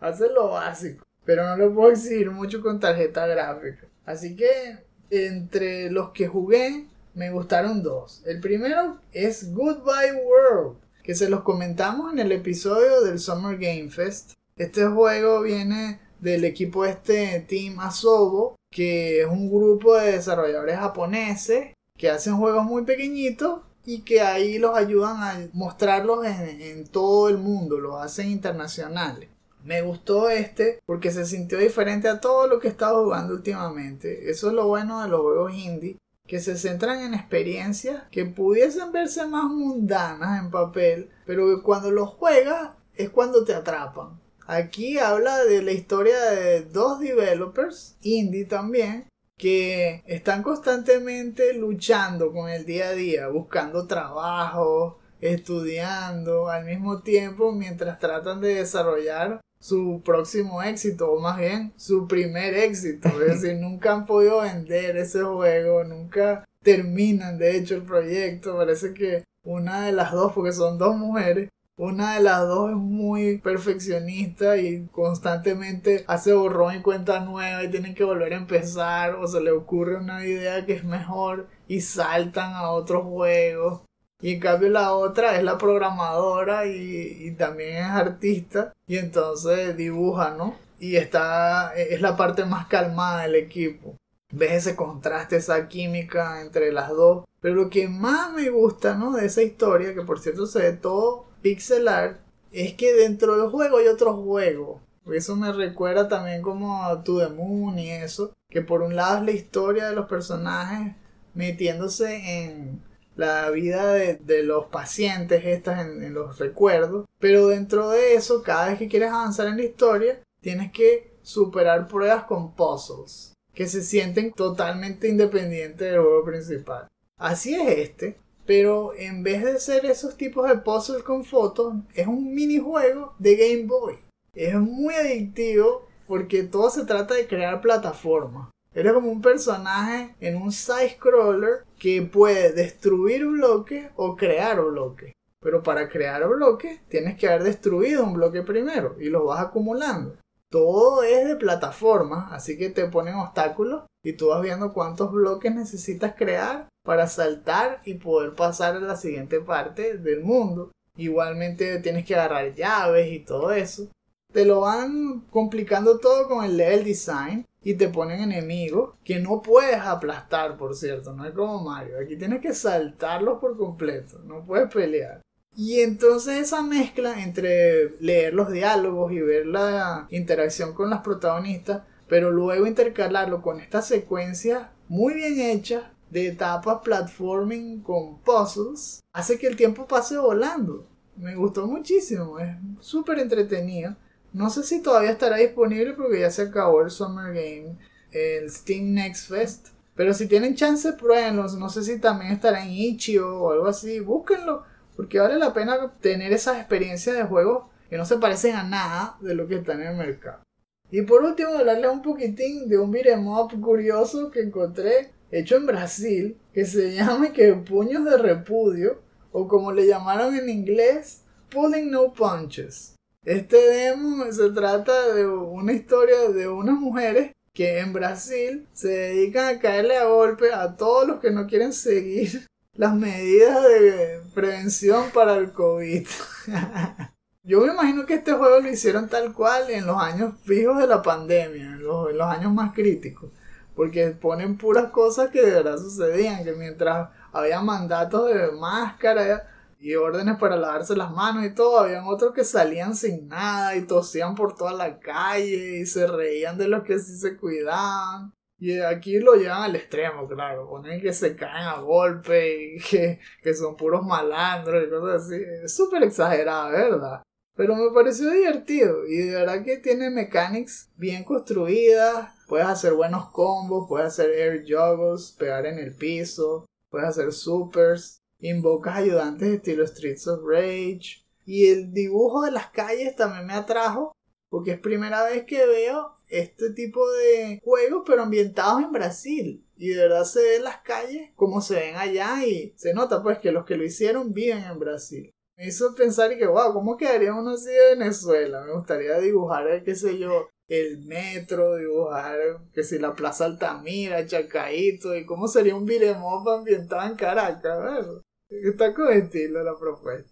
Hace 0.00 0.28
lo 0.30 0.48
básico. 0.50 1.04
Pero 1.24 1.44
no 1.44 1.56
le 1.56 1.70
puedo 1.70 1.92
exigir 1.92 2.30
mucho 2.30 2.60
con 2.60 2.80
tarjeta 2.80 3.26
gráfica. 3.26 3.86
Así 4.04 4.34
que 4.34 4.84
entre 5.10 5.90
los 5.90 6.10
que 6.10 6.26
jugué 6.26 6.86
me 7.14 7.30
gustaron 7.30 7.84
dos. 7.84 8.22
El 8.26 8.40
primero 8.40 8.98
es 9.12 9.52
Goodbye 9.54 10.20
World. 10.24 10.78
Que 11.04 11.14
se 11.14 11.30
los 11.30 11.42
comentamos 11.42 12.12
en 12.12 12.18
el 12.18 12.32
episodio 12.32 13.00
del 13.02 13.20
Summer 13.20 13.56
Game 13.58 13.90
Fest. 13.90 14.32
Este 14.56 14.86
juego 14.86 15.42
viene 15.42 16.00
del 16.18 16.44
equipo 16.44 16.84
este 16.84 17.40
Team 17.48 17.78
Asobo, 17.78 18.56
que 18.72 19.20
es 19.20 19.26
un 19.26 19.48
grupo 19.48 19.94
de 19.96 20.12
desarrolladores 20.12 20.76
japoneses 20.76 21.73
que 21.96 22.10
hacen 22.10 22.36
juegos 22.36 22.64
muy 22.64 22.82
pequeñitos 22.84 23.60
y 23.86 24.00
que 24.00 24.20
ahí 24.20 24.58
los 24.58 24.76
ayudan 24.76 25.22
a 25.22 25.48
mostrarlos 25.52 26.24
en, 26.26 26.86
todo 26.88 27.28
el 27.28 27.38
mundo, 27.38 27.78
los 27.78 28.00
hacen 28.00 28.30
internacionales. 28.30 29.28
Me 29.62 29.82
gustó 29.82 30.28
este 30.28 30.80
porque 30.86 31.10
se 31.10 31.24
sintió 31.24 31.58
diferente 31.58 32.08
a 32.08 32.20
todo 32.20 32.46
lo 32.48 32.58
que 32.58 32.68
he 32.68 32.70
estado 32.70 33.04
jugando 33.04 33.34
últimamente. 33.34 34.30
Eso 34.30 34.48
es 34.48 34.54
lo 34.54 34.66
bueno 34.66 35.02
de 35.02 35.08
los 35.08 35.20
juegos 35.20 35.54
indie, 35.54 35.98
que 36.26 36.40
se 36.40 36.56
centran 36.56 37.00
en 37.00 37.14
experiencias 37.14 38.04
que 38.10 38.24
pudiesen 38.24 38.92
verse 38.92 39.26
más 39.26 39.44
mundanas 39.44 40.42
en 40.42 40.50
papel, 40.50 41.10
pero 41.26 41.54
que 41.54 41.62
cuando 41.62 41.90
los 41.90 42.10
juegas 42.10 42.70
es 42.94 43.10
cuando 43.10 43.44
te 43.44 43.54
atrapan. 43.54 44.20
Aquí 44.46 44.98
habla 44.98 45.42
de 45.44 45.62
la 45.62 45.72
historia 45.72 46.18
de 46.30 46.62
dos 46.62 47.00
developers, 47.00 47.96
indie 48.02 48.44
también, 48.44 49.06
que 49.36 50.02
están 50.06 50.42
constantemente 50.42 51.54
luchando 51.54 52.32
con 52.32 52.48
el 52.48 52.64
día 52.64 52.88
a 52.88 52.92
día, 52.92 53.28
buscando 53.28 53.86
trabajo, 53.86 55.00
estudiando 55.20 56.48
al 56.48 56.64
mismo 56.64 57.00
tiempo 57.00 57.52
mientras 57.52 57.98
tratan 57.98 58.40
de 58.40 58.56
desarrollar 58.56 59.40
su 59.58 60.02
próximo 60.04 60.62
éxito 60.62 61.10
o 61.10 61.20
más 61.20 61.38
bien 61.38 61.72
su 61.76 62.06
primer 62.06 62.54
éxito. 62.54 63.08
Es 63.08 63.40
decir, 63.40 63.58
nunca 63.58 63.92
han 63.92 64.06
podido 64.06 64.42
vender 64.42 64.96
ese 64.96 65.22
juego, 65.22 65.84
nunca 65.84 66.44
terminan 66.62 67.38
de 67.38 67.56
hecho 67.56 67.74
el 67.74 67.82
proyecto. 67.82 68.56
Parece 68.56 68.92
que 68.92 69.24
una 69.42 69.86
de 69.86 69.92
las 69.92 70.12
dos, 70.12 70.32
porque 70.32 70.52
son 70.52 70.78
dos 70.78 70.96
mujeres, 70.96 71.48
una 71.76 72.14
de 72.14 72.20
las 72.20 72.46
dos 72.46 72.70
es 72.70 72.76
muy 72.76 73.38
perfeccionista 73.38 74.56
y 74.56 74.86
constantemente 74.92 76.04
hace 76.06 76.32
borrón 76.32 76.76
y 76.76 76.82
cuenta 76.82 77.20
nueva 77.20 77.64
y 77.64 77.70
tienen 77.70 77.94
que 77.94 78.04
volver 78.04 78.32
a 78.32 78.36
empezar 78.36 79.16
o 79.16 79.26
se 79.26 79.40
le 79.40 79.50
ocurre 79.50 79.96
una 79.96 80.24
idea 80.24 80.64
que 80.64 80.74
es 80.74 80.84
mejor 80.84 81.48
y 81.66 81.80
saltan 81.80 82.52
a 82.54 82.70
otro 82.70 83.02
juego. 83.02 83.84
Y 84.22 84.34
en 84.34 84.40
cambio 84.40 84.68
la 84.70 84.94
otra 84.94 85.36
es 85.36 85.42
la 85.42 85.58
programadora 85.58 86.66
y, 86.66 87.32
también 87.36 87.84
es 87.84 87.90
artista 87.90 88.72
y 88.86 88.98
entonces 88.98 89.76
dibuja, 89.76 90.30
¿no? 90.30 90.56
Y 90.78 90.96
está, 90.96 91.74
es 91.74 92.00
la 92.00 92.16
parte 92.16 92.44
más 92.44 92.66
calmada 92.68 93.22
del 93.22 93.34
equipo. 93.34 93.96
Ves 94.32 94.52
ese 94.52 94.76
contraste, 94.76 95.36
esa 95.36 95.68
química 95.68 96.40
entre 96.40 96.72
las 96.72 96.90
dos. 96.90 97.24
Pero 97.40 97.56
lo 97.56 97.70
que 97.70 97.88
más 97.88 98.32
me 98.32 98.48
gusta, 98.50 98.94
¿no? 98.94 99.12
De 99.12 99.26
esa 99.26 99.42
historia, 99.42 99.94
que 99.94 100.02
por 100.02 100.20
cierto 100.20 100.46
se 100.46 100.60
ve 100.60 100.72
todo 100.72 101.33
pixel 101.44 101.88
art 101.88 102.20
es 102.52 102.72
que 102.72 102.94
dentro 102.94 103.36
del 103.36 103.50
juego 103.50 103.76
hay 103.76 103.86
otro 103.88 104.14
juego. 104.14 104.80
Eso 105.12 105.36
me 105.36 105.52
recuerda 105.52 106.08
también 106.08 106.40
como 106.40 106.82
a 106.82 107.04
To 107.04 107.18
The 107.18 107.28
Moon 107.28 107.78
y 107.78 107.90
eso. 107.90 108.32
Que 108.48 108.62
por 108.62 108.80
un 108.80 108.96
lado 108.96 109.18
es 109.18 109.24
la 109.24 109.32
historia 109.32 109.86
de 109.86 109.94
los 109.94 110.06
personajes 110.06 110.94
metiéndose 111.34 112.44
en 112.44 112.82
la 113.16 113.50
vida 113.50 113.92
de, 113.92 114.42
los 114.42 114.66
pacientes, 114.66 115.44
estas 115.44 115.86
en 115.86 116.14
los 116.14 116.38
recuerdos. 116.38 117.04
Pero 117.18 117.48
dentro 117.48 117.90
de 117.90 118.14
eso, 118.14 118.42
cada 118.42 118.68
vez 118.68 118.78
que 118.78 118.88
quieres 118.88 119.10
avanzar 119.10 119.48
en 119.48 119.58
la 119.58 119.64
historia, 119.64 120.22
tienes 120.40 120.72
que 120.72 121.12
superar 121.20 121.86
pruebas 121.88 122.24
con 122.24 122.54
puzzles. 122.54 123.34
Que 123.52 123.66
se 123.66 123.82
sienten 123.82 124.32
totalmente 124.32 125.08
independientes 125.08 125.90
del 125.90 126.00
juego 126.00 126.24
principal. 126.24 126.88
Así 127.18 127.54
es 127.54 127.78
este. 127.78 128.23
Pero 128.46 128.92
en 128.94 129.22
vez 129.22 129.42
de 129.44 129.58
ser 129.58 129.86
esos 129.86 130.16
tipos 130.16 130.48
de 130.48 130.58
puzzles 130.58 131.02
con 131.02 131.24
fotos, 131.24 131.74
es 131.94 132.06
un 132.06 132.34
minijuego 132.34 133.14
de 133.18 133.36
Game 133.36 133.66
Boy. 133.66 133.98
Es 134.34 134.54
muy 134.54 134.94
adictivo 134.94 135.86
porque 136.06 136.42
todo 136.42 136.70
se 136.70 136.84
trata 136.84 137.14
de 137.14 137.26
crear 137.26 137.60
plataformas. 137.60 138.50
Eres 138.74 138.92
como 138.92 139.10
un 139.10 139.22
personaje 139.22 140.14
en 140.20 140.36
un 140.36 140.50
side-scroller 140.50 141.64
que 141.78 142.02
puede 142.02 142.52
destruir 142.52 143.24
bloques 143.24 143.90
o 143.94 144.16
crear 144.16 144.60
bloques. 144.60 145.12
Pero 145.40 145.62
para 145.62 145.88
crear 145.88 146.26
bloques 146.26 146.80
tienes 146.88 147.16
que 147.16 147.28
haber 147.28 147.44
destruido 147.44 148.02
un 148.02 148.14
bloque 148.14 148.42
primero 148.42 148.96
y 148.98 149.10
los 149.10 149.24
vas 149.24 149.40
acumulando. 149.40 150.16
Todo 150.50 151.02
es 151.02 151.26
de 151.26 151.36
plataforma, 151.36 152.28
así 152.32 152.58
que 152.58 152.70
te 152.70 152.86
ponen 152.86 153.14
obstáculos 153.14 153.84
y 154.04 154.14
tú 154.14 154.28
vas 154.28 154.42
viendo 154.42 154.72
cuántos 154.72 155.12
bloques 155.12 155.54
necesitas 155.54 156.14
crear 156.16 156.68
para 156.84 157.06
saltar 157.08 157.80
y 157.84 157.94
poder 157.94 158.34
pasar 158.34 158.76
a 158.76 158.80
la 158.80 158.96
siguiente 158.96 159.40
parte 159.40 159.98
del 159.98 160.22
mundo. 160.22 160.70
Igualmente 160.96 161.80
tienes 161.80 162.04
que 162.04 162.14
agarrar 162.14 162.54
llaves 162.54 163.10
y 163.10 163.20
todo 163.20 163.52
eso. 163.52 163.88
Te 164.32 164.44
lo 164.44 164.60
van 164.60 165.20
complicando 165.30 165.98
todo 165.98 166.28
con 166.28 166.44
el 166.44 166.56
level 166.56 166.84
design 166.84 167.46
y 167.62 167.74
te 167.74 167.88
ponen 167.88 168.20
enemigos 168.20 168.94
que 169.02 169.18
no 169.18 169.40
puedes 169.40 169.78
aplastar, 169.78 170.56
por 170.58 170.76
cierto, 170.76 171.14
no 171.14 171.24
es 171.24 171.32
como 171.32 171.64
Mario. 171.64 171.98
Aquí 171.98 172.16
tienes 172.16 172.40
que 172.40 172.52
saltarlos 172.52 173.40
por 173.40 173.56
completo, 173.56 174.18
no 174.24 174.44
puedes 174.44 174.70
pelear. 174.72 175.22
Y 175.56 175.80
entonces 175.80 176.40
esa 176.40 176.62
mezcla 176.62 177.22
entre 177.22 177.94
leer 178.00 178.34
los 178.34 178.50
diálogos 178.50 179.12
y 179.12 179.20
ver 179.20 179.46
la 179.46 180.06
interacción 180.10 180.74
con 180.74 180.90
las 180.90 181.00
protagonistas, 181.00 181.82
pero 182.08 182.30
luego 182.30 182.66
intercalarlo 182.66 183.40
con 183.40 183.60
esta 183.60 183.80
secuencia 183.80 184.72
muy 184.88 185.14
bien 185.14 185.40
hecha 185.40 185.93
de 186.14 186.28
etapas 186.28 186.78
platforming 186.84 187.82
con 187.82 188.20
puzzles, 188.20 189.02
hace 189.12 189.36
que 189.36 189.48
el 189.48 189.56
tiempo 189.56 189.88
pase 189.88 190.16
volando. 190.16 190.86
Me 191.16 191.34
gustó 191.34 191.66
muchísimo, 191.66 192.38
es 192.38 192.56
súper 192.80 193.18
entretenido. 193.18 193.96
No 194.32 194.48
sé 194.48 194.62
si 194.62 194.80
todavía 194.80 195.10
estará 195.10 195.38
disponible 195.38 195.92
porque 195.94 196.20
ya 196.20 196.30
se 196.30 196.42
acabó 196.42 196.82
el 196.82 196.90
Summer 196.90 197.34
Game, 197.34 197.76
el 198.12 198.48
Steam 198.48 198.94
Next 198.94 199.28
Fest. 199.28 199.68
Pero 199.96 200.14
si 200.14 200.28
tienen 200.28 200.54
chance, 200.54 200.92
pruébenlo. 200.92 201.48
No 201.48 201.68
sé 201.68 201.82
si 201.82 201.98
también 201.98 202.30
estará 202.30 202.64
en 202.64 202.70
Itch.io 202.70 203.40
o 203.40 203.50
algo 203.50 203.66
así. 203.66 203.98
Búsquenlo. 203.98 204.62
Porque 204.96 205.18
vale 205.18 205.36
la 205.36 205.52
pena 205.52 205.94
tener 206.00 206.32
esas 206.32 206.58
experiencias 206.58 207.16
de 207.16 207.24
juegos 207.24 207.66
que 207.90 207.96
no 207.96 208.04
se 208.04 208.18
parecen 208.18 208.54
a 208.54 208.62
nada 208.62 209.16
de 209.20 209.34
lo 209.34 209.48
que 209.48 209.56
está 209.56 209.74
en 209.74 209.82
el 209.82 209.96
mercado. 209.96 210.42
Y 210.90 211.02
por 211.02 211.24
último, 211.24 211.58
hablarles 211.58 211.90
un 211.90 212.02
poquitín 212.02 212.68
de 212.68 212.78
un 212.78 212.92
beat'em 212.92 213.26
up 213.26 213.60
curioso 213.60 214.30
que 214.30 214.42
encontré 214.42 215.13
hecho 215.30 215.56
en 215.56 215.66
Brasil 215.66 216.36
que 216.52 216.64
se 216.66 216.92
llama 216.94 217.32
que 217.32 217.52
Puños 217.54 218.04
de 218.04 218.16
Repudio 218.16 219.02
o 219.32 219.48
como 219.48 219.72
le 219.72 219.86
llamaron 219.86 220.36
en 220.36 220.48
inglés, 220.48 221.22
Pulling 221.50 221.90
No 221.90 222.12
Punches. 222.12 222.94
Este 223.24 223.56
demo 223.56 224.30
se 224.30 224.50
trata 224.50 225.12
de 225.14 225.26
una 225.26 225.72
historia 225.72 226.28
de 226.28 226.46
unas 226.46 226.78
mujeres 226.78 227.32
que 227.52 227.78
en 227.78 227.92
Brasil 227.92 228.66
se 228.72 228.88
dedican 228.88 229.56
a 229.56 229.58
caerle 229.60 229.96
a 229.96 230.06
golpe 230.06 230.52
a 230.52 230.76
todos 230.76 231.06
los 231.06 231.20
que 231.20 231.30
no 231.30 231.46
quieren 231.46 231.72
seguir 231.72 232.46
las 232.74 232.94
medidas 232.94 233.62
de 233.62 234.20
prevención 234.34 235.10
para 235.12 235.36
el 235.36 235.52
COVID. 235.52 236.06
Yo 237.44 237.60
me 237.60 237.72
imagino 237.72 238.06
que 238.06 238.14
este 238.14 238.32
juego 238.32 238.60
lo 238.60 238.68
hicieron 238.68 239.08
tal 239.08 239.32
cual 239.32 239.70
en 239.70 239.86
los 239.86 240.00
años 240.00 240.34
fijos 240.44 240.78
de 240.78 240.86
la 240.86 241.02
pandemia, 241.02 241.64
en 241.64 241.82
los, 241.82 242.10
en 242.10 242.18
los 242.18 242.26
años 242.26 242.52
más 242.52 242.72
críticos. 242.72 243.30
Porque 243.74 244.10
ponen 244.10 244.56
puras 244.56 244.90
cosas 244.90 245.30
que 245.30 245.42
de 245.42 245.50
verdad 245.50 245.78
sucedían, 245.78 246.44
que 246.44 246.52
mientras 246.52 247.10
había 247.32 247.60
mandatos 247.60 248.28
de 248.32 248.52
máscara 248.52 249.48
y 249.78 249.94
órdenes 249.96 250.38
para 250.38 250.56
lavarse 250.56 250.96
las 250.96 251.10
manos 251.10 251.44
y 251.44 251.54
todo, 251.54 251.80
habían 251.80 252.04
otros 252.06 252.32
que 252.32 252.44
salían 252.44 252.94
sin 252.94 253.28
nada 253.28 253.76
y 253.76 253.86
tosían 253.86 254.34
por 254.34 254.54
toda 254.54 254.72
la 254.72 254.98
calle 254.98 255.80
y 255.80 255.86
se 255.86 256.06
reían 256.06 256.56
de 256.56 256.68
los 256.68 256.84
que 256.84 256.98
sí 256.98 257.16
se 257.18 257.36
cuidaban. 257.36 258.32
Y 258.58 258.78
aquí 258.80 259.18
lo 259.18 259.34
llevan 259.34 259.62
al 259.62 259.76
extremo, 259.76 260.26
claro. 260.26 260.68
Ponen 260.68 261.00
que 261.00 261.12
se 261.12 261.36
caen 261.36 261.66
a 261.66 261.80
golpe 261.80 262.76
y 262.76 262.78
que, 262.90 263.20
que 263.42 263.54
son 263.54 263.76
puros 263.76 264.06
malandros 264.06 264.84
y 264.86 264.90
cosas 264.90 265.26
así. 265.26 265.42
Es 265.64 265.76
súper 265.76 266.02
exagerado, 266.04 266.70
¿verdad? 266.70 267.22
Pero 267.56 267.76
me 267.76 267.90
pareció 267.94 268.30
divertido 268.30 269.06
y 269.06 269.16
de 269.16 269.34
verdad 269.34 269.64
que 269.64 269.76
tiene 269.76 270.10
mechanics 270.10 270.90
bien 270.96 271.22
construidas. 271.22 272.32
Puedes 272.48 272.66
hacer 272.66 272.94
buenos 272.94 273.30
combos, 273.30 273.86
puedes 273.88 274.08
hacer 274.08 274.30
air 274.30 274.64
juggles, 274.66 275.32
pegar 275.38 275.66
en 275.66 275.78
el 275.78 275.94
piso, 275.94 276.66
puedes 276.90 277.08
hacer 277.08 277.32
supers, 277.32 278.18
invocas 278.40 278.96
ayudantes 278.96 279.48
estilo 279.48 279.86
Streets 279.86 280.26
of 280.26 280.40
Rage. 280.44 281.24
Y 281.46 281.68
el 281.68 281.92
dibujo 281.92 282.42
de 282.42 282.50
las 282.50 282.70
calles 282.70 283.14
también 283.14 283.46
me 283.46 283.54
atrajo 283.54 284.12
porque 284.48 284.72
es 284.72 284.78
primera 284.78 285.24
vez 285.24 285.44
que 285.46 285.66
veo 285.66 286.16
este 286.28 286.70
tipo 286.70 287.10
de 287.10 287.60
juegos, 287.62 288.04
pero 288.06 288.22
ambientados 288.22 288.82
en 288.82 288.92
Brasil. 288.92 289.66
Y 289.76 289.88
de 289.88 290.02
verdad 290.02 290.24
se 290.24 290.42
ven 290.42 290.64
las 290.64 290.78
calles 290.78 291.30
como 291.34 291.60
se 291.60 291.74
ven 291.74 291.96
allá 291.96 292.46
y 292.46 292.72
se 292.76 292.94
nota 292.94 293.22
pues 293.22 293.38
que 293.38 293.52
los 293.52 293.64
que 293.64 293.76
lo 293.76 293.84
hicieron 293.84 294.32
viven 294.32 294.62
en 294.62 294.78
Brasil. 294.78 295.33
Me 295.56 295.66
hizo 295.66 295.94
pensar 295.94 296.32
y 296.32 296.38
que, 296.38 296.46
wow, 296.46 296.72
¿cómo 296.72 296.96
quedaría 296.96 297.34
uno 297.34 297.50
así 297.50 297.70
de 297.70 297.96
Venezuela? 297.96 298.62
Me 298.64 298.72
gustaría 298.72 299.18
dibujar, 299.18 299.68
eh, 299.68 299.82
qué 299.84 299.94
sé 299.94 300.18
yo, 300.18 300.48
el 300.68 301.04
metro, 301.06 301.76
dibujar, 301.76 302.38
que 302.72 302.82
si 302.82 302.98
la 302.98 303.14
Plaza 303.14 303.44
Altamira, 303.44 304.26
Chacaito, 304.26 305.14
y 305.14 305.24
cómo 305.24 305.46
sería 305.46 305.76
un 305.76 305.86
Viremop 305.86 306.48
ambientado 306.48 307.08
en 307.08 307.16
Caracas, 307.16 307.62
¿verdad? 307.78 308.22
Está 308.48 308.94
con 308.94 309.12
estilo 309.12 309.62
la 309.62 309.78
propuesta. 309.78 310.30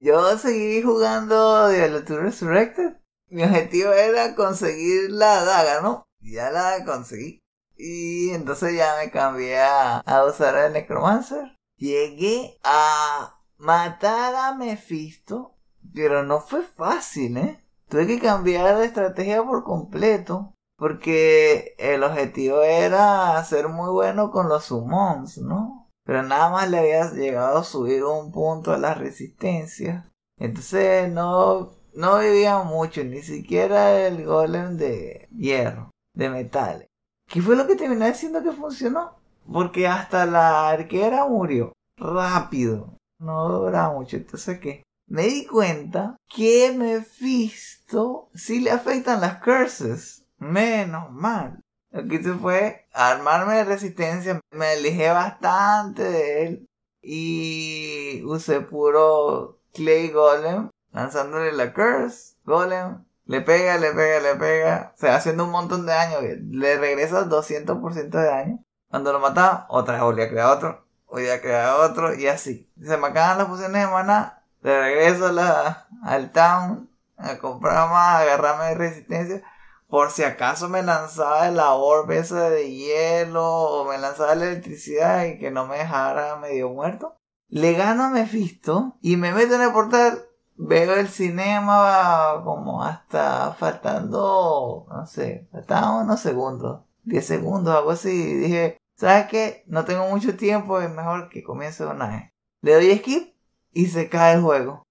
Yo 0.00 0.38
seguí 0.38 0.82
jugando 0.82 1.68
Diablo 1.68 2.02
2 2.02 2.08
Resurrected 2.20 2.98
mi 3.30 3.42
objetivo 3.42 3.92
era 3.92 4.34
conseguir 4.34 5.10
la 5.10 5.44
daga, 5.44 5.82
¿no? 5.82 6.06
Ya 6.20 6.50
la 6.50 6.84
conseguí. 6.84 7.40
Y 7.76 8.30
entonces 8.30 8.74
ya 8.74 8.96
me 8.96 9.10
cambié 9.10 9.60
a, 9.60 10.02
usar 10.26 10.56
el 10.56 10.72
Necromancer. 10.72 11.56
Llegué 11.76 12.58
a 12.64 13.37
matar 13.58 14.34
a 14.34 14.54
Mephisto, 14.54 15.54
pero 15.94 16.22
no 16.22 16.40
fue 16.40 16.62
fácil, 16.62 17.36
¿eh? 17.36 17.58
Tuve 17.88 18.06
que 18.06 18.18
cambiar 18.18 18.78
de 18.78 18.86
estrategia 18.86 19.42
por 19.42 19.64
completo. 19.64 20.54
Porque 20.76 21.74
el 21.76 22.04
objetivo 22.04 22.62
era 22.62 23.42
ser 23.44 23.68
muy 23.68 23.90
bueno 23.90 24.30
con 24.30 24.48
los 24.48 24.66
summons, 24.66 25.38
¿no? 25.38 25.90
Pero 26.04 26.22
nada 26.22 26.50
más 26.50 26.70
le 26.70 26.78
había 26.78 27.10
llegado 27.10 27.58
a 27.58 27.64
subir 27.64 28.04
un 28.04 28.30
punto 28.30 28.72
a 28.72 28.78
la 28.78 28.94
resistencia. 28.94 30.08
Entonces 30.38 31.10
no 31.10 31.72
no 31.94 32.20
vivía 32.20 32.62
mucho, 32.62 33.02
ni 33.02 33.22
siquiera 33.22 34.06
el 34.06 34.24
golem 34.24 34.76
de 34.76 35.28
hierro, 35.36 35.90
de 36.14 36.30
metal. 36.30 36.86
¿Qué 37.26 37.42
fue 37.42 37.56
lo 37.56 37.66
que 37.66 37.74
terminó 37.74 38.06
diciendo 38.06 38.40
que 38.40 38.52
funcionó? 38.52 39.18
Porque 39.52 39.88
hasta 39.88 40.24
la 40.24 40.70
arquera 40.70 41.26
murió 41.26 41.72
rápido. 41.96 42.94
No 43.18 43.48
dura 43.48 43.90
mucho. 43.90 44.16
Entonces, 44.16 44.58
¿qué? 44.60 44.82
Me 45.06 45.22
di 45.22 45.46
cuenta 45.46 46.16
que 46.28 46.72
Mephisto 46.76 48.30
sí 48.34 48.60
le 48.60 48.70
afectan 48.70 49.20
las 49.20 49.42
curses. 49.42 50.24
Menos 50.38 51.10
mal. 51.10 51.60
Lo 51.90 52.06
que 52.06 52.16
hice 52.16 52.34
fue 52.34 52.86
armarme 52.92 53.54
de 53.54 53.64
resistencia. 53.64 54.40
Me 54.50 54.66
alejé 54.66 55.10
bastante 55.10 56.04
de 56.04 56.46
él. 56.46 56.66
Y 57.00 58.22
usé 58.24 58.60
puro 58.60 59.60
Clay 59.72 60.10
Golem 60.10 60.70
lanzándole 60.92 61.52
la 61.52 61.72
curse, 61.72 62.36
golem, 62.44 63.04
le 63.26 63.40
pega, 63.40 63.78
le 63.78 63.92
pega, 63.92 64.20
le 64.20 64.34
pega, 64.36 64.92
o 64.94 64.98
sea, 64.98 65.16
haciendo 65.16 65.44
un 65.44 65.50
montón 65.50 65.86
de 65.86 65.92
daño, 65.92 66.18
le 66.22 66.78
regresa 66.78 67.28
200% 67.28 68.18
de 68.18 68.24
daño. 68.24 68.64
Cuando 68.88 69.12
lo 69.12 69.20
mataba, 69.20 69.66
otra 69.68 69.94
vez 69.94 70.02
volvía 70.02 70.24
a 70.24 70.28
crear 70.30 70.56
otro, 70.56 70.87
volvía 71.10 71.34
a 71.34 71.40
crear 71.40 71.80
otro, 71.80 72.14
y 72.14 72.26
así. 72.26 72.70
Se 72.82 72.96
me 72.96 73.08
acaban 73.08 73.38
las 73.38 73.48
fusiones 73.48 73.86
de 73.86 73.92
mana, 73.92 74.42
de 74.62 74.80
regreso 74.80 75.32
la, 75.32 75.88
al 76.02 76.32
town, 76.32 76.90
a 77.16 77.38
comprar 77.38 77.88
más, 77.88 78.16
a 78.16 78.20
agarrarme 78.20 78.66
de 78.66 78.74
resistencia. 78.74 79.42
Por 79.88 80.10
si 80.10 80.22
acaso 80.22 80.68
me 80.68 80.82
lanzaba 80.82 81.50
la 81.50 81.72
orb 81.72 82.10
esa 82.12 82.50
de 82.50 82.70
hielo, 82.70 83.44
o 83.44 83.88
me 83.88 83.98
lanzaba 83.98 84.34
la 84.34 84.46
electricidad 84.46 85.24
y 85.24 85.38
que 85.38 85.50
no 85.50 85.66
me 85.66 85.78
dejara 85.78 86.36
medio 86.36 86.68
muerto. 86.68 87.16
Le 87.48 87.72
gano 87.72 88.04
a 88.04 88.10
Mephisto 88.10 88.96
y 89.00 89.16
me 89.16 89.32
meto 89.32 89.54
en 89.54 89.62
el 89.62 89.72
portal 89.72 90.28
veo 90.58 90.96
el 90.96 91.08
cinema 91.08 92.42
como 92.44 92.82
hasta 92.82 93.54
faltando, 93.54 94.86
no 94.90 95.06
sé, 95.06 95.48
faltaban 95.52 96.04
unos 96.04 96.20
segundos, 96.20 96.82
10 97.04 97.26
segundos, 97.26 97.74
algo 97.74 97.92
así. 97.92 98.34
Dije, 98.34 98.76
¿sabes 98.98 99.28
qué? 99.28 99.64
No 99.66 99.84
tengo 99.84 100.08
mucho 100.08 100.36
tiempo, 100.36 100.80
es 100.80 100.90
mejor 100.90 101.28
que 101.28 101.42
comience 101.42 101.86
una 101.86 102.08
vez. 102.08 102.32
Le 102.60 102.74
doy 102.74 102.98
skip 102.98 103.34
y 103.72 103.86
se 103.86 104.08
cae 104.08 104.34
el 104.34 104.42
juego. 104.42 104.82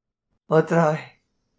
Otra 0.47 0.91
vez. 0.91 1.01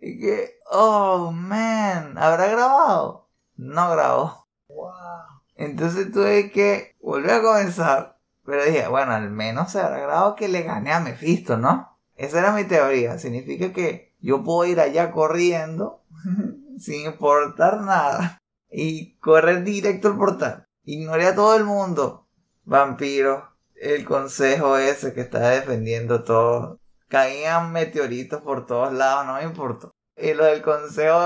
Y 0.00 0.18
que, 0.18 0.58
oh 0.70 1.30
man, 1.32 2.16
¿habrá 2.16 2.46
grabado? 2.46 3.28
No 3.56 3.90
grabó. 3.90 4.46
Wow. 4.68 5.42
Entonces 5.56 6.10
tuve 6.10 6.50
que 6.50 6.96
volver 7.00 7.32
a 7.32 7.42
comenzar. 7.42 8.18
Pero 8.44 8.64
dije, 8.64 8.88
bueno, 8.88 9.12
al 9.12 9.30
menos 9.30 9.72
se 9.72 9.80
habrá 9.80 9.98
grabado 9.98 10.34
que 10.34 10.48
le 10.48 10.62
gané 10.62 10.92
a 10.92 11.00
Mephisto, 11.00 11.58
¿no? 11.58 11.98
Esa 12.14 12.38
era 12.38 12.52
mi 12.52 12.64
teoría. 12.64 13.18
Significa 13.18 13.72
que 13.72 14.14
yo 14.20 14.42
puedo 14.42 14.64
ir 14.64 14.80
allá 14.80 15.10
corriendo 15.10 16.02
sin 16.78 17.04
importar 17.04 17.82
nada 17.82 18.38
y 18.70 19.16
correr 19.18 19.64
directo 19.64 20.08
al 20.08 20.16
portal. 20.16 20.66
Ignoré 20.84 21.26
a 21.26 21.34
todo 21.34 21.54
el 21.56 21.64
mundo. 21.64 22.27
Vampiro, 22.68 23.56
el 23.76 24.04
consejo 24.04 24.76
ese 24.76 25.14
que 25.14 25.22
está 25.22 25.48
defendiendo 25.50 26.22
todo. 26.22 26.80
Caían 27.08 27.72
meteoritos 27.72 28.42
por 28.42 28.66
todos 28.66 28.92
lados, 28.92 29.26
no 29.26 29.34
me 29.36 29.44
importó. 29.44 29.90
Y 30.16 30.34
lo 30.34 30.44
del 30.44 30.60
consejo, 30.60 31.18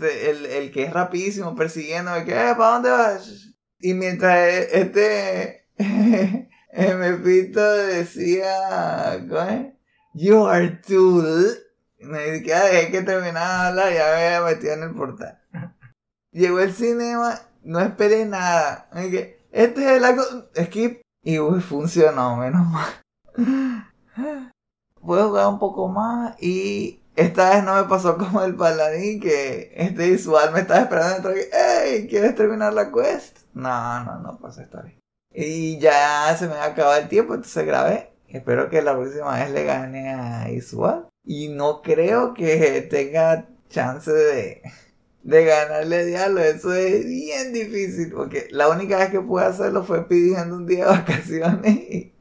el, 0.00 0.46
el 0.46 0.72
que 0.72 0.84
es 0.84 0.92
rapidísimo 0.92 1.54
persiguiéndome, 1.54 2.24
que, 2.24 2.32
eh, 2.32 2.54
¿para 2.56 2.72
dónde 2.72 2.90
vas? 2.90 3.54
Y 3.78 3.92
mientras 3.92 4.38
e, 4.38 4.80
este 4.80 5.66
Mepito 6.96 7.60
decía, 7.60 9.26
¿cómo 9.28 9.74
You 10.14 10.46
are 10.46 10.80
too. 10.86 11.22
Me 11.98 12.42
queda 12.42 12.64
dejé 12.64 12.90
que 12.90 13.02
terminaba 13.02 13.64
de 13.64 13.68
hablar 13.68 13.92
ya 13.92 14.04
me 14.06 14.34
había 14.34 14.72
en 14.74 14.82
el 14.82 14.94
portal. 14.94 15.42
Llegó 16.32 16.60
el 16.60 16.72
cinema, 16.72 17.38
no 17.62 17.80
esperé 17.80 18.24
nada. 18.24 18.88
Este 19.52 19.82
es 19.82 19.98
el 19.98 20.04
acto. 20.04 20.50
Skip. 20.56 21.00
Y 21.22 21.36
funcionó, 21.36 22.36
menos 22.36 22.66
mal. 22.66 23.90
pude 25.00 25.22
jugar 25.22 25.48
un 25.48 25.58
poco 25.58 25.88
más 25.88 26.36
y 26.40 27.02
esta 27.16 27.50
vez 27.50 27.64
no 27.64 27.74
me 27.74 27.88
pasó 27.88 28.16
como 28.16 28.42
el 28.42 28.54
paladín 28.54 29.20
que 29.20 29.72
este 29.74 30.10
visual 30.10 30.52
me 30.52 30.60
estaba 30.60 30.80
esperando 30.80 31.14
dentro 31.14 31.30
de 31.32 31.50
¡Ey! 31.52 32.08
¿Quieres 32.08 32.34
terminar 32.34 32.72
la 32.72 32.90
quest? 32.92 33.40
No, 33.52 34.04
no, 34.04 34.18
no 34.20 34.38
pasa 34.38 34.62
esta 34.62 34.82
vez. 34.82 34.94
Y 35.32 35.78
ya 35.78 36.34
se 36.36 36.48
me 36.48 36.54
ha 36.54 36.64
acabado 36.64 37.00
el 37.00 37.08
tiempo, 37.08 37.34
entonces 37.34 37.66
grabé. 37.66 38.12
Espero 38.28 38.68
que 38.70 38.82
la 38.82 38.94
próxima 38.94 39.34
vez 39.34 39.50
le 39.50 39.64
gane 39.64 40.10
a 40.14 40.50
Isual. 40.50 41.08
Y 41.24 41.48
no 41.48 41.82
creo 41.82 42.32
que 42.34 42.82
tenga 42.90 43.48
chance 43.68 44.10
de, 44.10 44.62
de 45.22 45.44
ganarle 45.44 45.96
a 45.96 46.04
Diablo. 46.04 46.40
Eso 46.40 46.72
es 46.72 47.04
bien 47.04 47.52
difícil. 47.52 48.12
Porque 48.12 48.48
la 48.50 48.68
única 48.68 48.98
vez 48.98 49.10
que 49.10 49.20
pude 49.20 49.44
hacerlo 49.44 49.84
fue 49.84 50.06
pidiendo 50.08 50.56
un 50.56 50.66
día 50.66 50.86
de 50.86 50.90
vacaciones 50.90 51.76
y, 51.76 52.14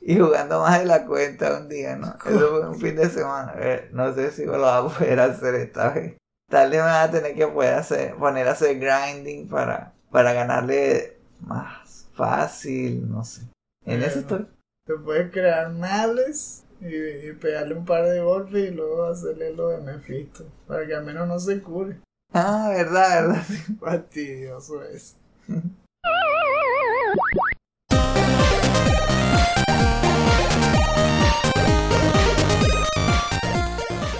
y 0.00 0.18
jugando 0.18 0.60
más 0.60 0.80
de 0.80 0.86
la 0.86 1.06
cuenta 1.06 1.58
un 1.58 1.68
día, 1.68 1.96
¿no? 1.96 2.16
Eso 2.24 2.48
fue 2.48 2.68
un 2.68 2.80
fin 2.80 2.96
de 2.96 3.08
semana. 3.08 3.52
Ver, 3.52 3.90
no 3.92 4.14
sé 4.14 4.30
si 4.30 4.44
lo 4.44 4.60
va 4.60 4.78
a 4.78 4.88
poder 4.88 5.20
hacer 5.20 5.54
esta 5.56 5.90
vez. 5.90 6.16
Tal 6.48 6.70
vez 6.70 6.78
me 6.78 6.86
va 6.86 7.02
a 7.02 7.10
tener 7.10 7.34
que 7.34 7.46
poder 7.48 7.74
hacer, 7.74 8.14
poner 8.14 8.46
a 8.46 8.52
hacer 8.52 8.78
grinding 8.78 9.48
para, 9.48 9.94
para 10.12 10.32
ganarle 10.32 11.18
más 11.40 12.06
fácil, 12.14 13.10
no 13.10 13.24
sé. 13.24 13.42
En 13.84 14.02
eso 14.02 14.20
estoy. 14.20 14.46
Te 14.86 14.94
puedes 14.94 15.32
crear 15.32 15.72
males 15.72 16.62
y, 16.80 16.94
y 16.94 17.32
pegarle 17.32 17.74
un 17.74 17.84
par 17.84 18.04
de 18.04 18.20
golpes 18.20 18.70
y 18.70 18.70
luego 18.70 19.06
hacerle 19.06 19.54
lo 19.54 19.70
de 19.70 19.78
Mephisto. 19.78 20.44
Para 20.68 20.86
que 20.86 20.94
al 20.94 21.04
menos 21.04 21.26
no 21.26 21.40
se 21.40 21.60
cure. 21.60 21.98
Ah, 22.38 22.68
verdad, 22.68 23.28
verdad. 23.28 23.42
Fastidioso 23.80 24.82
es. 24.82 25.16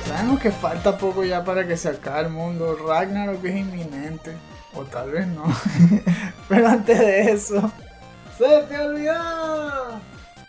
Sabemos 0.09 0.41
que 0.41 0.51
falta 0.51 0.97
poco 0.97 1.25
ya 1.25 1.45
para 1.45 1.67
que 1.67 1.77
se 1.77 1.91
acabe 1.91 2.23
el 2.23 2.31
mundo. 2.31 2.75
Ragnarok 2.89 3.45
es 3.45 3.57
inminente. 3.57 4.35
O 4.73 4.85
tal 4.85 5.11
vez 5.11 5.27
no. 5.27 5.45
Pero 6.49 6.69
antes 6.69 6.99
de 6.99 7.33
eso, 7.33 7.71
¡se 8.39 8.63
te 8.63 8.79
olvidó! 8.79 10.01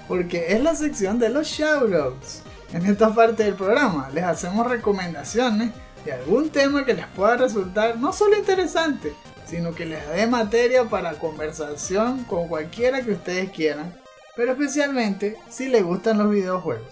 Porque 0.08 0.54
es 0.54 0.64
la 0.64 0.74
sección 0.74 1.20
de 1.20 1.28
los 1.28 1.46
shoutouts. 1.48 2.44
En 2.72 2.86
esta 2.86 3.14
parte 3.14 3.44
del 3.44 3.56
programa 3.56 4.10
les 4.14 4.24
hacemos 4.24 4.68
recomendaciones 4.68 5.72
de 6.08 6.14
algún 6.14 6.50
tema 6.50 6.86
que 6.86 6.94
les 6.94 7.06
pueda 7.08 7.36
resultar 7.36 7.98
no 7.98 8.14
solo 8.14 8.38
interesante, 8.38 9.12
sino 9.46 9.76
que 9.76 9.86
les 9.86 10.08
dé 10.16 10.26
materia 10.26 10.86
para 10.86 11.20
conversación 11.20 12.24
con 12.24 12.48
cualquiera 12.48 13.02
que 13.02 13.12
ustedes 13.12 13.52
quieran, 13.52 13.94
pero 14.38 14.54
especialmente 14.54 15.36
si 15.50 15.68
les 15.68 15.84
gustan 15.84 16.18
los 16.20 16.32
videojuegos. 16.32 16.88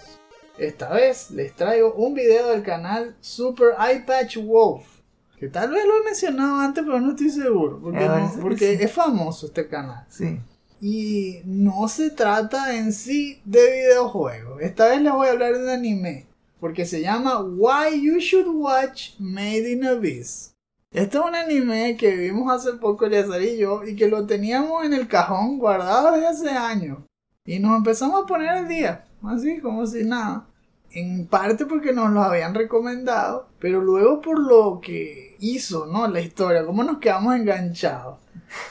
Esta 0.58 0.90
vez 0.90 1.30
les 1.30 1.54
traigo 1.54 1.94
un 1.94 2.12
video 2.12 2.48
del 2.50 2.62
canal 2.62 3.16
Super 3.22 3.68
Eye 3.80 4.00
Patch 4.06 4.36
Wolf, 4.36 4.84
que 5.40 5.48
tal 5.48 5.70
vez 5.70 5.86
lo 5.86 5.98
he 5.98 6.04
mencionado 6.04 6.56
antes, 6.60 6.84
pero 6.84 7.00
no 7.00 7.10
estoy 7.12 7.30
seguro, 7.30 7.78
porque, 7.82 8.04
Ah, 8.04 8.30
no- 8.34 8.42
porque 8.42 8.76
sí. 8.76 8.82
es 8.84 8.92
famoso 8.92 9.46
este 9.46 9.66
canal. 9.66 10.04
Sí. 10.10 10.38
Y 10.78 11.40
no 11.46 11.88
se 11.88 12.10
trata 12.10 12.76
en 12.76 12.92
sí 12.92 13.40
de 13.46 13.70
videojuegos. 13.80 14.60
Esta 14.60 14.88
vez 14.88 15.00
les 15.00 15.10
voy 15.12 15.28
a 15.28 15.30
hablar 15.30 15.54
de 15.56 15.62
un 15.62 15.70
anime. 15.70 16.25
Porque 16.60 16.86
se 16.86 17.02
llama 17.02 17.40
Why 17.40 18.02
You 18.02 18.18
Should 18.18 18.48
Watch 18.48 19.18
Made 19.18 19.70
in 19.70 19.84
Abyss. 19.84 20.54
Este 20.90 21.18
es 21.18 21.24
un 21.24 21.34
anime 21.34 21.96
que 21.96 22.16
vimos 22.16 22.50
hace 22.50 22.78
poco 22.78 23.04
Eleazar 23.04 23.42
y 23.42 23.58
yo 23.58 23.84
y 23.84 23.94
que 23.96 24.08
lo 24.08 24.26
teníamos 24.26 24.84
en 24.84 24.94
el 24.94 25.08
cajón 25.08 25.58
guardado 25.58 26.12
desde 26.12 26.26
hace 26.26 26.50
años. 26.50 26.98
Y 27.44 27.58
nos 27.58 27.76
empezamos 27.76 28.22
a 28.22 28.26
poner 28.26 28.48
al 28.48 28.68
día, 28.68 29.04
así 29.22 29.60
como 29.60 29.86
si 29.86 30.04
nada. 30.04 30.46
En 30.90 31.26
parte 31.26 31.66
porque 31.66 31.92
nos 31.92 32.10
lo 32.10 32.22
habían 32.22 32.54
recomendado, 32.54 33.48
pero 33.58 33.82
luego 33.82 34.20
por 34.22 34.38
lo 34.38 34.80
que 34.80 35.36
hizo, 35.40 35.86
¿no? 35.86 36.08
La 36.08 36.20
historia, 36.20 36.64
cómo 36.64 36.82
nos 36.82 36.98
quedamos 36.98 37.36
enganchados. 37.36 38.18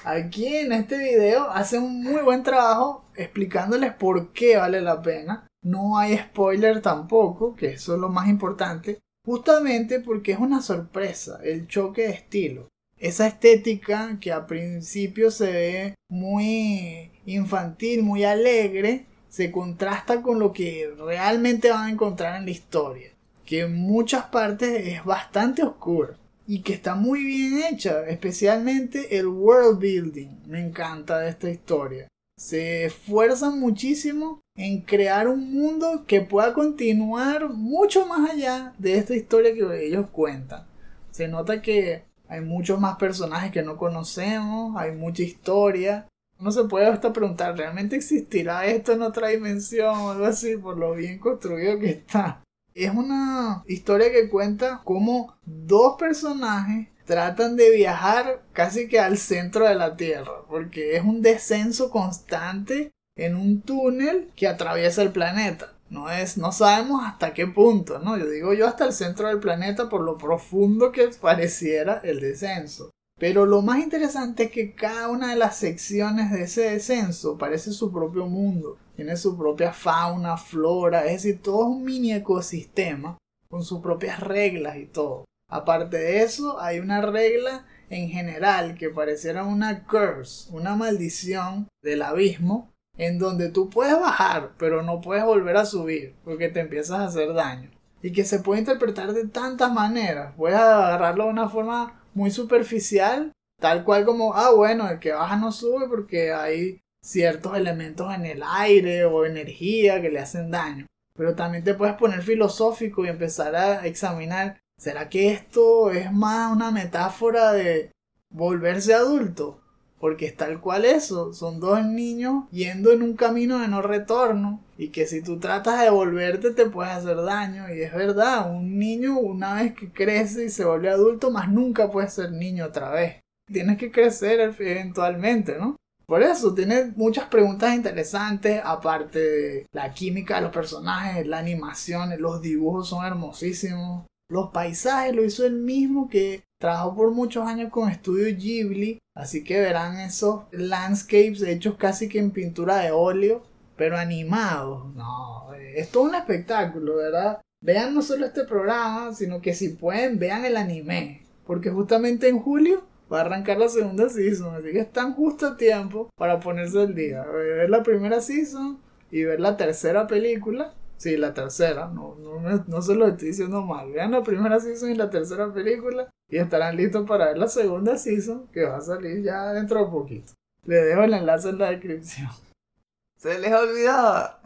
Aquí 0.03 0.47
en 0.47 0.71
este 0.71 0.97
video 0.97 1.49
hace 1.51 1.77
un 1.77 2.01
muy 2.01 2.21
buen 2.21 2.43
trabajo 2.43 3.05
explicándoles 3.15 3.93
por 3.93 4.31
qué 4.31 4.57
vale 4.57 4.81
la 4.81 5.01
pena. 5.01 5.47
No 5.65 5.97
hay 5.97 6.15
spoiler 6.15 6.79
tampoco, 6.79 7.55
que 7.55 7.71
eso 7.71 7.95
es 7.95 7.99
lo 7.99 8.09
más 8.09 8.29
importante. 8.29 8.99
Justamente 9.25 9.99
porque 9.99 10.33
es 10.33 10.37
una 10.37 10.61
sorpresa 10.61 11.39
el 11.43 11.67
choque 11.67 12.03
de 12.03 12.13
estilo. 12.13 12.67
Esa 12.97 13.25
estética 13.25 14.19
que 14.21 14.31
a 14.31 14.45
principio 14.45 15.31
se 15.31 15.51
ve 15.51 15.95
muy 16.07 17.11
infantil, 17.25 18.03
muy 18.03 18.23
alegre, 18.23 19.07
se 19.27 19.51
contrasta 19.51 20.21
con 20.21 20.37
lo 20.37 20.53
que 20.53 20.93
realmente 20.99 21.71
van 21.71 21.85
a 21.85 21.91
encontrar 21.91 22.37
en 22.37 22.45
la 22.45 22.51
historia. 22.51 23.09
Que 23.43 23.61
en 23.61 23.75
muchas 23.75 24.25
partes 24.25 24.87
es 24.87 25.03
bastante 25.03 25.63
oscura 25.63 26.15
y 26.45 26.61
que 26.61 26.73
está 26.73 26.93
muy 26.93 27.23
bien 27.23 27.63
hecha, 27.63 28.07
especialmente 28.07 29.17
el 29.17 29.25
world 29.25 29.79
building. 29.79 30.29
Me 30.45 30.59
encanta 30.59 31.17
de 31.17 31.29
esta 31.29 31.49
historia. 31.49 32.07
Se 32.37 32.85
esfuerzan 32.85 33.59
muchísimo 33.59 34.41
en 34.57 34.81
crear 34.81 35.27
un 35.29 35.53
mundo 35.53 36.03
que 36.05 36.19
pueda 36.19 36.53
continuar 36.53 37.49
mucho 37.49 38.05
más 38.05 38.29
allá 38.29 38.73
de 38.77 38.97
esta 38.97 39.15
historia 39.15 39.53
que 39.53 39.87
ellos 39.87 40.07
cuentan. 40.11 40.67
Se 41.11 41.29
nota 41.29 41.61
que 41.61 42.03
hay 42.27 42.41
muchos 42.41 42.79
más 42.79 42.97
personajes 42.97 43.51
que 43.51 43.63
no 43.63 43.77
conocemos, 43.77 44.75
hay 44.75 44.91
mucha 44.91 45.23
historia. 45.23 46.07
No 46.37 46.51
se 46.51 46.65
puede 46.65 46.87
hasta 46.87 47.13
preguntar, 47.13 47.57
¿realmente 47.57 47.95
existirá 47.95 48.65
esto 48.65 48.91
en 48.91 49.03
otra 49.03 49.29
dimensión 49.29 49.97
o 49.97 50.11
algo 50.11 50.25
así 50.25 50.57
por 50.57 50.77
lo 50.77 50.93
bien 50.93 51.19
construido 51.19 51.79
que 51.79 51.89
está? 51.89 52.43
Es 52.73 52.93
una 52.93 53.63
historia 53.67 54.11
que 54.11 54.29
cuenta 54.29 54.81
cómo 54.83 55.37
dos 55.45 55.95
personajes 55.97 56.89
tratan 57.05 57.55
de 57.55 57.69
viajar 57.71 58.41
casi 58.53 58.87
que 58.87 58.99
al 58.99 59.17
centro 59.17 59.67
de 59.67 59.75
la 59.75 59.95
Tierra, 59.95 60.43
porque 60.49 60.95
es 60.95 61.03
un 61.03 61.21
descenso 61.21 61.89
constante 61.89 62.91
en 63.15 63.35
un 63.35 63.61
túnel 63.61 64.31
que 64.35 64.47
atraviesa 64.47 65.01
el 65.01 65.11
planeta. 65.11 65.73
No 65.89 66.09
es, 66.09 66.37
no 66.37 66.51
sabemos 66.51 67.03
hasta 67.05 67.33
qué 67.33 67.47
punto, 67.47 67.99
¿no? 67.99 68.17
Yo 68.17 68.27
digo 68.27 68.53
yo 68.53 68.67
hasta 68.67 68.85
el 68.85 68.93
centro 68.93 69.27
del 69.27 69.39
planeta 69.39 69.87
por 69.87 70.01
lo 70.01 70.17
profundo 70.17 70.91
que 70.91 71.09
pareciera 71.21 72.01
el 72.03 72.19
descenso. 72.19 72.89
Pero 73.17 73.45
lo 73.45 73.61
más 73.61 73.79
interesante 73.79 74.45
es 74.45 74.51
que 74.51 74.73
cada 74.73 75.07
una 75.09 75.29
de 75.29 75.37
las 75.37 75.55
secciones 75.55 76.31
de 76.31 76.43
ese 76.43 76.71
descenso 76.71 77.37
parece 77.37 77.71
su 77.71 77.91
propio 77.91 78.25
mundo. 78.25 78.77
Tiene 78.95 79.15
su 79.15 79.37
propia 79.37 79.71
fauna, 79.71 80.37
flora, 80.37 81.05
es 81.05 81.23
decir, 81.23 81.41
todo 81.41 81.61
es 81.61 81.67
un 81.77 81.83
mini 81.83 82.13
ecosistema 82.13 83.17
con 83.49 83.63
sus 83.63 83.79
propias 83.79 84.19
reglas 84.19 84.77
y 84.77 84.85
todo. 84.85 85.25
Aparte 85.49 85.97
de 85.97 86.23
eso, 86.23 86.59
hay 86.59 86.79
una 86.79 87.01
regla 87.01 87.65
en 87.89 88.09
general 88.09 88.75
que 88.75 88.89
pareciera 88.89 89.43
una 89.43 89.85
curse, 89.85 90.49
una 90.51 90.75
maldición 90.75 91.67
del 91.83 92.01
abismo, 92.01 92.71
en 92.97 93.19
donde 93.19 93.49
tú 93.49 93.69
puedes 93.69 93.99
bajar, 93.99 94.53
pero 94.57 94.81
no 94.81 95.01
puedes 95.01 95.23
volver 95.23 95.57
a 95.57 95.65
subir, 95.65 96.15
porque 96.23 96.49
te 96.49 96.61
empiezas 96.61 96.99
a 96.99 97.05
hacer 97.05 97.33
daño. 97.33 97.69
Y 98.01 98.11
que 98.11 98.23
se 98.23 98.39
puede 98.39 98.59
interpretar 98.59 99.13
de 99.13 99.27
tantas 99.27 99.71
maneras. 99.71 100.33
Puedes 100.37 100.59
agarrarlo 100.59 101.25
de 101.25 101.31
una 101.31 101.49
forma 101.49 102.03
muy 102.13 102.31
superficial, 102.31 103.31
tal 103.59 103.83
cual 103.83 104.05
como, 104.05 104.33
ah, 104.35 104.51
bueno, 104.51 104.89
el 104.89 104.99
que 104.99 105.11
baja 105.11 105.37
no 105.37 105.51
sube 105.51 105.87
porque 105.87 106.33
hay 106.33 106.79
ciertos 107.03 107.55
elementos 107.55 108.13
en 108.13 108.25
el 108.25 108.43
aire 108.43 109.05
o 109.05 109.25
energía 109.25 110.01
que 110.01 110.09
le 110.09 110.19
hacen 110.19 110.51
daño. 110.51 110.87
Pero 111.15 111.35
también 111.35 111.63
te 111.63 111.73
puedes 111.73 111.95
poner 111.95 112.21
filosófico 112.21 113.05
y 113.05 113.09
empezar 113.09 113.55
a 113.55 113.85
examinar, 113.85 114.59
¿será 114.77 115.09
que 115.09 115.31
esto 115.31 115.91
es 115.91 116.11
más 116.11 116.51
una 116.51 116.71
metáfora 116.71 117.51
de 117.53 117.91
volverse 118.33 118.93
adulto? 118.93 119.61
Porque 119.99 120.25
es 120.25 120.35
tal 120.35 120.59
cual 120.59 120.85
eso, 120.85 121.33
son 121.33 121.59
dos 121.59 121.83
niños 121.85 122.43
yendo 122.51 122.91
en 122.91 123.01
un 123.01 123.15
camino 123.15 123.59
de 123.59 123.67
no 123.67 123.81
retorno 123.81 124.61
y 124.77 124.89
que 124.89 125.07
si 125.07 125.21
tú 125.21 125.39
tratas 125.39 125.81
de 125.81 125.89
volverte 125.89 126.51
te 126.51 126.65
puedes 126.65 126.91
hacer 126.91 127.17
daño 127.23 127.73
y 127.73 127.81
es 127.81 127.93
verdad, 127.93 128.51
un 128.51 128.77
niño 128.77 129.17
una 129.17 129.55
vez 129.55 129.73
que 129.73 129.89
crece 129.91 130.45
y 130.45 130.49
se 130.49 130.65
vuelve 130.65 130.89
adulto 130.89 131.31
más 131.31 131.49
nunca 131.49 131.89
puede 131.89 132.09
ser 132.09 132.31
niño 132.31 132.65
otra 132.65 132.91
vez. 132.91 133.21
Tienes 133.51 133.77
que 133.77 133.91
crecer 133.91 134.53
eventualmente, 134.59 135.57
¿no? 135.57 135.77
Por 136.05 136.21
eso 136.21 136.53
tiene 136.53 136.93
muchas 136.95 137.27
preguntas 137.29 137.73
interesantes, 137.73 138.61
aparte 138.63 139.19
de 139.19 139.65
la 139.71 139.91
química 139.91 140.35
de 140.35 140.41
los 140.43 140.51
personajes, 140.51 141.25
la 141.25 141.39
animación, 141.39 142.13
los 142.19 142.41
dibujos 142.41 142.89
son 142.89 143.05
hermosísimos. 143.05 144.05
Los 144.27 144.49
paisajes 144.49 145.15
lo 145.15 145.23
hizo 145.23 145.45
el 145.45 145.53
mismo 145.53 146.09
que 146.09 146.43
trabajó 146.59 146.95
por 146.95 147.11
muchos 147.11 147.45
años 147.45 147.69
con 147.71 147.89
Estudio 147.89 148.35
Ghibli, 148.35 148.97
así 149.15 149.43
que 149.43 149.59
verán 149.59 149.99
esos 149.99 150.45
landscapes 150.51 151.43
hechos 151.43 151.75
casi 151.75 152.09
que 152.09 152.17
en 152.17 152.31
pintura 152.31 152.77
de 152.77 152.89
óleo, 152.89 153.43
pero 153.75 153.97
animados. 153.97 154.95
No, 154.95 155.53
es 155.53 155.95
un 155.95 156.15
espectáculo, 156.15 156.95
¿verdad? 156.95 157.39
Vean 157.61 157.93
no 157.93 158.01
solo 158.01 158.25
este 158.25 158.45
programa, 158.45 159.13
sino 159.13 159.41
que 159.41 159.53
si 159.53 159.69
pueden, 159.69 160.17
vean 160.17 160.43
el 160.43 160.57
anime, 160.57 161.21
porque 161.45 161.69
justamente 161.69 162.27
en 162.27 162.39
julio 162.39 162.83
va 163.11 163.19
a 163.19 163.21
arrancar 163.21 163.59
la 163.59 163.69
segunda 163.69 164.09
season, 164.09 164.55
así 164.55 164.71
que 164.71 164.79
están 164.79 165.13
justo 165.13 165.45
a 165.45 165.57
tiempo 165.57 166.09
para 166.15 166.39
ponerse 166.39 166.79
al 166.79 166.95
día. 166.95 167.23
Ver 167.25 167.69
la 167.69 167.83
primera 167.83 168.21
season 168.21 168.79
y 169.11 169.23
ver 169.23 169.39
la 169.39 169.55
tercera 169.55 170.07
película 170.07 170.73
Sí, 170.97 171.17
la 171.17 171.33
tercera, 171.33 171.87
no, 171.87 172.15
no, 172.15 172.39
no 172.67 172.81
se 172.81 172.95
lo 172.95 173.07
estoy 173.07 173.29
diciendo 173.29 173.61
mal. 173.61 173.91
Vean 173.91 174.11
la 174.11 174.23
primera 174.23 174.59
season 174.59 174.91
y 174.91 174.95
la 174.95 175.09
tercera 175.09 175.53
película 175.53 176.09
y 176.29 176.37
estarán 176.37 176.77
listos 176.77 177.05
para 177.07 177.27
ver 177.27 177.37
la 177.37 177.47
segunda 177.47 177.97
season 177.97 178.47
que 178.47 178.65
va 178.65 178.77
a 178.77 178.81
salir 178.81 179.21
ya 179.21 179.51
dentro 179.53 179.83
de 179.83 179.91
poquito. 179.91 180.33
Le 180.65 180.77
dejo 180.77 181.01
el 181.03 181.13
enlace 181.13 181.49
en 181.49 181.59
la 181.59 181.71
descripción. 181.71 182.29
Se 183.17 183.39
les 183.39 183.53
olvidaba. 183.53 184.41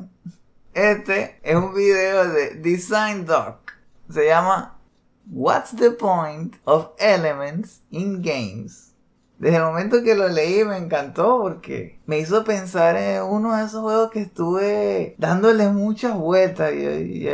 Este 0.73 1.39
es 1.43 1.55
un 1.55 1.73
video 1.73 2.27
de 2.31 2.55
Design 2.55 3.25
Doc. 3.25 3.73
Se 4.09 4.25
llama 4.25 4.79
What's 5.31 5.75
the 5.75 5.91
point 5.91 6.55
of 6.65 6.91
elements 6.97 7.81
in 7.91 8.21
games? 8.21 8.88
Desde 9.39 9.55
el 9.55 9.63
momento 9.63 10.03
que 10.03 10.15
lo 10.15 10.27
leí 10.27 10.65
me 10.65 10.75
encantó 10.75 11.39
porque 11.39 12.01
me 12.05 12.19
hizo 12.19 12.43
pensar 12.43 12.97
en 12.97 13.23
uno 13.23 13.55
de 13.55 13.63
esos 13.63 13.81
juegos 13.81 14.11
que 14.11 14.19
estuve 14.19 15.15
dándole 15.17 15.69
muchas 15.69 16.13
vueltas. 16.13 16.73
Yo, 16.73 16.91
yo 16.91 17.31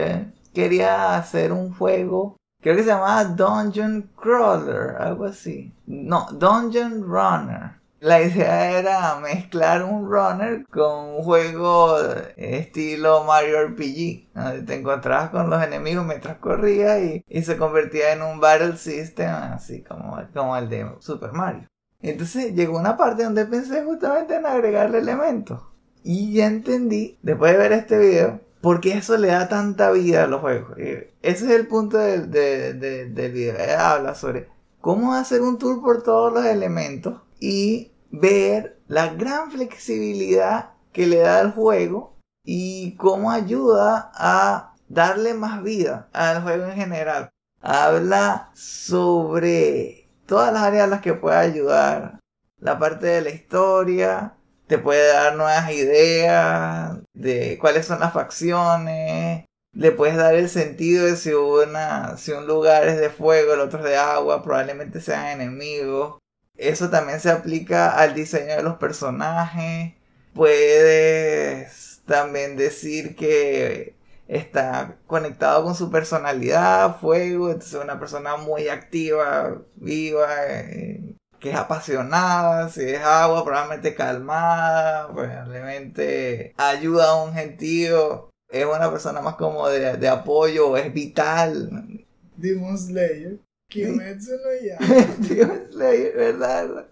quería 0.53 1.16
hacer 1.16 1.51
un 1.51 1.74
juego, 1.74 2.38
creo 2.62 2.76
que 2.76 2.84
se 2.84 2.89
llamaba 2.89 3.26
Dungeon 3.26 4.12
Crawler, 4.16 4.97
algo 4.99 5.26
así. 5.26 5.74
No, 5.88 6.28
Dungeon 6.32 7.03
Runner. 7.03 7.72
La 8.01 8.22
idea 8.22 8.78
era 8.78 9.16
mezclar 9.20 9.84
un 9.84 10.08
runner 10.08 10.64
con 10.68 11.06
un 11.06 11.24
juego 11.24 11.97
estilo 12.36 13.24
Mario 13.24 13.68
RPG, 13.68 14.32
donde 14.36 14.62
te 14.62 14.76
encontrabas 14.76 15.32
con 15.32 15.49
los 15.49 15.64
enemigos 15.64 16.06
mientras 16.06 16.38
corrías 16.38 17.01
y, 17.01 17.24
y 17.28 17.41
se 17.41 17.58
convertía 17.58 18.14
en 18.14 18.22
un 18.22 18.39
battle 18.39 18.78
system 18.78 19.32
así 19.32 19.82
como, 19.82 20.22
como 20.36 20.56
el 20.56 20.70
de 20.70 20.88
Super 20.99 21.32
Mario. 21.32 21.68
Entonces 22.01 22.53
llegó 22.53 22.77
una 22.77 22.97
parte 22.97 23.23
donde 23.23 23.45
pensé 23.45 23.83
justamente 23.83 24.35
en 24.35 24.45
agregarle 24.45 24.99
elementos. 24.99 25.61
Y 26.03 26.33
ya 26.33 26.45
entendí, 26.47 27.17
después 27.23 27.51
de 27.53 27.57
ver 27.57 27.71
este 27.73 27.97
video, 27.97 28.41
por 28.61 28.79
qué 28.81 28.93
eso 28.93 29.17
le 29.17 29.29
da 29.29 29.47
tanta 29.47 29.91
vida 29.91 30.23
a 30.23 30.27
los 30.27 30.41
juegos. 30.41 30.77
Eh, 30.77 31.13
Ese 31.21 31.45
es 31.45 31.51
el 31.51 31.67
punto 31.67 31.97
del, 31.97 32.29
de- 32.29 32.73
de- 32.73 33.05
del 33.09 33.31
video. 33.31 33.55
Eh, 33.57 33.75
Habla 33.75 34.13
sobre 34.15 34.49
cómo 34.81 35.13
hacer 35.15 35.41
un 35.41 35.57
tour 35.57 35.81
por 35.81 36.03
todos 36.03 36.31
los 36.33 36.45
elementos 36.45 37.21
y 37.39 37.91
ver 38.11 38.79
la 38.87 39.13
gran 39.13 39.51
flexibilidad 39.51 40.71
que 40.93 41.07
le 41.07 41.17
da 41.17 41.39
al 41.39 41.53
juego 41.53 42.15
y 42.43 42.95
cómo 42.97 43.31
ayuda 43.31 44.11
a 44.13 44.75
darle 44.87 45.33
más 45.33 45.63
vida 45.63 46.07
al 46.13 46.43
juego 46.43 46.65
en 46.65 46.75
general. 46.75 47.29
Habla 47.61 48.51
sobre 48.53 50.05
todas 50.26 50.53
las 50.53 50.63
áreas 50.63 50.86
a 50.86 50.88
las 50.88 51.01
que 51.01 51.13
puede 51.13 51.38
ayudar. 51.38 52.19
La 52.59 52.80
parte 52.80 53.07
de 53.07 53.21
la 53.21 53.30
historia, 53.30 54.36
te 54.67 54.78
puede 54.78 55.07
dar 55.07 55.36
nuevas 55.36 55.71
ideas 55.71 56.97
de 57.13 57.57
cuáles 57.59 57.86
son 57.86 57.99
las 57.99 58.13
facciones. 58.13 59.45
Le 59.73 59.91
puedes 59.91 60.15
dar 60.15 60.36
el 60.36 60.49
sentido 60.49 61.05
de 61.05 61.17
si, 61.17 61.34
una, 61.34 62.17
si 62.17 62.32
un 62.32 62.47
lugar 62.47 62.88
es 62.88 62.97
de 62.99 63.09
fuego, 63.09 63.53
el 63.53 63.59
otro 63.59 63.80
es 63.80 63.86
de 63.86 63.97
agua, 63.97 64.43
probablemente 64.43 65.01
sean 65.01 65.41
enemigos. 65.41 66.17
Eso 66.57 66.89
también 66.89 67.19
se 67.19 67.30
aplica 67.30 67.97
al 67.97 68.13
diseño 68.15 68.55
de 68.55 68.63
los 68.63 68.78
personajes. 68.78 69.93
Puedes 70.34 72.01
también 72.05 72.55
decir 72.57 73.15
que 73.15 73.94
está 74.28 74.97
conectado 75.07 75.63
con 75.63 75.76
su 75.76 75.91
personalidad, 75.91 76.99
fuego, 76.99 77.51
entonces 77.51 77.82
una 77.82 77.99
persona 77.99 78.38
muy 78.38 78.69
activa, 78.69 79.61
viva, 79.76 80.28
eh, 80.47 81.15
que 81.39 81.51
es 81.51 81.55
apasionada, 81.55 82.69
si 82.69 82.82
es 82.82 83.01
agua, 83.01 83.43
probablemente 83.43 83.93
calmada, 83.93 85.13
probablemente 85.13 86.53
ayuda 86.57 87.11
a 87.11 87.23
un 87.23 87.34
gentío, 87.34 88.30
es 88.49 88.65
una 88.65 88.89
persona 88.91 89.21
más 89.21 89.36
como 89.36 89.67
de, 89.69 89.97
de 89.97 90.07
apoyo, 90.07 90.78
es 90.78 90.93
vital. 90.93 92.05
Demon 92.36 92.78
Slayer. 92.78 93.39
Kimetsu 93.69 94.32
no 94.32 94.65
ya. 94.65 94.78
Dios, 95.19 95.49
Slayer, 95.71 96.15
¿verdad? 96.15 96.88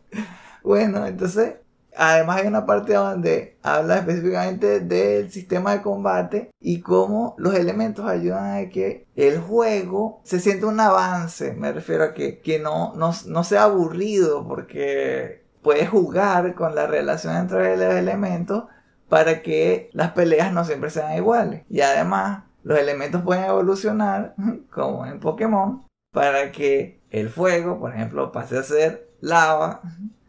Bueno, 0.64 1.06
entonces, 1.06 1.56
además 1.96 2.42
hay 2.42 2.48
una 2.48 2.66
parte 2.66 2.94
donde 2.94 3.58
habla 3.64 3.98
específicamente 3.98 4.80
del 4.80 5.32
sistema 5.32 5.74
de 5.74 5.82
combate 5.82 6.52
y 6.60 6.82
cómo 6.82 7.36
los 7.38 7.56
elementos 7.56 8.06
ayudan 8.06 8.58
a 8.58 8.70
que 8.70 9.06
el 9.16 9.40
juego 9.40 10.22
se 10.24 10.40
sienta 10.40 10.68
un 10.68 10.80
avance. 10.80 11.54
Me 11.54 11.72
refiero 11.72 12.04
a 12.04 12.14
que, 12.14 12.40
que 12.40 12.60
no, 12.60 12.94
no, 12.96 13.12
no 13.28 13.44
sea 13.44 13.64
aburrido 13.64 14.48
porque 14.48 15.44
puedes 15.62 15.90
jugar 15.90 16.56
con 16.56 16.76
la 16.76 16.88
relación 16.88 17.36
entre 17.36 17.78
los 17.78 17.94
elementos 17.96 18.66
para 19.10 19.42
que 19.42 19.90
las 19.94 20.12
peleas 20.12 20.52
no 20.54 20.66
siempre 20.66 20.90
sean 20.90 21.16
iguales. 21.16 21.64
Y 21.70 21.82
además, 21.82 22.44
los 22.64 22.80
elementos 22.80 23.22
pueden 23.22 23.46
evolucionar, 23.46 24.36
como 24.72 25.06
en 25.06 25.20
Pokémon, 25.20 25.86
para 26.12 26.52
que 26.52 27.02
el 27.10 27.30
fuego, 27.30 27.80
por 27.80 27.94
ejemplo, 27.94 28.32
pase 28.32 28.58
a 28.58 28.64
ser 28.64 29.10
lava. 29.22 29.82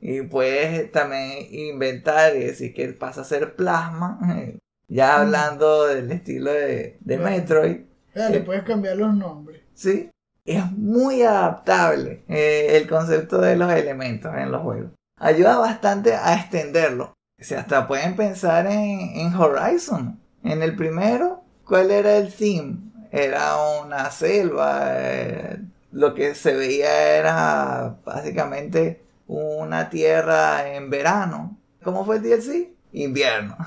Y 0.07 0.21
puedes 0.21 0.93
también 0.93 1.47
inventar 1.51 2.37
y 2.37 2.41
decir 2.41 2.75
que 2.75 2.89
pasa 2.89 3.23
a 3.23 3.25
ser 3.25 3.57
plasma. 3.57 4.19
Ya 4.87 5.19
hablando 5.23 5.87
del 5.87 6.13
estilo 6.13 6.53
de, 6.53 6.99
de 7.01 7.17
Bueno. 7.17 7.31
Metroid. 7.39 7.81
Le 8.15 8.41
puedes 8.43 8.65
cambiar 8.65 8.99
los 8.99 9.15
nombres. 9.15 9.63
¿sí? 9.73 10.11
Es 10.45 10.71
muy 10.73 11.23
adaptable 11.23 12.23
eh, 12.29 12.77
el 12.77 12.87
concepto 12.87 13.41
de 13.41 13.57
los 13.57 13.73
elementos 13.73 14.33
en 14.37 14.53
los 14.53 14.61
juegos. 14.61 14.91
Ayuda 15.19 15.57
bastante 15.57 16.15
a 16.15 16.35
extenderlo. 16.35 17.15
O 17.41 17.43
sea, 17.43 17.61
hasta 17.61 17.89
pueden 17.89 18.15
pensar 18.15 18.67
en, 18.67 19.01
en 19.17 19.35
Horizon. 19.35 20.21
En 20.45 20.63
el 20.63 20.77
primero, 20.77 21.43
¿cuál 21.65 21.91
era 21.91 22.19
el 22.19 22.31
theme? 22.33 22.77
Era 23.11 23.57
una 23.83 24.11
selva. 24.11 24.83
eh, 24.99 25.59
lo 25.93 26.15
que 26.15 26.35
se 26.35 26.55
veía 26.55 27.17
era 27.17 27.97
básicamente 28.05 29.01
una 29.27 29.91
tierra 29.91 30.75
en 30.75 30.91
verano. 30.91 31.59
¿Cómo 31.83 32.05
fue 32.05 32.17
el 32.17 32.23
DLC? 32.23 32.75
Invierno. 32.93 33.57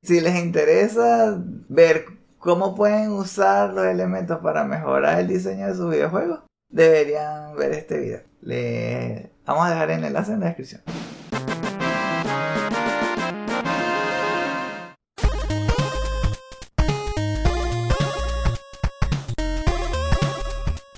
Si 0.00 0.20
les 0.20 0.36
interesa 0.36 1.42
ver 1.68 2.04
cómo 2.38 2.76
pueden 2.76 3.10
usar 3.10 3.70
los 3.70 3.84
elementos 3.84 4.38
para 4.38 4.62
mejorar 4.62 5.18
el 5.18 5.26
diseño 5.26 5.66
de 5.66 5.74
sus 5.74 5.90
videojuegos, 5.90 6.44
deberían 6.70 7.56
ver 7.56 7.72
este 7.72 7.98
video. 7.98 8.20
Le 8.40 9.32
vamos 9.44 9.66
a 9.66 9.70
dejar 9.70 9.90
el 9.90 10.04
enlace 10.04 10.32
en 10.32 10.40
la 10.40 10.46
descripción. 10.46 10.82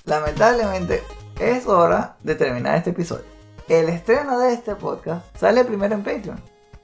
Lamentablemente 0.05 1.01
es 1.39 1.65
hora 1.65 2.17
de 2.21 2.35
terminar 2.35 2.75
este 2.75 2.91
episodio. 2.91 3.40
El 3.71 3.87
estreno 3.87 4.37
de 4.37 4.51
este 4.51 4.75
podcast 4.75 5.25
sale 5.37 5.63
primero 5.63 5.95
en 5.95 6.03
Patreon. 6.03 6.41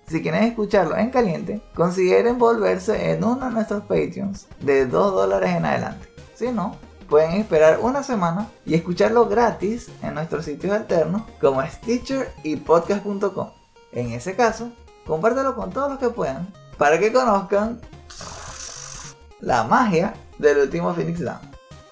Si 0.07 0.21
quieren 0.21 0.43
escucharlo 0.43 0.95
en 0.95 1.09
caliente, 1.09 1.61
consideren 1.75 2.38
volverse 2.38 3.11
en 3.11 3.25
uno 3.25 3.45
de 3.45 3.51
nuestros 3.51 3.81
Patreons 3.81 4.47
de 4.61 4.85
2 4.85 5.13
dólares 5.13 5.49
en 5.53 5.65
adelante. 5.65 6.07
Si 6.33 6.49
no, 6.49 6.77
pueden 7.09 7.31
esperar 7.31 7.79
una 7.81 8.03
semana 8.03 8.47
y 8.65 8.75
escucharlo 8.75 9.27
gratis 9.27 9.89
en 10.01 10.13
nuestros 10.13 10.45
sitios 10.45 10.73
alternos 10.73 11.23
como 11.41 11.61
Stitcher 11.61 12.31
y 12.43 12.55
podcast.com. 12.55 13.49
En 13.91 14.13
ese 14.13 14.38
caso, 14.38 14.71
compártelo 15.05 15.57
con 15.57 15.71
todos 15.71 15.89
los 15.89 15.99
que 15.99 16.07
puedan 16.07 16.47
para 16.77 16.99
que 16.99 17.11
conozcan 17.11 17.81
la 19.41 19.65
magia 19.65 20.13
del 20.38 20.59
último 20.59 20.93
Phoenix 20.93 21.19
Down. 21.19 21.41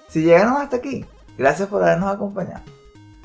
Si 0.08 0.22
llegaron 0.22 0.56
hasta 0.56 0.78
aquí, 0.78 1.04
gracias 1.36 1.68
por 1.68 1.82
habernos 1.82 2.14
acompañado. 2.14 2.62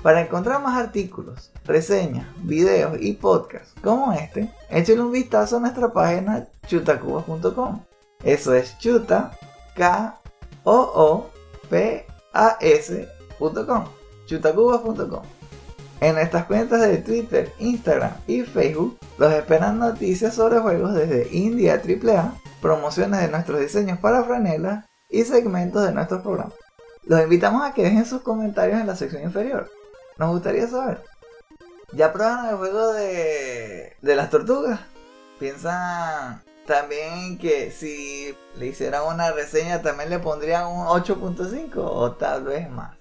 Para 0.02 0.22
encontrar 0.22 0.62
más 0.64 0.80
artículos, 0.80 1.52
reseñas, 1.72 2.28
videos 2.44 2.98
y 3.00 3.14
podcasts 3.14 3.74
como 3.82 4.14
este, 4.14 4.50
échenle 4.70 5.04
un 5.04 5.12
vistazo 5.12 5.58
a 5.58 5.60
nuestra 5.62 5.92
página 5.92 6.48
chutacubas.com. 6.68 7.82
Eso 8.24 8.54
es 8.54 8.78
chuta, 8.78 9.32
k 9.76 10.20
o 10.64 10.92
o 10.96 11.30
p 11.70 12.06
a 12.34 12.58
s.com. 12.60 13.86
chutacubas.com. 14.26 15.24
En 16.02 16.16
nuestras 16.16 16.46
cuentas 16.46 16.82
de 16.82 16.98
Twitter, 16.98 17.54
Instagram 17.60 18.14
y 18.28 18.42
Facebook 18.42 18.98
los 19.18 19.32
esperan 19.34 19.80
noticias 19.80 20.34
sobre 20.34 20.60
juegos 20.60 20.96
desde 20.96 21.28
India 21.32 21.76
AAA, 21.76 22.34
promociones 22.60 23.22
de 23.22 23.28
nuestros 23.28 23.60
diseños 23.60 24.00
para 24.00 24.24
franelas 24.24 24.86
y 25.10 25.24
segmentos 25.24 25.86
de 25.86 25.92
nuestros 25.92 26.22
programas. 26.22 26.54
Los 27.04 27.22
invitamos 27.22 27.64
a 27.64 27.74
que 27.74 27.84
dejen 27.84 28.06
sus 28.06 28.22
comentarios 28.22 28.80
en 28.80 28.88
la 28.88 28.96
sección 28.96 29.24
inferior. 29.24 29.70
Nos 30.18 30.32
gustaría 30.32 30.68
saber. 30.68 31.02
¿Ya 31.94 32.14
probaron 32.14 32.46
el 32.48 32.56
juego 32.56 32.94
de, 32.94 33.98
de 34.02 34.16
las 34.16 34.30
tortugas? 34.30 34.80
¿Piensan 35.40 36.44
también 36.66 37.38
que 37.38 37.72
si 37.72 38.36
le 38.56 38.68
hicieran 38.68 39.04
una 39.08 39.32
reseña 39.32 39.82
también 39.82 40.10
le 40.10 40.20
pondrían 40.20 40.68
un 40.68 40.86
8.5 40.88 41.72
o 41.76 42.14
tal 42.14 42.46
vez 42.46 42.70
más? 42.70 42.98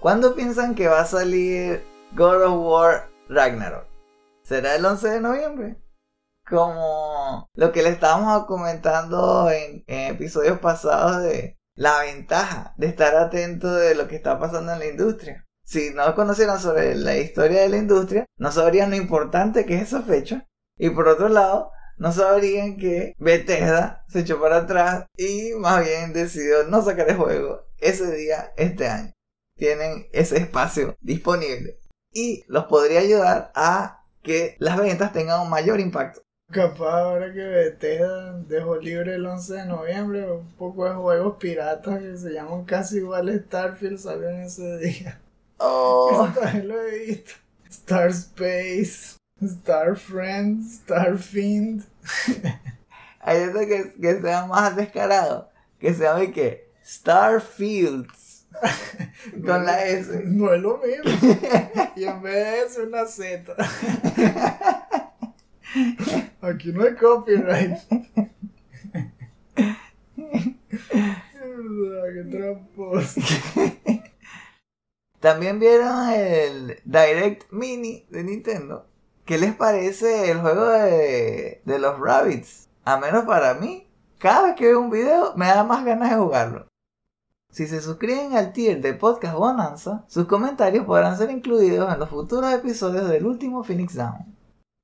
¿Cuándo 0.00 0.34
piensan 0.34 0.74
que 0.74 0.88
va 0.88 1.00
a 1.00 1.06
salir 1.06 1.84
God 2.16 2.42
of 2.42 2.66
War 2.66 3.08
Ragnarok? 3.28 3.86
¿Será 4.42 4.74
el 4.74 4.84
11 4.84 5.08
de 5.08 5.20
noviembre? 5.20 5.82
como 6.48 7.48
lo 7.54 7.72
que 7.72 7.82
le 7.82 7.90
estábamos 7.90 8.46
comentando 8.46 9.50
en, 9.50 9.84
en 9.86 10.14
episodios 10.14 10.58
pasados 10.58 11.22
de 11.22 11.58
la 11.74 12.00
ventaja 12.00 12.74
de 12.76 12.88
estar 12.88 13.14
atento 13.16 13.72
de 13.72 13.94
lo 13.94 14.08
que 14.08 14.16
está 14.16 14.38
pasando 14.38 14.72
en 14.72 14.78
la 14.80 14.86
industria. 14.86 15.46
Si 15.72 15.88
no 15.88 16.14
conocieran 16.14 16.60
sobre 16.60 16.94
la 16.96 17.16
historia 17.16 17.62
de 17.62 17.70
la 17.70 17.78
industria, 17.78 18.26
no 18.36 18.52
sabrían 18.52 18.90
lo 18.90 18.96
importante 18.96 19.64
que 19.64 19.76
es 19.76 19.84
esa 19.84 20.02
fecha. 20.02 20.46
Y 20.76 20.90
por 20.90 21.08
otro 21.08 21.30
lado, 21.30 21.70
no 21.96 22.12
sabrían 22.12 22.76
que 22.76 23.14
Bethesda 23.16 24.04
se 24.06 24.20
echó 24.20 24.38
para 24.38 24.58
atrás 24.58 25.06
y 25.16 25.52
más 25.58 25.82
bien 25.82 26.12
decidió 26.12 26.64
no 26.64 26.82
sacar 26.84 27.08
el 27.08 27.16
juego 27.16 27.62
ese 27.78 28.14
día, 28.14 28.52
este 28.58 28.86
año. 28.86 29.12
Tienen 29.56 30.08
ese 30.12 30.36
espacio 30.36 30.94
disponible 31.00 31.78
y 32.12 32.44
los 32.48 32.64
podría 32.64 33.00
ayudar 33.00 33.50
a 33.54 34.04
que 34.22 34.56
las 34.58 34.76
ventas 34.76 35.14
tengan 35.14 35.40
un 35.40 35.48
mayor 35.48 35.80
impacto. 35.80 36.20
Capaz 36.50 37.00
ahora 37.00 37.32
que 37.32 37.40
Bethesda 37.40 38.38
dejó 38.40 38.76
libre 38.76 39.14
el 39.14 39.24
11 39.24 39.54
de 39.54 39.64
noviembre, 39.64 40.30
un 40.32 40.54
poco 40.54 40.86
de 40.86 40.96
juegos 40.96 41.36
piratas 41.38 41.98
que 41.98 42.18
se 42.18 42.34
llaman 42.34 42.66
casi 42.66 42.98
igual 42.98 43.42
Starfield 43.46 43.96
salieron 43.96 44.42
ese 44.42 44.76
día. 44.76 45.21
Oh, 45.64 46.28
lo 46.64 46.82
he 46.82 47.06
visto. 47.06 47.34
Star 47.70 48.08
Space, 48.08 49.16
Star 49.40 49.94
Friends, 49.96 50.80
Star 50.80 51.16
Fiend. 51.16 51.84
hay 53.20 53.42
otro 53.44 53.60
que, 53.60 53.92
que 54.00 54.20
sea 54.20 54.46
más 54.46 54.74
descarado, 54.74 55.50
que 55.78 55.94
se 55.94 56.02
llama 56.02 56.32
que 56.32 56.68
Starfields 56.84 58.46
con 59.46 59.64
la 59.64 59.86
S. 59.86 60.22
No 60.24 60.52
es 60.52 60.60
lo 60.60 60.78
mismo. 60.78 61.04
Y 61.94 62.04
en 62.04 62.22
vez 62.22 62.34
de 62.34 62.62
eso, 62.62 62.82
una 62.84 63.06
Z. 63.06 63.54
Aquí 66.40 66.72
no 66.72 66.84
hay 66.84 66.94
copyright. 66.94 67.78
Qué 72.14 72.24
tramposo. 72.30 73.20
También 75.22 75.60
vieron 75.60 76.08
el 76.08 76.80
Direct 76.84 77.52
Mini 77.52 78.04
de 78.10 78.24
Nintendo. 78.24 78.88
¿Qué 79.24 79.38
les 79.38 79.54
parece 79.54 80.32
el 80.32 80.40
juego 80.40 80.66
de, 80.66 81.62
de 81.64 81.78
los 81.78 82.00
Rabbits? 82.00 82.68
A 82.84 82.96
menos 82.96 83.24
para 83.24 83.54
mí, 83.54 83.88
cada 84.18 84.42
vez 84.42 84.56
que 84.56 84.66
veo 84.66 84.80
un 84.80 84.90
video 84.90 85.32
me 85.36 85.46
da 85.46 85.62
más 85.62 85.84
ganas 85.84 86.10
de 86.10 86.16
jugarlo. 86.16 86.66
Si 87.52 87.68
se 87.68 87.80
suscriben 87.80 88.36
al 88.36 88.52
tier 88.52 88.80
de 88.80 88.94
Podcast 88.94 89.36
Bonanza, 89.36 90.04
sus 90.08 90.26
comentarios 90.26 90.86
podrán 90.86 91.16
ser 91.16 91.30
incluidos 91.30 91.94
en 91.94 92.00
los 92.00 92.10
futuros 92.10 92.52
episodios 92.52 93.08
del 93.08 93.24
último 93.24 93.62
Phoenix 93.62 93.94
Down. 93.94 94.36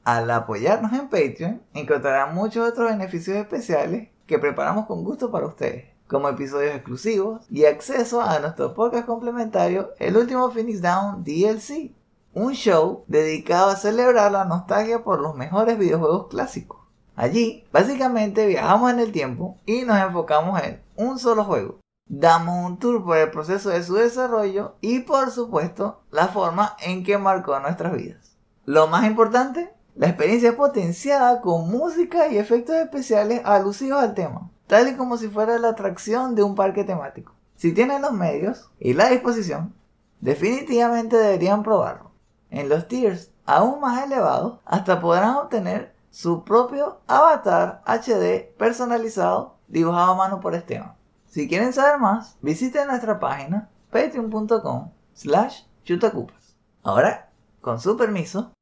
Al 0.04 0.30
apoyarnos 0.30 0.92
en 0.92 1.08
Patreon, 1.08 1.62
encontrarán 1.74 2.36
muchos 2.36 2.70
otros 2.70 2.90
beneficios 2.90 3.38
especiales 3.38 4.10
que 4.28 4.38
preparamos 4.38 4.86
con 4.86 5.02
gusto 5.02 5.32
para 5.32 5.48
ustedes, 5.48 5.86
como 6.08 6.28
episodios 6.28 6.74
exclusivos 6.74 7.44
y 7.50 7.66
acceso 7.66 8.22
a 8.22 8.38
nuestro 8.40 8.74
podcast 8.74 9.06
complementario 9.06 9.90
El 9.98 10.16
último 10.16 10.50
Phoenix 10.50 10.80
Down 10.80 11.22
DLC, 11.22 11.92
un 12.32 12.54
show 12.54 13.04
dedicado 13.06 13.70
a 13.70 13.76
celebrar 13.76 14.32
la 14.32 14.46
nostalgia 14.46 15.04
por 15.04 15.20
los 15.20 15.34
mejores 15.34 15.78
videojuegos 15.78 16.28
clásicos. 16.28 16.78
Allí, 17.14 17.64
básicamente 17.72 18.46
viajamos 18.46 18.92
en 18.92 19.00
el 19.00 19.12
tiempo 19.12 19.58
y 19.66 19.82
nos 19.82 19.98
enfocamos 19.98 20.60
en 20.62 20.80
un 20.96 21.18
solo 21.18 21.44
juego. 21.44 21.80
Damos 22.06 22.64
un 22.64 22.78
tour 22.78 23.04
por 23.04 23.18
el 23.18 23.30
proceso 23.30 23.68
de 23.68 23.82
su 23.82 23.94
desarrollo 23.94 24.76
y 24.80 25.00
por 25.00 25.30
supuesto 25.30 26.00
la 26.10 26.28
forma 26.28 26.76
en 26.80 27.04
que 27.04 27.18
marcó 27.18 27.58
nuestras 27.60 27.92
vidas. 27.92 28.36
Lo 28.64 28.86
más 28.86 29.04
importante, 29.04 29.74
la 29.94 30.08
experiencia 30.08 30.56
potenciada 30.56 31.40
con 31.42 31.70
música 31.70 32.28
y 32.28 32.38
efectos 32.38 32.76
especiales 32.76 33.42
alusivos 33.44 34.00
al 34.00 34.14
tema, 34.14 34.50
tal 34.68 34.88
y 34.88 34.96
como 34.96 35.16
si 35.16 35.28
fuera 35.28 35.58
la 35.58 35.70
atracción 35.70 36.36
de 36.36 36.44
un 36.44 36.54
parque 36.54 36.84
temático. 36.84 37.34
Si 37.56 37.72
tienen 37.72 38.02
los 38.02 38.12
medios 38.12 38.70
y 38.78 38.92
la 38.94 39.08
disposición, 39.08 39.74
definitivamente 40.20 41.16
deberían 41.16 41.64
probarlo. 41.64 42.12
En 42.50 42.68
los 42.68 42.86
tiers 42.86 43.32
aún 43.48 43.80
más 43.80 44.04
elevados, 44.04 44.60
hasta 44.66 45.00
podrán 45.00 45.36
obtener 45.36 45.94
su 46.10 46.44
propio 46.44 47.00
avatar 47.06 47.82
HD 47.86 48.54
personalizado 48.58 49.56
dibujado 49.68 50.12
a 50.12 50.16
mano 50.16 50.40
por 50.40 50.54
Esteban. 50.54 50.94
Si 51.26 51.48
quieren 51.48 51.72
saber 51.72 51.98
más, 51.98 52.36
visiten 52.42 52.88
nuestra 52.88 53.18
página 53.18 53.70
patreon.com 53.90 54.90
slash 55.14 55.62
chutacupas. 55.84 56.56
Ahora, 56.82 57.30
con 57.62 57.80
su 57.80 57.96
permiso, 57.96 58.52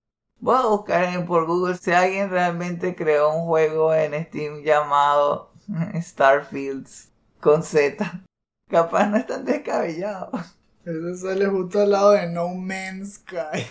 voy 0.41 0.57
a 0.57 0.67
buscar 0.67 1.27
por 1.27 1.47
Google 1.47 1.77
si 1.77 1.91
alguien 1.93 2.31
realmente 2.31 2.95
creó 2.95 3.35
un 3.35 3.47
juego 3.47 3.93
en 3.93 4.25
Steam 4.27 4.63
llamado 4.63 5.51
Starfields 6.01 7.09
con 7.41 7.63
Z. 7.63 8.23
Capaz 8.71 9.07
no 9.09 9.17
es 9.17 9.27
tan 9.27 9.45
descabellado. 9.45 10.31
Ese 10.85 11.17
sale 11.17 11.47
justo 11.47 11.81
al 11.81 11.91
lado 11.91 12.13
de 12.13 12.29
No 12.29 12.49
Man's 12.49 13.15
Sky. 13.15 13.67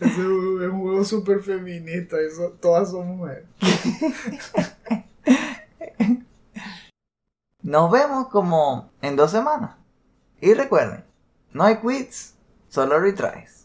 Ese 0.00 0.12
es 0.12 0.18
un 0.18 0.80
juego 0.80 1.04
súper 1.04 1.40
feminista. 1.42 2.20
Eso, 2.20 2.56
todas 2.60 2.90
son 2.90 3.16
mujeres. 3.16 3.44
Nos 7.62 7.90
vemos 7.90 8.28
como 8.28 8.90
en 9.02 9.16
dos 9.16 9.30
semanas. 9.30 9.76
Y 10.40 10.54
recuerden, 10.54 11.04
no 11.52 11.64
hay 11.64 11.78
quits, 11.80 12.34
solo 12.68 13.00
retries. 13.00 13.57